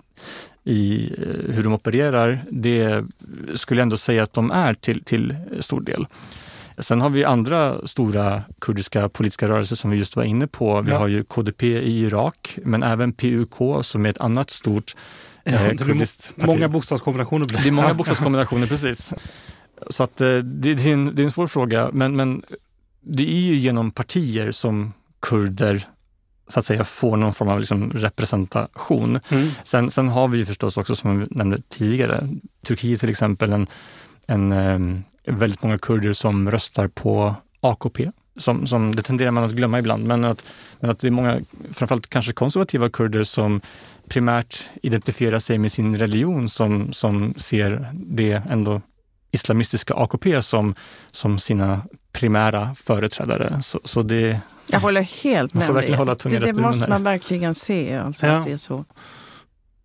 i 0.64 1.12
eh, 1.18 1.54
hur 1.54 1.62
de 1.62 1.72
opererar, 1.72 2.38
det 2.50 3.04
skulle 3.54 3.80
jag 3.80 3.82
ändå 3.82 3.96
säga 3.96 4.22
att 4.22 4.32
de 4.32 4.50
är 4.50 4.74
till, 4.74 5.04
till 5.04 5.36
stor 5.60 5.80
del. 5.80 6.06
Sen 6.78 7.00
har 7.00 7.10
vi 7.10 7.24
andra 7.24 7.86
stora 7.86 8.42
kurdiska 8.60 9.08
politiska 9.08 9.48
rörelser 9.48 9.76
som 9.76 9.90
vi 9.90 9.96
just 9.96 10.16
var 10.16 10.22
inne 10.22 10.46
på. 10.46 10.82
Vi 10.82 10.90
ja. 10.90 10.98
har 10.98 11.08
ju 11.08 11.24
KDP 11.24 11.62
i 11.62 12.00
Irak, 12.00 12.58
men 12.64 12.82
även 12.82 13.12
PUK 13.12 13.54
som 13.82 14.06
är 14.06 14.10
ett 14.10 14.20
annat 14.20 14.50
stort 14.50 14.96
ja, 15.44 15.52
eh, 15.52 15.76
kurdiskt 15.76 16.36
parti. 16.36 16.46
Många 16.46 16.68
bokstavskombinationer. 16.68 17.46
Det 17.46 17.68
är 17.68 17.72
många 17.72 17.94
bokstavskombinationer, 17.94 18.66
precis. 18.74 19.14
Så 19.90 20.02
att, 20.02 20.20
eh, 20.20 20.26
det, 20.26 20.74
det, 20.74 20.90
är 20.90 20.92
en, 20.92 21.14
det 21.14 21.22
är 21.22 21.24
en 21.24 21.30
svår 21.30 21.46
fråga, 21.46 21.90
men, 21.92 22.16
men 22.16 22.42
det 23.00 23.30
är 23.30 23.40
ju 23.40 23.54
genom 23.54 23.90
partier 23.90 24.52
som 24.52 24.92
kurder 25.20 25.88
så 26.48 26.58
att 26.58 26.66
säga 26.66 26.84
får 26.84 27.16
någon 27.16 27.32
form 27.32 27.48
av 27.48 27.58
liksom 27.58 27.90
representation. 27.90 29.20
Mm. 29.28 29.48
Sen, 29.64 29.90
sen 29.90 30.08
har 30.08 30.28
vi 30.28 30.38
ju 30.38 30.46
förstås 30.46 30.76
också, 30.76 30.96
som 30.96 31.20
jag 31.20 31.36
nämnde 31.36 31.60
tidigare, 31.68 32.28
Turkiet 32.66 33.00
till 33.00 33.10
exempel, 33.10 33.52
en, 33.52 33.66
en, 34.26 34.52
en 34.52 35.04
eh, 35.24 35.34
väldigt 35.34 35.62
många 35.62 35.78
kurder 35.78 36.12
som 36.12 36.50
röstar 36.50 36.88
på 36.88 37.34
AKP. 37.60 38.10
Som, 38.36 38.66
som, 38.66 38.96
det 38.96 39.02
tenderar 39.02 39.30
man 39.30 39.44
att 39.44 39.52
glömma 39.52 39.78
ibland, 39.78 40.04
men 40.04 40.24
att, 40.24 40.46
men 40.80 40.90
att 40.90 40.98
det 40.98 41.06
är 41.06 41.10
många, 41.10 41.40
framförallt 41.72 42.06
kanske 42.06 42.32
konservativa 42.32 42.90
kurder 42.90 43.24
som 43.24 43.60
primärt 44.08 44.64
identifierar 44.82 45.38
sig 45.38 45.58
med 45.58 45.72
sin 45.72 45.98
religion 45.98 46.48
som, 46.48 46.92
som 46.92 47.34
ser 47.34 47.90
det 47.92 48.42
ändå 48.50 48.80
islamistiska 49.30 49.94
AKP 49.94 50.42
som, 50.42 50.74
som 51.10 51.38
sina 51.38 51.80
primära 52.14 52.74
företrädare. 52.74 53.62
Så, 53.62 53.80
så 53.84 54.02
det, 54.02 54.40
jag 54.66 54.80
håller 54.80 55.02
helt 55.02 55.54
med 55.54 55.74
dig. 55.74 55.96
Det, 56.22 56.38
det 56.38 56.52
måste 56.52 56.90
man 56.90 57.04
verkligen 57.04 57.54
se, 57.54 57.96
alltså, 57.96 58.26
ja. 58.26 58.32
att 58.32 58.44
det 58.44 58.52
är 58.52 58.56
så. 58.56 58.84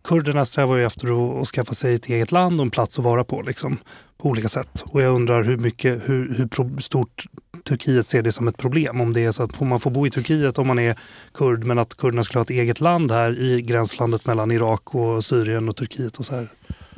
Kurderna 0.04 0.46
strävar 0.46 0.76
ju 0.76 0.86
efter 0.86 1.42
att, 1.42 1.48
skaffa 1.48 1.74
sig 1.74 1.96
ett 1.96 2.06
eget 2.06 2.32
land 2.32 2.60
och 2.60 2.66
en 2.66 2.72
plats 2.72 3.00
att 3.00 3.06
vara 3.06 3.24
på 3.24 3.42
liksom, 3.42 3.78
på 4.18 4.30
olika 4.30 4.50
sätt. 4.50 4.84
Och 4.86 5.02
jag 5.02 5.14
undrar 5.14 5.44
hur, 5.44 5.58
mycket, 5.58 6.10
hur, 6.10 6.34
hur 6.34 6.82
stort 6.82 7.26
Turkiet 7.64 8.08
ser 8.08 8.22
det 8.22 8.32
som 8.32 8.48
ett 8.48 8.58
problem. 8.58 9.02
Om 9.02 9.14
det 9.14 9.26
är 9.26 9.32
så 9.32 9.44
att 9.44 9.60
man 9.60 9.80
får 9.80 9.92
bo 9.92 10.08
i 10.08 10.10
Turkiet 10.10 10.58
om 10.58 10.68
man 10.68 10.80
är 10.80 10.96
kurd 11.34 11.64
men 11.64 11.80
att 11.80 11.98
kurderna 11.98 12.24
skulle 12.24 12.40
ha 12.40 12.44
ett 12.44 12.50
eget 12.50 12.80
land 12.80 13.12
här 13.12 13.40
i 13.40 13.62
gränslandet 13.62 14.26
mellan 14.26 14.52
Irak 14.52 14.96
och 14.96 15.24
Syrien 15.24 15.70
och 15.70 15.76
Turkiet 15.76 16.18
och 16.18 16.26
så 16.26 16.36
här. 16.36 16.48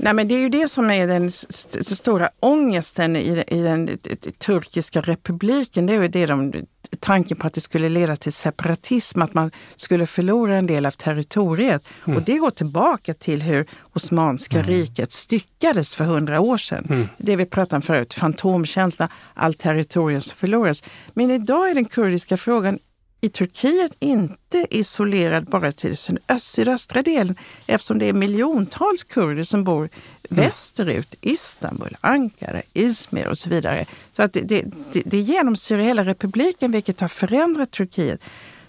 Nej, 0.04 0.14
men 0.14 0.28
det 0.28 0.36
är 0.36 0.40
ju 0.40 0.50
det 0.50 0.68
som 0.68 0.92
är 0.92 1.08
den 1.08 1.26
st 1.26 1.84
stora 1.84 2.30
ångesten 2.40 3.16
i, 3.16 3.44
i 3.48 3.62
den 3.62 3.90
turkiska 4.38 5.02
republiken. 5.02 5.86
Det 5.86 5.94
är 5.94 6.02
ju 6.02 6.08
det 6.08 6.26
de, 6.26 6.54
tanken 7.00 7.38
på 7.38 7.48
att 7.48 7.54
det 7.54 7.62
skulle 7.62 7.90
leda 7.90 8.16
till 8.16 8.34
separatism, 8.34 9.22
att 9.22 9.34
man 9.34 9.52
skulle 9.76 10.06
förlora 10.06 10.56
en 10.56 10.68
del 10.68 10.86
av 10.86 10.92
territoriet. 10.92 11.84
Mm. 12.06 12.18
Och 12.18 12.24
det 12.24 12.38
går 12.38 12.50
tillbaka 12.50 13.14
till 13.14 13.42
hur 13.42 13.66
Osmanska 13.94 14.56
mm. 14.56 14.68
riket 14.68 15.12
styckades 15.12 15.96
för 15.96 16.06
hundra 16.06 16.40
år 16.40 16.58
sedan. 16.58 16.88
Mm. 16.90 17.08
Det 17.18 17.36
vi 17.36 17.46
pratade 17.46 17.76
om 17.76 17.82
förut, 17.82 18.14
fantomkänsla, 18.14 19.10
allt 19.34 19.60
territorium 19.60 20.22
som 20.22 20.38
förloras. 20.38 20.84
Men 21.14 21.32
idag 21.32 21.70
är 21.70 21.76
den 21.76 21.86
kurdiska 21.86 22.38
frågan 22.38 22.80
i 23.22 23.30
Turkiet 23.30 23.96
inte 24.00 24.68
isolerad 24.70 25.46
bara 25.46 25.72
till 25.72 25.96
den 26.28 26.40
sydöstra 26.40 27.02
delen 27.02 27.36
eftersom 27.66 28.00
det 28.00 28.10
är 28.10 28.14
miljontals 28.14 29.04
kurder 29.04 29.44
som 29.44 29.64
bor 29.64 29.80
mm. 29.80 29.90
västerut, 30.30 31.16
Istanbul, 31.22 31.98
Ankara, 32.02 32.62
Izmir 32.74 33.28
och 33.28 33.38
så 33.38 33.50
vidare. 33.50 33.86
Så 34.14 34.24
att 34.24 34.34
det, 34.34 34.42
det, 34.42 34.66
det, 34.92 35.02
det 35.06 35.18
genomsyrar 35.18 35.80
hela 35.80 36.06
republiken 36.06 36.72
vilket 36.72 37.00
har 37.00 37.08
förändrat 37.08 37.72
Turkiet. 37.72 38.22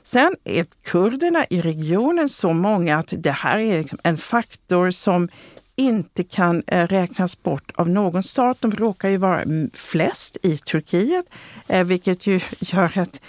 Sen 0.03 0.37
är 0.45 0.67
kurderna 0.85 1.45
i 1.51 1.61
regionen 1.61 2.29
så 2.29 2.53
många 2.53 2.99
att 2.99 3.15
det 3.17 3.31
här 3.31 3.59
är 3.59 3.79
liksom 3.79 3.99
en 4.03 4.17
faktor 4.17 4.91
som 4.91 5.29
inte 5.77 6.23
kan 6.23 6.63
eh, 6.67 6.87
räknas 6.87 7.43
bort 7.43 7.73
av 7.75 7.89
någon 7.89 8.23
stat. 8.23 8.57
De 8.61 8.73
råkar 8.73 9.09
ju 9.09 9.17
vara 9.17 9.45
flest 9.75 10.37
i 10.43 10.59
Turkiet, 10.59 11.25
eh, 11.69 11.85
vilket 11.85 12.27
ju 12.27 12.41
gör 12.61 12.99
att 12.99 13.21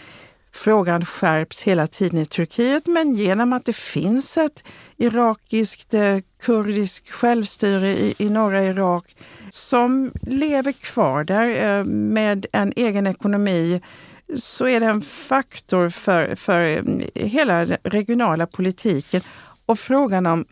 Frågan 0.55 1.05
skärps 1.05 1.61
hela 1.61 1.87
tiden 1.87 2.19
i 2.19 2.25
Turkiet 2.25 2.87
men 2.87 3.13
genom 3.13 3.53
att 3.53 3.65
det 3.65 3.75
finns 3.75 4.37
ett 4.37 4.63
irakiskt 4.97 5.93
eh, 5.93 6.17
kurdiskt 6.41 7.09
självstyre 7.09 7.89
i, 7.89 8.15
i 8.17 8.29
norra 8.29 8.63
Irak 8.63 9.15
som 9.49 10.11
lever 10.21 10.71
kvar 10.71 11.23
där 11.23 11.77
eh, 11.79 11.85
med 11.85 12.45
en 12.51 12.73
egen 12.75 13.07
ekonomi 13.07 13.81
så 14.35 14.67
är 14.67 14.79
det 14.79 14.85
en 14.85 15.01
faktor 15.01 15.89
för, 15.89 16.35
för 16.35 16.61
eh, 16.61 16.83
hela 17.15 17.65
den 17.65 17.77
regionala 17.83 18.47
politiken. 18.47 19.21
Och 19.65 19.79
frågan 19.79 20.25
om 20.25 20.45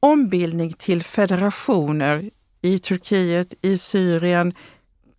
ombildning 0.00 0.72
till 0.72 1.02
federationer 1.02 2.30
i 2.62 2.78
Turkiet, 2.78 3.54
i 3.62 3.78
Syrien, 3.78 4.54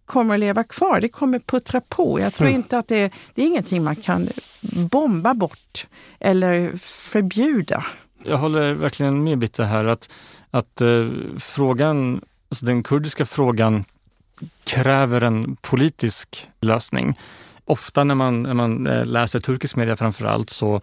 kommer 0.05 0.33
att 0.33 0.39
leva 0.39 0.63
kvar. 0.63 1.01
Det 1.01 1.09
kommer 1.09 1.39
puttra 1.39 1.81
på. 1.81 2.19
Jag 2.19 2.33
tror 2.33 2.47
mm. 2.47 2.59
inte 2.59 2.77
att 2.77 2.87
det, 2.87 3.11
det 3.33 3.41
är 3.41 3.47
ingenting 3.47 3.83
man 3.83 3.95
kan 3.95 4.29
bomba 4.61 5.33
bort 5.33 5.87
eller 6.19 6.77
förbjuda. 6.77 7.85
Jag 8.23 8.37
håller 8.37 8.73
verkligen 8.73 9.23
med 9.23 9.37
Bitte 9.37 9.63
här 9.63 9.85
att, 9.85 10.09
att 10.51 10.81
eh, 10.81 11.07
frågan, 11.37 12.21
alltså 12.49 12.65
den 12.65 12.83
kurdiska 12.83 13.25
frågan 13.25 13.85
kräver 14.63 15.21
en 15.21 15.55
politisk 15.55 16.49
lösning. 16.61 17.19
Ofta 17.65 18.03
när 18.03 18.15
man, 18.15 18.43
när 18.43 18.53
man 18.53 18.87
eh, 18.87 19.05
läser 19.05 19.39
turkisk 19.39 19.75
media 19.75 19.95
framför 19.95 20.25
allt 20.25 20.49
så 20.49 20.81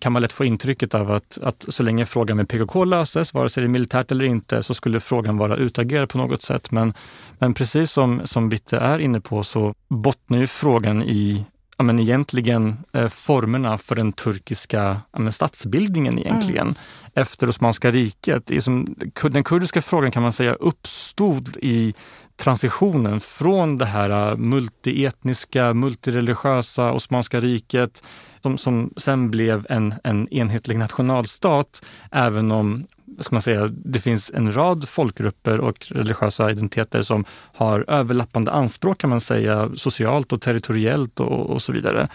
kan 0.00 0.12
man 0.12 0.22
lätt 0.22 0.32
få 0.32 0.44
intrycket 0.44 0.94
av 0.94 1.10
att, 1.10 1.38
att 1.42 1.64
så 1.68 1.82
länge 1.82 2.06
frågan 2.06 2.36
med 2.36 2.48
PKK 2.48 2.84
löses, 2.84 3.34
vare 3.34 3.48
sig 3.48 3.60
det 3.60 3.66
är 3.66 3.68
militärt 3.68 4.12
eller 4.12 4.24
inte, 4.24 4.62
så 4.62 4.74
skulle 4.74 5.00
frågan 5.00 5.38
vara 5.38 5.56
utagerad 5.56 6.08
på 6.08 6.18
något 6.18 6.42
sätt. 6.42 6.70
Men, 6.70 6.94
men 7.38 7.54
precis 7.54 7.90
som, 7.90 8.20
som 8.24 8.48
Bitte 8.48 8.76
är 8.76 8.98
inne 8.98 9.20
på 9.20 9.42
så 9.42 9.74
bottnar 9.88 10.38
ju 10.38 10.46
frågan 10.46 11.02
i 11.02 11.44
ja, 11.80 11.84
men 11.84 11.98
egentligen 12.00 12.76
eh, 12.92 13.08
formerna 13.08 13.78
för 13.78 13.94
den 13.94 14.12
turkiska 14.12 15.00
ja, 15.12 15.30
statsbildningen 15.30 16.18
egentligen. 16.18 16.66
Mm. 16.66 16.74
Efter 17.14 17.48
Osmanska 17.48 17.90
riket. 17.90 18.50
Som, 18.60 18.94
den 19.22 19.44
kurdiska 19.44 19.82
frågan 19.82 20.10
kan 20.10 20.22
man 20.22 20.32
säga 20.32 20.54
uppstod 20.54 21.56
i 21.62 21.94
transitionen 22.36 23.20
från 23.20 23.78
det 23.78 23.84
här 23.84 24.30
äh, 24.30 24.36
multietniska, 24.36 25.74
multireligiösa 25.74 26.92
Osmanska 26.92 27.40
riket 27.40 28.02
som, 28.42 28.58
som 28.58 28.90
sen 28.96 29.30
blev 29.30 29.66
en, 29.70 29.94
en 30.04 30.28
enhetlig 30.28 30.78
nationalstat, 30.78 31.84
även 32.10 32.52
om 32.52 32.86
ska 33.18 33.34
man 33.34 33.42
säga, 33.42 33.68
det 33.68 34.00
finns 34.00 34.30
en 34.34 34.52
rad 34.52 34.88
folkgrupper 34.88 35.60
och 35.60 35.86
religiösa 35.90 36.50
identiteter 36.50 37.02
som 37.02 37.24
har 37.54 37.84
överlappande 37.88 38.50
anspråk 38.50 38.98
kan 38.98 39.10
man 39.10 39.20
säga, 39.20 39.70
socialt 39.76 40.32
och 40.32 40.40
territoriellt 40.40 41.20
och, 41.20 41.50
och 41.50 41.62
så 41.62 41.72
vidare. 41.72 42.08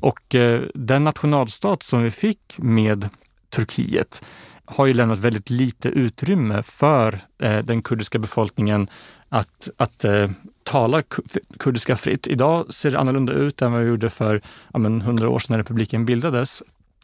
Och 0.00 0.34
eh, 0.34 0.62
den 0.74 1.04
nationalstat 1.04 1.82
som 1.82 2.02
vi 2.02 2.10
fick 2.10 2.54
med 2.56 3.08
Turkiet 3.50 4.22
har 4.64 4.86
ju 4.86 4.94
lämnat 4.94 5.18
väldigt 5.18 5.50
lite 5.50 5.88
utrymme 5.88 6.62
för 6.62 7.20
eh, 7.42 7.58
den 7.58 7.82
kurdiska 7.82 8.18
befolkningen 8.18 8.88
att, 9.28 9.68
att 9.76 10.04
eh, 10.04 10.30
tala 10.62 11.02
kurdiska 11.58 11.96
fritt. 11.96 12.26
Idag 12.26 12.74
ser 12.74 12.90
det 12.90 12.98
annorlunda 12.98 13.32
ut 13.32 13.62
än 13.62 13.72
vad 13.72 13.80
det 13.80 13.86
gjorde 13.86 14.10
för 14.10 14.40
ja, 14.72 14.78
men, 14.78 15.00
100 15.00 15.28
år 15.28 15.38
sedan 15.38 15.52
när 15.52 15.58
republiken 15.58 16.04
bildades. 16.04 16.62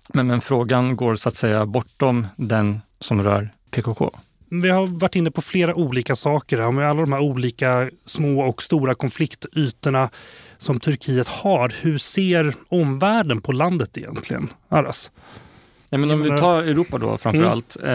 Men, 0.08 0.26
men 0.26 0.40
frågan 0.40 0.96
går 0.96 1.14
så 1.14 1.28
att 1.28 1.34
säga 1.34 1.66
bortom 1.66 2.26
den 2.36 2.80
som 3.04 3.22
rör 3.22 3.50
PKK. 3.70 4.10
Vi 4.48 4.70
har 4.70 4.86
varit 4.86 5.16
inne 5.16 5.30
på 5.30 5.42
flera 5.42 5.74
olika 5.74 6.16
saker 6.16 6.70
med 6.70 6.90
alla 6.90 7.00
de 7.00 7.12
här 7.12 7.20
olika 7.20 7.90
små 8.06 8.40
och 8.40 8.62
stora 8.62 8.94
konfliktytorna 8.94 10.08
som 10.56 10.80
Turkiet 10.80 11.28
har. 11.28 11.74
Hur 11.82 11.98
ser 11.98 12.54
omvärlden 12.68 13.40
på 13.40 13.52
landet 13.52 13.98
egentligen? 13.98 14.48
Aras? 14.68 15.10
Ja, 15.90 15.98
men 15.98 16.10
om 16.10 16.22
vi 16.22 16.28
tar 16.28 16.62
Europa 16.62 16.98
då 16.98 17.18
framför 17.18 17.40
mm. 17.40 17.52
allt. 17.52 17.76
Eh, 17.82 17.90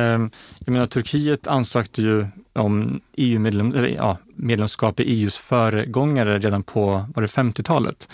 jag 0.60 0.72
menar, 0.72 0.86
Turkiet 0.86 1.48
ansökte 1.48 2.02
ju 2.02 2.28
om 2.54 3.02
EU-medlemskap 3.18 3.90
ja, 3.96 4.18
medlemskap 4.36 5.00
i 5.00 5.04
EUs 5.04 5.38
föregångare 5.38 6.40
redan 6.40 6.64
på 6.64 7.06
50-talet 7.16 8.10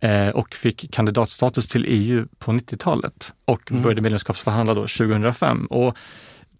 mm. 0.00 0.28
eh, 0.28 0.34
och 0.34 0.54
fick 0.54 0.92
kandidatstatus 0.92 1.68
till 1.68 1.84
EU 1.88 2.26
på 2.38 2.52
90-talet 2.52 3.32
och 3.44 3.70
mm. 3.70 3.82
började 3.82 4.00
medlemskapsförhandla 4.00 4.74
då 4.74 4.80
2005. 4.80 5.66
Och 5.66 5.98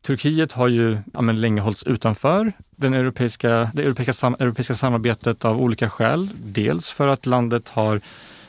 Turkiet 0.03 0.53
har 0.53 0.69
ju 0.69 0.99
ja, 1.13 1.21
men 1.21 1.41
länge 1.41 1.61
hållits 1.61 1.83
utanför 1.83 2.53
den 2.77 2.95
europeiska, 2.95 3.71
det 3.75 3.83
europeiska, 3.83 4.13
sam, 4.13 4.37
europeiska 4.39 4.75
samarbetet 4.75 5.45
av 5.45 5.61
olika 5.61 5.91
skäl. 5.91 6.29
Dels 6.45 6.91
för 6.91 7.09
att 7.09 7.27
landet 7.27 7.69
har 7.69 8.01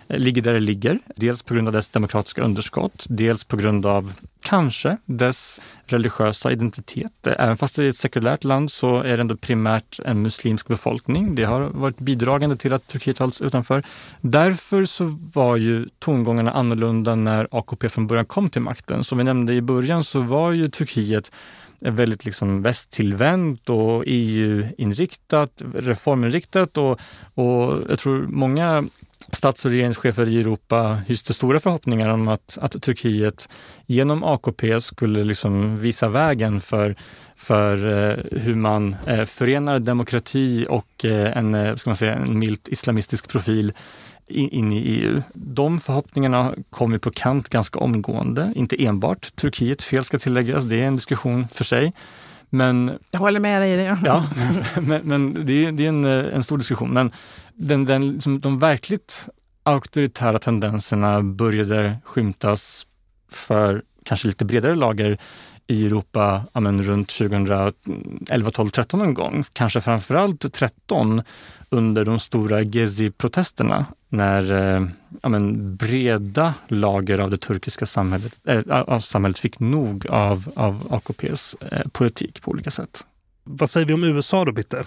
Eh, 0.07 0.19
ligger 0.19 0.41
där 0.41 0.53
det 0.53 0.59
ligger. 0.59 0.99
Dels 1.15 1.43
på 1.43 1.53
grund 1.53 1.67
av 1.67 1.73
dess 1.73 1.89
demokratiska 1.89 2.41
underskott, 2.41 3.05
dels 3.09 3.43
på 3.43 3.57
grund 3.57 3.85
av 3.85 4.13
kanske 4.41 4.97
dess 5.05 5.61
religiösa 5.85 6.51
identitet. 6.51 7.27
Även 7.27 7.57
fast 7.57 7.75
det 7.75 7.83
är 7.83 7.89
ett 7.89 7.95
sekulärt 7.95 8.43
land 8.43 8.71
så 8.71 9.01
är 9.01 9.17
det 9.17 9.21
ändå 9.21 9.37
primärt 9.37 9.99
en 10.05 10.21
muslimsk 10.21 10.67
befolkning. 10.67 11.35
Det 11.35 11.43
har 11.43 11.61
varit 11.61 11.99
bidragande 11.99 12.57
till 12.57 12.73
att 12.73 12.87
Turkiet 12.87 13.19
hålls 13.19 13.41
utanför. 13.41 13.83
Därför 14.21 14.85
så 14.85 15.17
var 15.33 15.57
ju 15.57 15.87
tongångarna 15.99 16.51
annorlunda 16.51 17.15
när 17.15 17.47
AKP 17.51 17.89
från 17.89 18.07
början 18.07 18.25
kom 18.25 18.49
till 18.49 18.61
makten. 18.61 19.03
Som 19.03 19.17
vi 19.17 19.23
nämnde 19.23 19.53
i 19.53 19.61
början 19.61 20.03
så 20.03 20.19
var 20.19 20.51
ju 20.51 20.67
Turkiet 20.67 21.31
väldigt 21.79 22.25
liksom 22.25 22.61
västtillvänt 22.61 23.69
och 23.69 24.03
EU-inriktat, 24.07 25.61
reforminriktat 25.73 26.77
och, 26.77 26.99
och 27.33 27.79
jag 27.89 27.99
tror 27.99 28.27
många 28.27 28.83
stats 29.31 29.65
och 29.65 29.71
regeringschefer 29.71 30.27
i 30.29 30.39
Europa 30.39 31.01
hyste 31.07 31.33
stora 31.33 31.59
förhoppningar 31.59 32.09
om 32.09 32.27
att, 32.27 32.57
att 32.61 32.81
Turkiet 32.81 33.49
genom 33.85 34.23
AKP 34.23 34.81
skulle 34.81 35.23
liksom 35.23 35.79
visa 35.79 36.09
vägen 36.09 36.61
för, 36.61 36.95
för 37.35 37.77
eh, 37.85 38.17
hur 38.31 38.55
man 38.55 38.95
eh, 39.07 39.25
förenar 39.25 39.79
demokrati 39.79 40.65
och 40.69 41.05
eh, 41.05 41.37
en, 41.37 41.77
ska 41.77 41.89
man 41.89 41.97
säga, 41.97 42.13
en 42.13 42.39
milt 42.39 42.67
islamistisk 42.67 43.27
profil 43.27 43.73
in 44.27 44.73
i 44.73 44.79
EU. 44.79 45.21
De 45.33 45.79
förhoppningarna 45.79 46.53
kom 46.69 46.93
ju 46.93 46.99
på 46.99 47.11
kant 47.11 47.49
ganska 47.49 47.79
omgående. 47.79 48.53
Inte 48.55 48.85
enbart 48.85 49.35
Turkiet 49.35 49.81
fel 49.81 50.03
ska 50.03 50.19
tilläggas, 50.19 50.63
det 50.63 50.81
är 50.81 50.87
en 50.87 50.95
diskussion 50.95 51.47
för 51.51 51.63
sig. 51.63 51.93
Men, 52.49 52.91
jag 53.11 53.19
håller 53.19 53.39
med 53.39 53.61
dig 53.61 53.73
i 53.73 53.75
det. 53.75 53.99
Ja, 54.05 54.25
men, 54.81 55.01
men 55.03 55.45
det, 55.45 55.65
är, 55.65 55.71
det 55.71 55.85
är 55.85 55.89
en, 55.89 56.05
en 56.05 56.43
stor 56.43 56.57
diskussion. 56.57 56.89
Men 56.89 57.11
den, 57.55 57.85
den, 57.85 58.11
liksom, 58.11 58.39
de 58.39 58.59
verkligt 58.59 59.27
auktoritära 59.63 60.39
tendenserna 60.39 61.21
började 61.21 61.97
skymtas 62.03 62.87
för 63.29 63.83
kanske 64.03 64.27
lite 64.27 64.45
bredare 64.45 64.75
lager 64.75 65.17
i 65.67 65.85
Europa 65.85 66.45
ja, 66.53 66.59
men, 66.59 66.83
runt 66.83 67.09
2011, 67.09 68.51
12, 68.53 68.69
13 68.69 68.99
någon 68.99 69.13
gång. 69.13 69.43
Kanske 69.53 69.81
framförallt 69.81 70.53
13 70.53 71.21
under 71.69 72.05
de 72.05 72.19
stora 72.19 72.61
Gezi-protesterna 72.61 73.85
när 74.09 74.51
eh, 74.51 74.87
ja, 75.21 75.29
men, 75.29 75.75
breda 75.75 76.53
lager 76.67 77.19
av 77.19 77.29
det 77.29 77.37
turkiska 77.37 77.85
samhället, 77.85 78.35
äh, 78.47 78.61
av 78.69 78.99
samhället 78.99 79.39
fick 79.39 79.59
nog 79.59 80.07
av, 80.07 80.51
av 80.55 80.87
AKPs 80.89 81.55
äh, 81.59 81.79
eh, 81.79 81.87
politik 81.87 82.41
på 82.41 82.51
olika 82.51 82.71
sätt. 82.71 83.05
Vad 83.43 83.69
säger 83.69 83.87
vi 83.87 83.93
om 83.93 84.03
USA 84.03 84.45
då, 84.45 84.51
Bitte? 84.51 84.83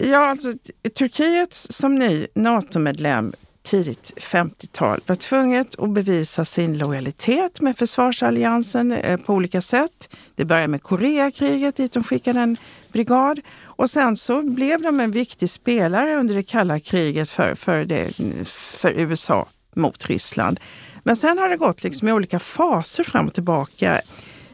Ja, 0.00 0.26
alltså 0.26 0.52
Turkiet 0.98 1.54
som 1.54 1.94
ny 1.94 2.26
NATO-medlem 2.34 3.32
tidigt 3.62 4.12
50-tal 4.16 5.00
var 5.06 5.14
tvunget 5.14 5.78
att 5.78 5.90
bevisa 5.90 6.44
sin 6.44 6.78
lojalitet 6.78 7.60
med 7.60 7.78
försvarsalliansen 7.78 8.92
eh, 8.92 9.16
på 9.16 9.34
olika 9.34 9.60
sätt. 9.60 10.16
Det 10.34 10.44
började 10.44 10.68
med 10.68 10.82
Koreakriget 10.82 11.76
dit 11.76 11.92
de 11.92 12.04
skickade 12.04 12.40
en 12.40 12.56
brigad 12.92 13.40
och 13.62 13.90
sen 13.90 14.16
så 14.16 14.42
blev 14.42 14.82
de 14.82 15.00
en 15.00 15.10
viktig 15.10 15.50
spelare 15.50 16.16
under 16.16 16.34
det 16.34 16.42
kalla 16.42 16.80
kriget 16.80 17.30
för, 17.30 17.54
för, 17.54 17.84
det, 17.84 18.12
för 18.44 18.90
USA 18.90 19.48
mot 19.76 20.06
Ryssland. 20.06 20.60
Men 21.02 21.16
sen 21.16 21.38
har 21.38 21.48
det 21.48 21.56
gått 21.56 21.82
liksom 21.82 22.08
i 22.08 22.12
olika 22.12 22.38
faser 22.38 23.04
fram 23.04 23.26
och 23.26 23.34
tillbaka. 23.34 24.00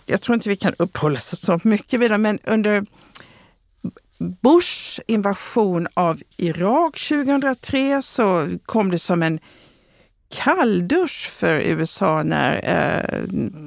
Jag 0.06 0.20
tror 0.20 0.34
inte 0.34 0.48
vi 0.48 0.56
kan 0.56 0.74
uppehålla 0.78 1.18
oss 1.18 1.40
så 1.40 1.60
mycket 1.64 2.00
vid 2.00 2.10
det, 2.10 2.18
men 2.18 2.38
under 2.44 2.86
Bush 4.18 5.00
invasion 5.06 5.88
av 5.94 6.20
Irak 6.36 6.98
2003 7.08 8.02
så 8.02 8.48
kom 8.66 8.90
det 8.90 8.98
som 8.98 9.22
en 9.22 9.40
kalldusch 10.34 11.28
för 11.30 11.54
USA 11.54 12.22
när 12.22 12.54
eh, 12.64 13.26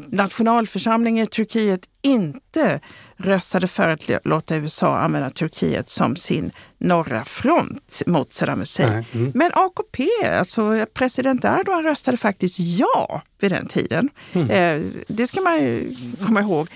nationalförsamlingen 0.09 1.23
i 1.23 1.27
Turkiet 1.27 1.81
inte 2.01 2.79
röstade 3.17 3.67
för 3.67 3.87
att 3.87 4.01
låta 4.23 4.55
USA 4.55 4.97
använda 4.97 5.29
Turkiet 5.29 5.89
som 5.89 6.15
sin 6.15 6.51
norra 6.77 7.23
front 7.23 8.01
mot 8.05 8.33
Saddam 8.33 8.59
Hussein. 8.59 9.05
Mm. 9.11 9.31
Men 9.35 9.51
AKP, 9.53 10.07
alltså 10.39 10.85
president 10.93 11.45
Erdogan 11.45 11.83
röstade 11.83 12.17
faktiskt 12.17 12.59
ja 12.59 13.21
vid 13.39 13.51
den 13.51 13.67
tiden. 13.67 14.09
Mm. 14.33 14.49
Eh, 14.49 14.91
det 15.07 15.27
ska 15.27 15.41
man 15.41 15.57
ju 15.57 15.95
komma 16.25 16.41
ihåg. 16.41 16.67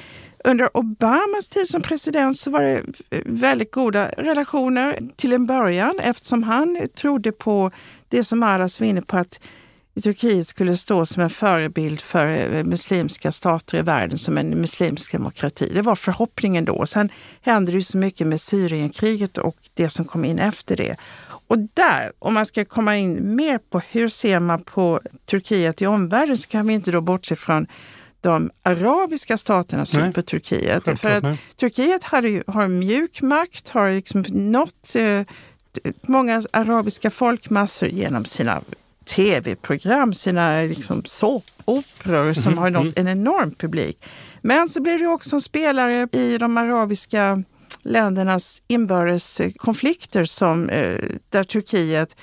Under 0.44 0.78
Obamas 0.78 1.48
tid 1.48 1.68
som 1.68 1.82
president 1.82 2.38
så 2.38 2.52
var 2.52 2.62
det 2.62 2.84
väldigt 3.26 3.72
goda 3.72 4.08
relationer 4.08 5.00
till 5.16 5.34
en 5.34 5.46
början 5.46 6.00
eftersom 6.00 6.44
han 6.44 6.88
trodde 6.96 7.32
på 7.32 7.72
det 8.10 8.24
som 8.24 8.44
Aras 8.44 8.80
var 8.80 8.88
inne 8.88 9.02
på 9.02 9.18
att 9.18 9.39
Turkiet 10.04 10.48
skulle 10.48 10.78
stå 10.78 11.06
som 11.06 11.24
en 11.24 11.30
förebild 11.30 12.02
för 12.02 12.28
eh, 12.28 12.64
muslimska 12.64 13.32
stater 13.32 13.78
i 13.78 13.82
världen 13.82 14.18
som 14.18 14.38
en 14.38 14.50
muslimsk 14.50 15.12
demokrati. 15.12 15.72
Det 15.74 15.82
var 15.82 15.96
förhoppningen 15.96 16.66
då. 16.66 16.86
Sen 16.86 17.10
hände 17.42 17.72
det 17.72 17.78
ju 17.78 17.84
så 17.84 17.98
mycket 17.98 18.28
med 18.28 18.42
Syrienkriget 18.42 19.38
och 19.38 19.56
det 19.74 19.89
som 19.89 20.06
kom 20.06 20.26
in 20.26 20.39
efter 20.39 20.78
det. 20.78 20.96
Och 21.48 21.58
där, 21.58 22.12
om 22.20 22.34
man 22.34 22.46
ska 22.46 22.66
komma 22.66 22.98
in 22.98 23.36
mer 23.36 23.58
på 23.58 23.80
hur 23.80 24.10
ser 24.10 24.39
man 24.39 24.64
på 24.64 25.02
Turkiet 25.26 25.82
i 25.82 25.86
omvärlden 25.86 26.38
så 26.38 26.48
kan 26.48 26.68
vi 26.68 26.74
inte 26.74 26.92
då 26.92 27.02
bortse 27.02 27.36
från 27.36 27.68
de 28.22 28.51
arabiska 28.63 29.38
staternas 29.38 29.89
syn 29.89 30.13
på 30.13 30.22
Turkiet. 30.22 30.99
För 30.99 31.09
att 31.09 31.24
nej. 31.24 31.38
Turkiet 31.55 32.03
har, 32.03 32.51
har 32.51 32.67
mjuk 32.67 33.22
makt, 33.22 33.69
har 33.69 33.91
liksom 33.91 34.24
nått 34.30 34.95
eh, 34.95 35.22
många 36.01 36.43
arabiska 36.51 37.09
folkmassor 37.09 37.89
genom 37.89 38.26
sina 38.26 38.61
tv-program, 39.05 40.13
sina 40.13 40.61
liksom, 40.61 41.01
såpoperor 41.05 42.34
som 42.34 42.51
mm, 42.51 42.57
har 42.57 42.69
nått 42.69 42.97
mm. 42.97 43.07
en 43.07 43.07
enorm 43.07 43.51
publik. 43.51 44.05
Men 44.41 44.69
så 44.69 44.82
blir 44.82 44.99
det 44.99 45.07
också 45.07 45.36
en 45.36 45.41
spelare 45.41 46.07
i 46.11 46.38
de 46.38 46.57
arabiska 46.57 47.43
ländernas 47.82 48.63
inbördes 48.67 49.41
konflikter 49.57 50.24
som, 50.24 50.69
eh, 50.69 50.99
där 51.30 51.43
Turkiet 51.43 52.15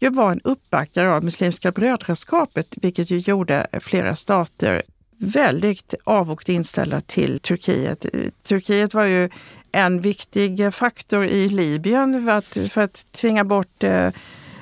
ju 0.00 0.10
var 0.10 0.32
en 0.32 0.40
uppbackare 0.44 1.14
av 1.14 1.24
Muslimska 1.24 1.72
brödraskapet, 1.72 2.74
vilket 2.82 3.10
ju 3.10 3.18
gjorde 3.18 3.66
flera 3.80 4.16
stater 4.16 4.82
väldigt 5.20 5.94
avogt 6.04 6.48
inställda 6.48 7.00
till 7.00 7.40
Turkiet. 7.40 8.06
Turkiet 8.42 8.94
var 8.94 9.04
ju 9.04 9.28
en 9.72 10.00
viktig 10.00 10.74
faktor 10.74 11.24
i 11.24 11.48
Libyen 11.48 12.26
för 12.26 12.32
att, 12.32 12.72
för 12.72 12.80
att 12.80 13.06
tvinga 13.12 13.44
bort 13.44 13.84
eh, 13.84 14.10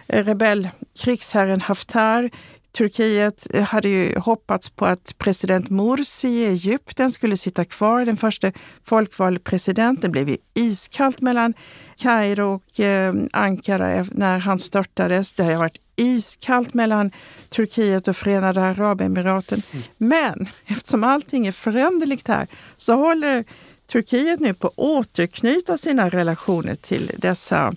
rebellkrigsherren 0.06 1.60
Haftar. 1.60 2.30
Turkiet 2.78 3.46
hade 3.68 3.88
ju 3.88 4.18
hoppats 4.18 4.70
på 4.70 4.86
att 4.86 5.14
president 5.18 5.70
Morsi 5.70 6.28
i 6.28 6.46
Egypten 6.46 7.10
skulle 7.10 7.36
sitta 7.36 7.64
kvar, 7.64 8.04
den 8.04 8.16
första 8.16 8.52
folkvalde 8.84 9.40
presidenten. 9.40 10.02
Det 10.02 10.08
blev 10.08 10.28
ju 10.28 10.36
iskallt 10.54 11.20
mellan 11.20 11.54
Kairo 11.96 12.54
och 12.54 12.80
eh, 12.80 13.14
Ankara 13.32 14.04
när 14.12 14.38
han 14.38 14.58
störtades. 14.58 15.32
Det 15.32 15.44
har 15.44 15.54
varit 15.54 15.80
iskallt 16.00 16.74
mellan 16.74 17.10
Turkiet 17.48 18.08
och 18.08 18.16
Förenade 18.16 18.62
Arabemiraten. 18.62 19.62
Mm. 19.70 19.84
Men 19.98 20.48
eftersom 20.66 21.04
allting 21.04 21.46
är 21.46 21.52
föränderligt 21.52 22.28
här 22.28 22.46
så 22.76 22.94
håller 22.94 23.44
Turkiet 23.86 24.40
nu 24.40 24.54
på 24.54 24.66
att 24.66 24.74
återknyta 24.76 25.78
sina 25.78 26.08
relationer 26.08 26.74
till 26.74 27.10
dessa 27.18 27.74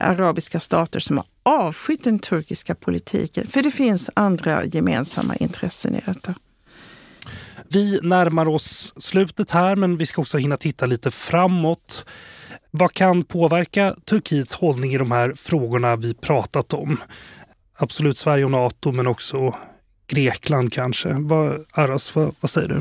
arabiska 0.00 0.60
stater 0.60 1.00
som 1.00 1.16
har 1.16 1.26
avskytt 1.42 2.04
den 2.04 2.18
turkiska 2.18 2.74
politiken. 2.74 3.46
För 3.46 3.62
det 3.62 3.70
finns 3.70 4.10
andra 4.14 4.64
gemensamma 4.64 5.36
intressen 5.36 5.94
i 5.94 6.02
detta. 6.06 6.34
Vi 7.68 8.00
närmar 8.02 8.48
oss 8.48 8.92
slutet 8.96 9.50
här, 9.50 9.76
men 9.76 9.96
vi 9.96 10.06
ska 10.06 10.20
också 10.20 10.38
hinna 10.38 10.56
titta 10.56 10.86
lite 10.86 11.10
framåt. 11.10 12.04
Vad 12.70 12.92
kan 12.92 13.24
påverka 13.24 13.94
Turkiets 14.04 14.54
hållning 14.54 14.94
i 14.94 14.98
de 14.98 15.10
här 15.10 15.34
frågorna 15.36 15.96
vi 15.96 16.14
pratat 16.14 16.72
om? 16.72 17.00
Absolut 17.82 18.18
Sverige 18.18 18.44
och 18.44 18.50
Nato, 18.50 18.92
men 18.92 19.06
också 19.06 19.54
Grekland 20.06 20.72
kanske. 20.72 21.12
Vad, 21.12 21.64
Aras, 21.72 22.14
vad, 22.14 22.34
vad 22.40 22.50
säger 22.50 22.68
du? 22.68 22.80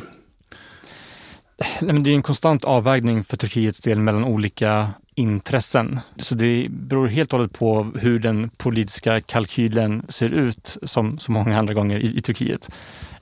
det 2.01 2.11
är 2.11 2.15
en 2.15 2.21
konstant 2.21 2.63
avvägning 2.63 3.23
för 3.23 3.37
Turkiets 3.37 3.79
del 3.79 3.99
mellan 3.99 4.23
olika 4.23 4.87
intressen. 5.15 5.99
Så 6.17 6.35
det 6.35 6.67
beror 6.69 7.07
helt 7.07 7.33
och 7.33 7.39
hållet 7.39 7.59
på 7.59 7.91
hur 7.95 8.19
den 8.19 8.49
politiska 8.49 9.21
kalkylen 9.21 10.05
ser 10.09 10.29
ut 10.29 10.77
som 10.83 11.19
så 11.19 11.31
många 11.31 11.59
andra 11.59 11.73
gånger 11.73 11.99
i, 11.99 12.17
i 12.17 12.21
Turkiet. 12.21 12.69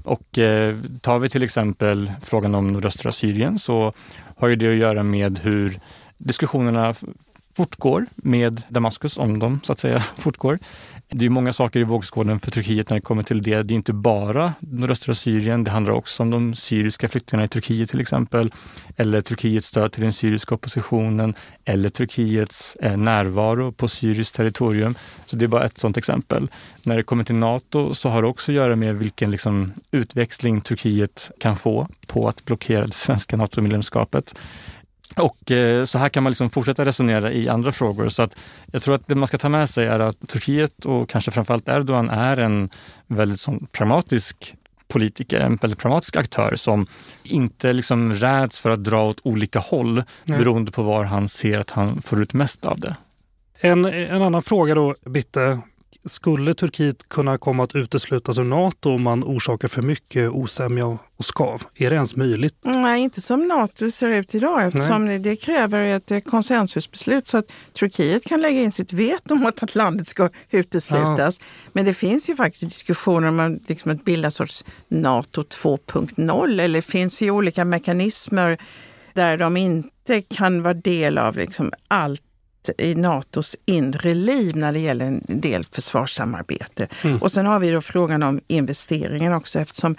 Och 0.04 0.38
eh, 0.38 0.78
tar 1.02 1.20
vi 1.20 1.30
till 1.30 1.44
exempel 1.44 2.12
frågan 2.24 2.56
om 2.56 2.74
nordöstra 2.74 3.12
Syrien 3.12 3.60
så 3.60 3.94
har 4.38 4.48
ju 4.48 4.56
det 4.56 4.72
att 4.72 4.78
göra 4.78 5.04
med 5.04 5.40
hur 5.40 5.80
diskussionerna 6.18 6.96
fortgår 7.58 8.06
med 8.16 8.62
Damaskus, 8.70 9.18
om 9.18 9.40
de 9.40 9.60
så 9.64 9.72
att 9.72 9.80
säga 9.80 10.00
fortgår. 10.18 10.60
Det 11.10 11.26
är 11.26 11.30
många 11.30 11.54
saker 11.54 11.80
i 11.80 11.84
vågskålen 11.84 12.40
för 12.40 12.52
Turkiet 12.52 12.90
när 12.90 12.98
det 12.98 13.02
kommer 13.02 13.24
till 13.24 13.42
det. 13.42 13.64
Det 13.64 13.74
är 13.74 13.76
inte 13.76 13.94
bara 13.94 14.54
nordöstra 14.60 15.16
Syrien, 15.16 15.64
det 15.64 15.72
handlar 15.72 15.94
också 15.94 16.24
om 16.24 16.32
de 16.32 16.56
syriska 16.56 17.08
flyktingarna 17.08 17.46
i 17.46 17.48
Turkiet 17.48 17.90
till 17.90 18.00
exempel, 18.00 18.52
eller 18.98 19.22
Turkiets 19.22 19.68
stöd 19.68 19.92
till 19.92 20.04
den 20.04 20.14
syriska 20.14 20.56
oppositionen, 20.56 21.34
eller 21.66 21.90
Turkiets 21.90 22.76
eh, 22.82 22.98
närvaro 22.98 23.72
på 23.72 23.88
syriskt 23.88 24.36
territorium. 24.36 24.96
Så 25.26 25.36
det 25.36 25.46
är 25.46 25.48
bara 25.48 25.66
ett 25.66 25.78
sådant 25.78 25.98
exempel. 25.98 26.48
När 26.84 26.98
det 26.98 27.04
kommer 27.04 27.24
till 27.24 27.36
Nato 27.36 27.94
så 27.94 28.10
har 28.10 28.22
det 28.22 28.28
också 28.28 28.52
att 28.52 28.56
göra 28.56 28.76
med 28.76 28.96
vilken 28.96 29.32
liksom, 29.32 29.74
utväxling 29.92 30.62
Turkiet 30.62 31.32
kan 31.40 31.56
få 31.56 31.88
på 32.08 32.28
att 32.28 32.46
blockera 32.46 32.86
det 32.86 32.94
svenska 32.94 33.38
NATO-medlemskapet. 33.38 34.36
Och 35.18 35.52
eh, 35.52 35.86
så 35.86 35.98
här 35.98 36.10
kan 36.10 36.24
man 36.24 36.32
liksom 36.32 36.50
fortsätta 36.50 36.86
resonera 36.86 37.32
i 37.32 37.50
andra 37.50 37.72
frågor. 37.72 38.10
Så 38.10 38.22
att 38.22 38.38
jag 38.72 38.82
tror 38.82 38.96
att 38.96 39.08
det 39.08 39.16
man 39.16 39.28
ska 39.28 39.38
ta 39.38 39.50
med 39.50 39.70
sig 39.70 39.86
är 39.86 40.00
att 40.00 40.28
Turkiet 40.28 40.86
och 40.86 41.10
kanske 41.10 41.32
framförallt 41.32 41.70
Erdogan 41.70 42.10
är 42.10 42.38
en 42.38 42.70
väldigt 43.08 43.40
sån 43.40 43.68
pragmatisk 43.72 44.56
politiker, 44.88 45.40
en 45.40 45.56
väldigt 45.56 45.80
pragmatisk 45.80 46.16
aktör 46.16 46.56
som 46.56 46.88
inte 47.24 47.74
liksom 47.74 48.14
räds 48.14 48.60
för 48.60 48.70
att 48.70 48.84
dra 48.84 49.04
åt 49.04 49.20
olika 49.24 49.60
håll 49.60 50.04
Nej. 50.24 50.40
beroende 50.40 50.72
på 50.72 50.84
var 50.84 51.04
han 51.04 51.30
ser 51.30 51.60
att 51.60 51.70
han 51.70 52.02
får 52.02 52.22
ut 52.22 52.34
mest 52.34 52.66
av 52.66 52.80
det. 52.80 52.96
En, 53.60 53.86
en 53.86 54.22
annan 54.22 54.42
fråga 54.42 54.76
då, 54.76 54.96
Bitte. 55.06 55.60
Skulle 56.06 56.54
Turkiet 56.54 57.10
kunna 57.10 57.38
komma 57.38 57.64
att 57.64 57.76
uteslutas 57.76 58.38
ur 58.38 58.44
Nato 58.44 58.90
om 58.90 59.02
man 59.04 59.24
orsakar 59.24 59.68
för 59.68 59.82
mycket 59.82 60.30
osämja 60.30 60.86
och 61.18 61.26
skav? 61.26 61.64
Är 61.76 61.90
det 61.90 61.96
ens 61.96 62.16
möjligt? 62.16 62.56
Nej, 62.64 63.02
inte 63.02 63.22
som 63.22 63.48
Nato 63.48 63.92
ser 63.92 64.10
ut 64.10 64.36
idag 64.36 64.68
eftersom 64.68 65.06
Nej. 65.06 65.20
det 65.20 65.36
kräver 65.36 65.82
ett 65.82 66.26
konsensusbeslut 66.26 67.28
så 67.28 67.38
att 67.38 67.52
Turkiet 67.80 68.26
kan 68.26 68.42
lägga 68.42 68.62
in 68.62 68.72
sitt 68.72 68.94
veto 68.94 69.36
mot 69.36 69.64
att 69.64 69.76
landet 69.76 70.08
ska 70.08 70.30
uteslutas. 70.50 71.40
Ja. 71.40 71.46
Men 71.74 71.86
det 71.86 71.94
finns 71.94 72.30
ju 72.30 72.36
faktiskt 72.36 72.64
diskussioner 72.64 73.28
om 73.28 73.60
liksom 73.68 73.92
att 73.92 74.06
bilda 74.06 74.32
sorts 74.32 74.66
Nato 74.88 75.42
2.0 75.42 76.62
eller 76.62 76.70
det 76.70 76.82
finns 76.82 77.22
ju 77.22 77.32
olika 77.32 77.66
mekanismer 77.66 78.58
där 79.14 79.38
de 79.38 79.58
inte 79.58 80.22
kan 80.22 80.64
vara 80.64 80.74
del 80.74 81.18
av 81.18 81.38
liksom 81.38 81.72
allt 81.88 82.22
i 82.78 82.96
Natos 82.96 83.56
inre 83.66 84.14
liv 84.14 84.56
när 84.56 84.72
det 84.72 84.80
gäller 84.80 85.06
en 85.06 85.22
del 85.28 85.66
försvarssamarbete. 85.72 86.88
Mm. 87.04 87.22
Och 87.22 87.32
sen 87.32 87.46
har 87.46 87.60
vi 87.60 87.72
då 87.72 87.82
frågan 87.82 88.24
om 88.24 88.42
investeringen 88.48 89.34
också 89.34 89.60
eftersom 89.60 89.96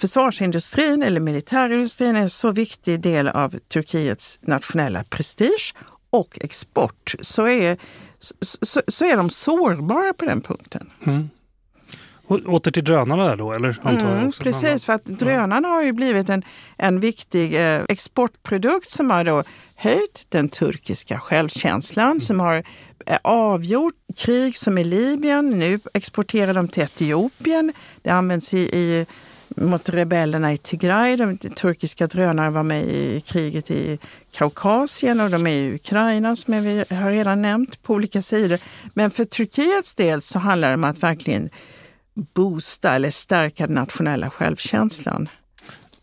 försvarsindustrin 0.00 1.02
eller 1.02 1.20
militärindustrin 1.20 2.16
är 2.16 2.20
en 2.20 2.30
så 2.30 2.52
viktig 2.52 3.00
del 3.00 3.28
av 3.28 3.58
Turkiets 3.68 4.38
nationella 4.42 5.04
prestige 5.04 5.74
och 6.10 6.38
export 6.40 7.14
så 7.20 7.48
är, 7.48 7.76
så, 8.18 8.82
så 8.88 9.04
är 9.04 9.16
de 9.16 9.30
sårbara 9.30 10.12
på 10.12 10.24
den 10.24 10.40
punkten. 10.40 10.90
Mm. 11.04 11.28
Åter 12.32 12.70
till 12.70 12.84
drönarna 12.84 13.24
där 13.24 13.36
då? 13.36 13.52
Eller, 13.52 13.78
mm, 13.84 14.32
precis, 14.32 14.84
för 14.84 14.92
att 14.92 15.04
drönarna 15.04 15.68
har 15.68 15.82
ju 15.82 15.92
blivit 15.92 16.28
en, 16.28 16.42
en 16.76 17.00
viktig 17.00 17.54
eh, 17.54 17.82
exportprodukt 17.88 18.90
som 18.90 19.10
har 19.10 19.24
då 19.24 19.44
höjt 19.76 20.26
den 20.28 20.48
turkiska 20.48 21.18
självkänslan, 21.20 22.06
mm. 22.06 22.20
som 22.20 22.40
har 22.40 22.62
eh, 23.06 23.18
avgjort 23.22 23.94
krig 24.16 24.58
som 24.58 24.78
i 24.78 24.84
Libyen. 24.84 25.50
Nu 25.50 25.80
exporterar 25.94 26.54
de 26.54 26.68
till 26.68 26.82
Etiopien. 26.82 27.72
Det 28.02 28.10
används 28.10 28.54
i, 28.54 28.58
i 28.58 29.06
mot 29.56 29.88
rebellerna 29.88 30.52
i 30.52 30.58
Tigray. 30.58 31.16
De 31.16 31.38
turkiska 31.38 32.06
drönare 32.06 32.50
var 32.50 32.62
med 32.62 32.84
i 32.84 33.20
kriget 33.20 33.70
i 33.70 33.98
Kaukasien 34.32 35.20
och 35.20 35.30
de 35.30 35.46
är 35.46 35.50
i 35.50 35.74
Ukraina 35.74 36.36
som 36.36 36.62
vi 36.64 36.84
har 36.90 37.10
redan 37.10 37.42
nämnt 37.42 37.82
på 37.82 37.94
olika 37.94 38.22
sidor. 38.22 38.58
Men 38.94 39.10
för 39.10 39.24
Turkiets 39.24 39.94
del 39.94 40.22
så 40.22 40.38
handlar 40.38 40.68
det 40.68 40.74
om 40.74 40.84
att 40.84 41.02
verkligen 41.02 41.50
boosta 42.14 42.94
eller 42.94 43.10
stärka 43.10 43.66
den 43.66 43.74
nationella 43.74 44.30
självkänslan. 44.30 45.28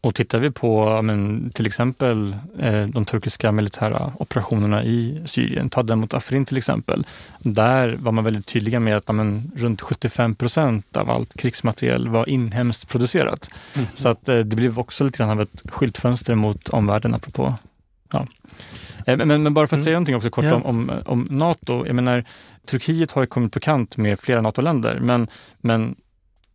Och 0.01 0.15
tittar 0.15 0.39
vi 0.39 0.51
på 0.51 1.01
men, 1.01 1.51
till 1.51 1.65
exempel 1.65 2.35
eh, 2.59 2.87
de 2.87 3.05
turkiska 3.05 3.51
militära 3.51 4.13
operationerna 4.17 4.83
i 4.83 5.21
Syrien, 5.25 5.69
ta 5.69 5.83
den 5.83 5.99
mot 5.99 6.13
Afrin 6.13 6.45
till 6.45 6.57
exempel. 6.57 7.05
Där 7.39 7.97
var 7.99 8.11
man 8.11 8.23
väldigt 8.23 8.45
tydliga 8.45 8.79
med 8.79 8.97
att 8.97 9.15
men, 9.15 9.51
runt 9.55 9.81
75 9.81 10.35
procent 10.35 10.97
av 10.97 11.09
allt 11.09 11.37
krigsmateriel 11.37 12.07
var 12.09 12.29
inhemskt 12.29 12.87
producerat. 12.87 13.49
Mm. 13.73 13.87
Så 13.93 14.09
att 14.09 14.29
eh, 14.29 14.37
det 14.37 14.55
blev 14.55 14.79
också 14.79 15.03
lite 15.03 15.17
grann 15.17 15.29
av 15.29 15.41
ett 15.41 15.61
skyltfönster 15.65 16.35
mot 16.35 16.69
omvärlden 16.69 17.13
apropå. 17.13 17.55
Ja. 18.11 18.27
Eh, 19.05 19.17
men, 19.17 19.43
men, 19.43 19.53
bara 19.53 19.67
för 19.67 19.75
att 19.75 19.77
mm. 19.77 19.83
säga 19.83 19.93
någonting 19.93 20.15
också 20.15 20.29
kort 20.29 20.43
yeah. 20.43 20.65
om, 20.65 20.89
om, 20.89 20.91
om, 21.05 21.27
Nato. 21.29 21.85
Jag 21.87 21.95
menar, 21.95 22.23
Turkiet 22.65 23.11
har 23.11 23.21
ju 23.21 23.27
kommit 23.27 23.53
på 23.53 23.59
kant 23.59 23.97
med 23.97 24.19
flera 24.19 24.41
NATO-länder, 24.41 24.99
men, 25.01 25.27
men 25.61 25.95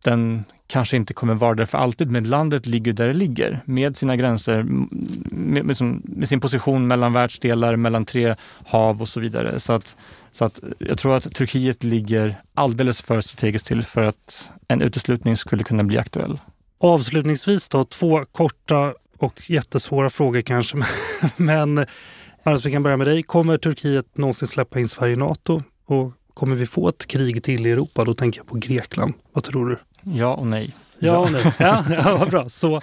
den 0.03 0.43
kanske 0.67 0.97
inte 0.97 1.13
kommer 1.13 1.33
vara 1.33 1.55
där 1.55 1.65
för 1.65 1.77
alltid, 1.77 2.11
men 2.11 2.23
landet 2.23 2.65
ligger 2.65 2.93
där 2.93 3.07
det 3.07 3.13
ligger 3.13 3.59
med 3.65 3.97
sina 3.97 4.15
gränser, 4.15 4.63
med, 4.63 5.65
med, 5.65 5.77
med, 6.03 6.29
sin 6.29 6.39
position 6.39 6.87
mellan 6.87 7.13
världsdelar, 7.13 7.75
mellan 7.75 8.05
tre 8.05 8.35
hav 8.65 9.01
och 9.01 9.07
så 9.07 9.19
vidare. 9.19 9.59
Så 9.59 9.73
att, 9.73 9.95
så 10.31 10.45
att 10.45 10.59
jag 10.79 10.97
tror 10.97 11.17
att 11.17 11.33
Turkiet 11.33 11.83
ligger 11.83 12.35
alldeles 12.53 13.01
för 13.01 13.21
strategiskt 13.21 13.67
till 13.67 13.83
för 13.83 14.03
att 14.03 14.49
en 14.67 14.81
uteslutning 14.81 15.37
skulle 15.37 15.63
kunna 15.63 15.83
bli 15.83 15.97
aktuell. 15.97 16.39
Avslutningsvis 16.79 17.69
då, 17.69 17.83
två 17.83 18.25
korta 18.25 18.93
och 19.17 19.49
jättesvåra 19.49 20.09
frågor 20.09 20.41
kanske, 20.41 20.77
men 21.37 21.85
Magnus, 22.45 22.65
vi 22.65 22.71
kan 22.71 22.83
börja 22.83 22.97
med 22.97 23.07
dig. 23.07 23.23
Kommer 23.23 23.57
Turkiet 23.57 24.17
någonsin 24.17 24.47
släppa 24.47 24.79
in 24.79 24.89
Sverige 24.89 25.13
i 25.13 25.15
Nato? 25.15 25.63
Och 25.85 26.13
kommer 26.33 26.55
vi 26.55 26.65
få 26.65 26.89
ett 26.89 27.07
krig 27.07 27.43
till 27.43 27.67
i 27.67 27.71
Europa? 27.71 28.03
Då 28.05 28.13
tänker 28.13 28.39
jag 28.39 28.47
på 28.47 28.55
Grekland. 28.55 29.13
Vad 29.33 29.43
tror 29.43 29.69
du? 29.69 29.77
Ja 30.03 30.33
och 30.33 30.47
nej. 30.47 30.73
Ja 30.99 31.17
och 31.17 31.31
nej. 31.31 31.53
Ja, 31.57 31.85
ja, 31.89 32.17
vad 32.19 32.29
bra. 32.29 32.49
Så 32.49 32.81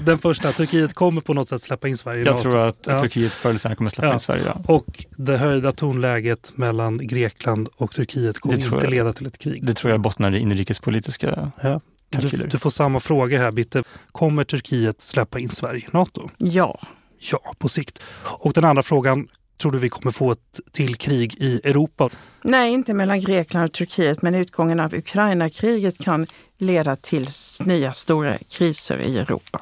den 0.00 0.18
första, 0.18 0.52
Turkiet 0.52 0.94
kommer 0.94 1.20
på 1.20 1.34
något 1.34 1.48
sätt 1.48 1.62
släppa 1.62 1.88
in 1.88 1.96
Sverige 1.96 2.22
i 2.22 2.26
Jag 2.26 2.38
tror 2.38 2.58
att 2.68 2.84
ja. 2.86 3.00
Turkiet 3.00 3.32
förr 3.32 3.50
eller 3.50 3.58
senare 3.58 3.76
kommer 3.76 3.90
släppa 3.90 4.06
ja. 4.06 4.12
in 4.12 4.18
Sverige. 4.18 4.42
Ja. 4.46 4.74
Och 4.74 5.04
det 5.16 5.36
höjda 5.36 5.72
tonläget 5.72 6.52
mellan 6.54 7.06
Grekland 7.06 7.68
och 7.76 7.92
Turkiet 7.92 8.38
kommer 8.38 8.54
inte 8.54 8.68
jag, 8.70 8.90
leda 8.90 9.12
till 9.12 9.26
ett 9.26 9.38
krig. 9.38 9.66
Det 9.66 9.74
tror 9.74 9.90
jag 9.90 10.00
bottnar 10.00 10.34
i 10.34 10.38
inrikespolitiska 10.38 11.52
ja. 11.62 11.80
Du, 12.12 12.46
du, 12.46 12.58
får 12.58 12.70
samma 12.70 13.00
fråga 13.00 13.38
här, 13.38 13.50
Bitte. 13.50 13.82
Kommer 14.12 14.44
Turkiet 14.44 15.00
släppa 15.00 15.38
in 15.38 15.48
Sverige 15.48 15.80
i 15.80 15.88
Nato? 15.92 16.30
Ja. 16.38 16.80
Ja, 17.18 17.54
på 17.58 17.68
sikt. 17.68 17.98
Och 18.24 18.52
den 18.52 18.64
andra 18.64 18.82
frågan, 18.82 19.28
tror 19.58 19.72
du 19.72 19.78
vi 19.78 19.88
kommer 19.88 20.10
få 20.10 20.30
ett 20.30 20.60
till 20.72 20.96
krig 20.96 21.34
i 21.38 21.60
Europa? 21.64 22.10
Nej, 22.42 22.72
inte 22.72 22.94
mellan 22.94 23.20
Grekland 23.20 23.64
och 23.64 23.72
Turkiet, 23.72 24.22
men 24.22 24.34
utgången 24.34 24.80
av 24.80 24.94
Ukraina-kriget 24.94 25.98
kan 25.98 26.26
leda 26.58 26.96
till 26.96 27.26
nya 27.64 27.92
stora 27.92 28.38
kriser 28.38 28.98
i 28.98 29.18
Europa. 29.18 29.60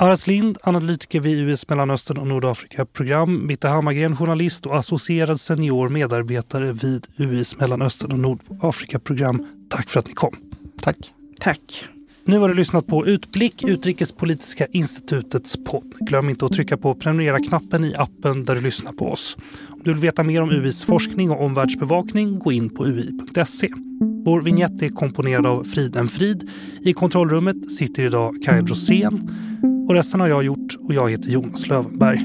Aras 0.00 0.26
Lind, 0.26 0.58
analytiker 0.62 1.20
vid 1.20 1.38
US 1.38 1.68
Mellanöstern 1.68 2.18
och 2.18 2.26
Nordafrika-program. 2.26 3.46
Bitte 3.46 3.68
Hammargren, 3.68 4.16
journalist 4.16 4.66
och 4.66 4.76
associerad 4.76 5.40
senior 5.40 5.88
medarbetare 5.88 6.72
vid 6.72 7.06
US 7.16 7.56
Mellanöstern 7.58 8.12
och 8.12 8.18
Nordafrika-program. 8.18 9.46
Tack 9.70 9.88
för 9.88 10.00
att 10.00 10.06
ni 10.06 10.12
kom. 10.12 10.36
Tack. 10.80 10.96
Tack. 11.40 11.84
Nu 12.24 12.38
har 12.38 12.48
du 12.48 12.54
lyssnat 12.54 12.86
på 12.86 13.06
Utblick, 13.06 13.64
Utrikespolitiska 13.64 14.66
institutets 14.66 15.56
podd. 15.64 15.94
Glöm 16.00 16.28
inte 16.28 16.46
att 16.46 16.52
trycka 16.52 16.76
på 16.76 16.94
prenumerera-knappen 16.94 17.84
i 17.84 17.94
appen 17.96 18.44
där 18.44 18.54
du 18.54 18.60
lyssnar 18.60 18.92
på 18.92 19.06
oss. 19.06 19.36
Om 19.70 19.80
du 19.84 19.92
vill 19.92 20.00
veta 20.00 20.22
mer 20.22 20.42
om 20.42 20.50
UIs 20.50 20.84
forskning 20.84 21.30
och 21.30 21.44
omvärldsbevakning, 21.44 22.38
gå 22.38 22.52
in 22.52 22.70
på 22.70 22.86
ui.se. 22.86 23.68
Vår 24.24 24.42
vignett 24.42 24.82
är 24.82 24.88
komponerad 24.88 25.46
av 25.46 25.64
Friden 25.64 26.08
Frid. 26.08 26.50
I 26.80 26.92
kontrollrummet 26.92 27.72
sitter 27.72 28.02
idag 28.02 28.34
Kaj 28.44 28.60
Rosén. 28.60 29.30
Och 29.88 29.94
resten 29.94 30.20
har 30.20 30.28
jag 30.28 30.44
gjort 30.44 30.76
och 30.80 30.94
jag 30.94 31.10
heter 31.10 31.30
Jonas 31.30 31.66
Lövenberg. 31.66 32.18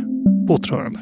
På 0.48 0.54
återhörande. 0.54 1.00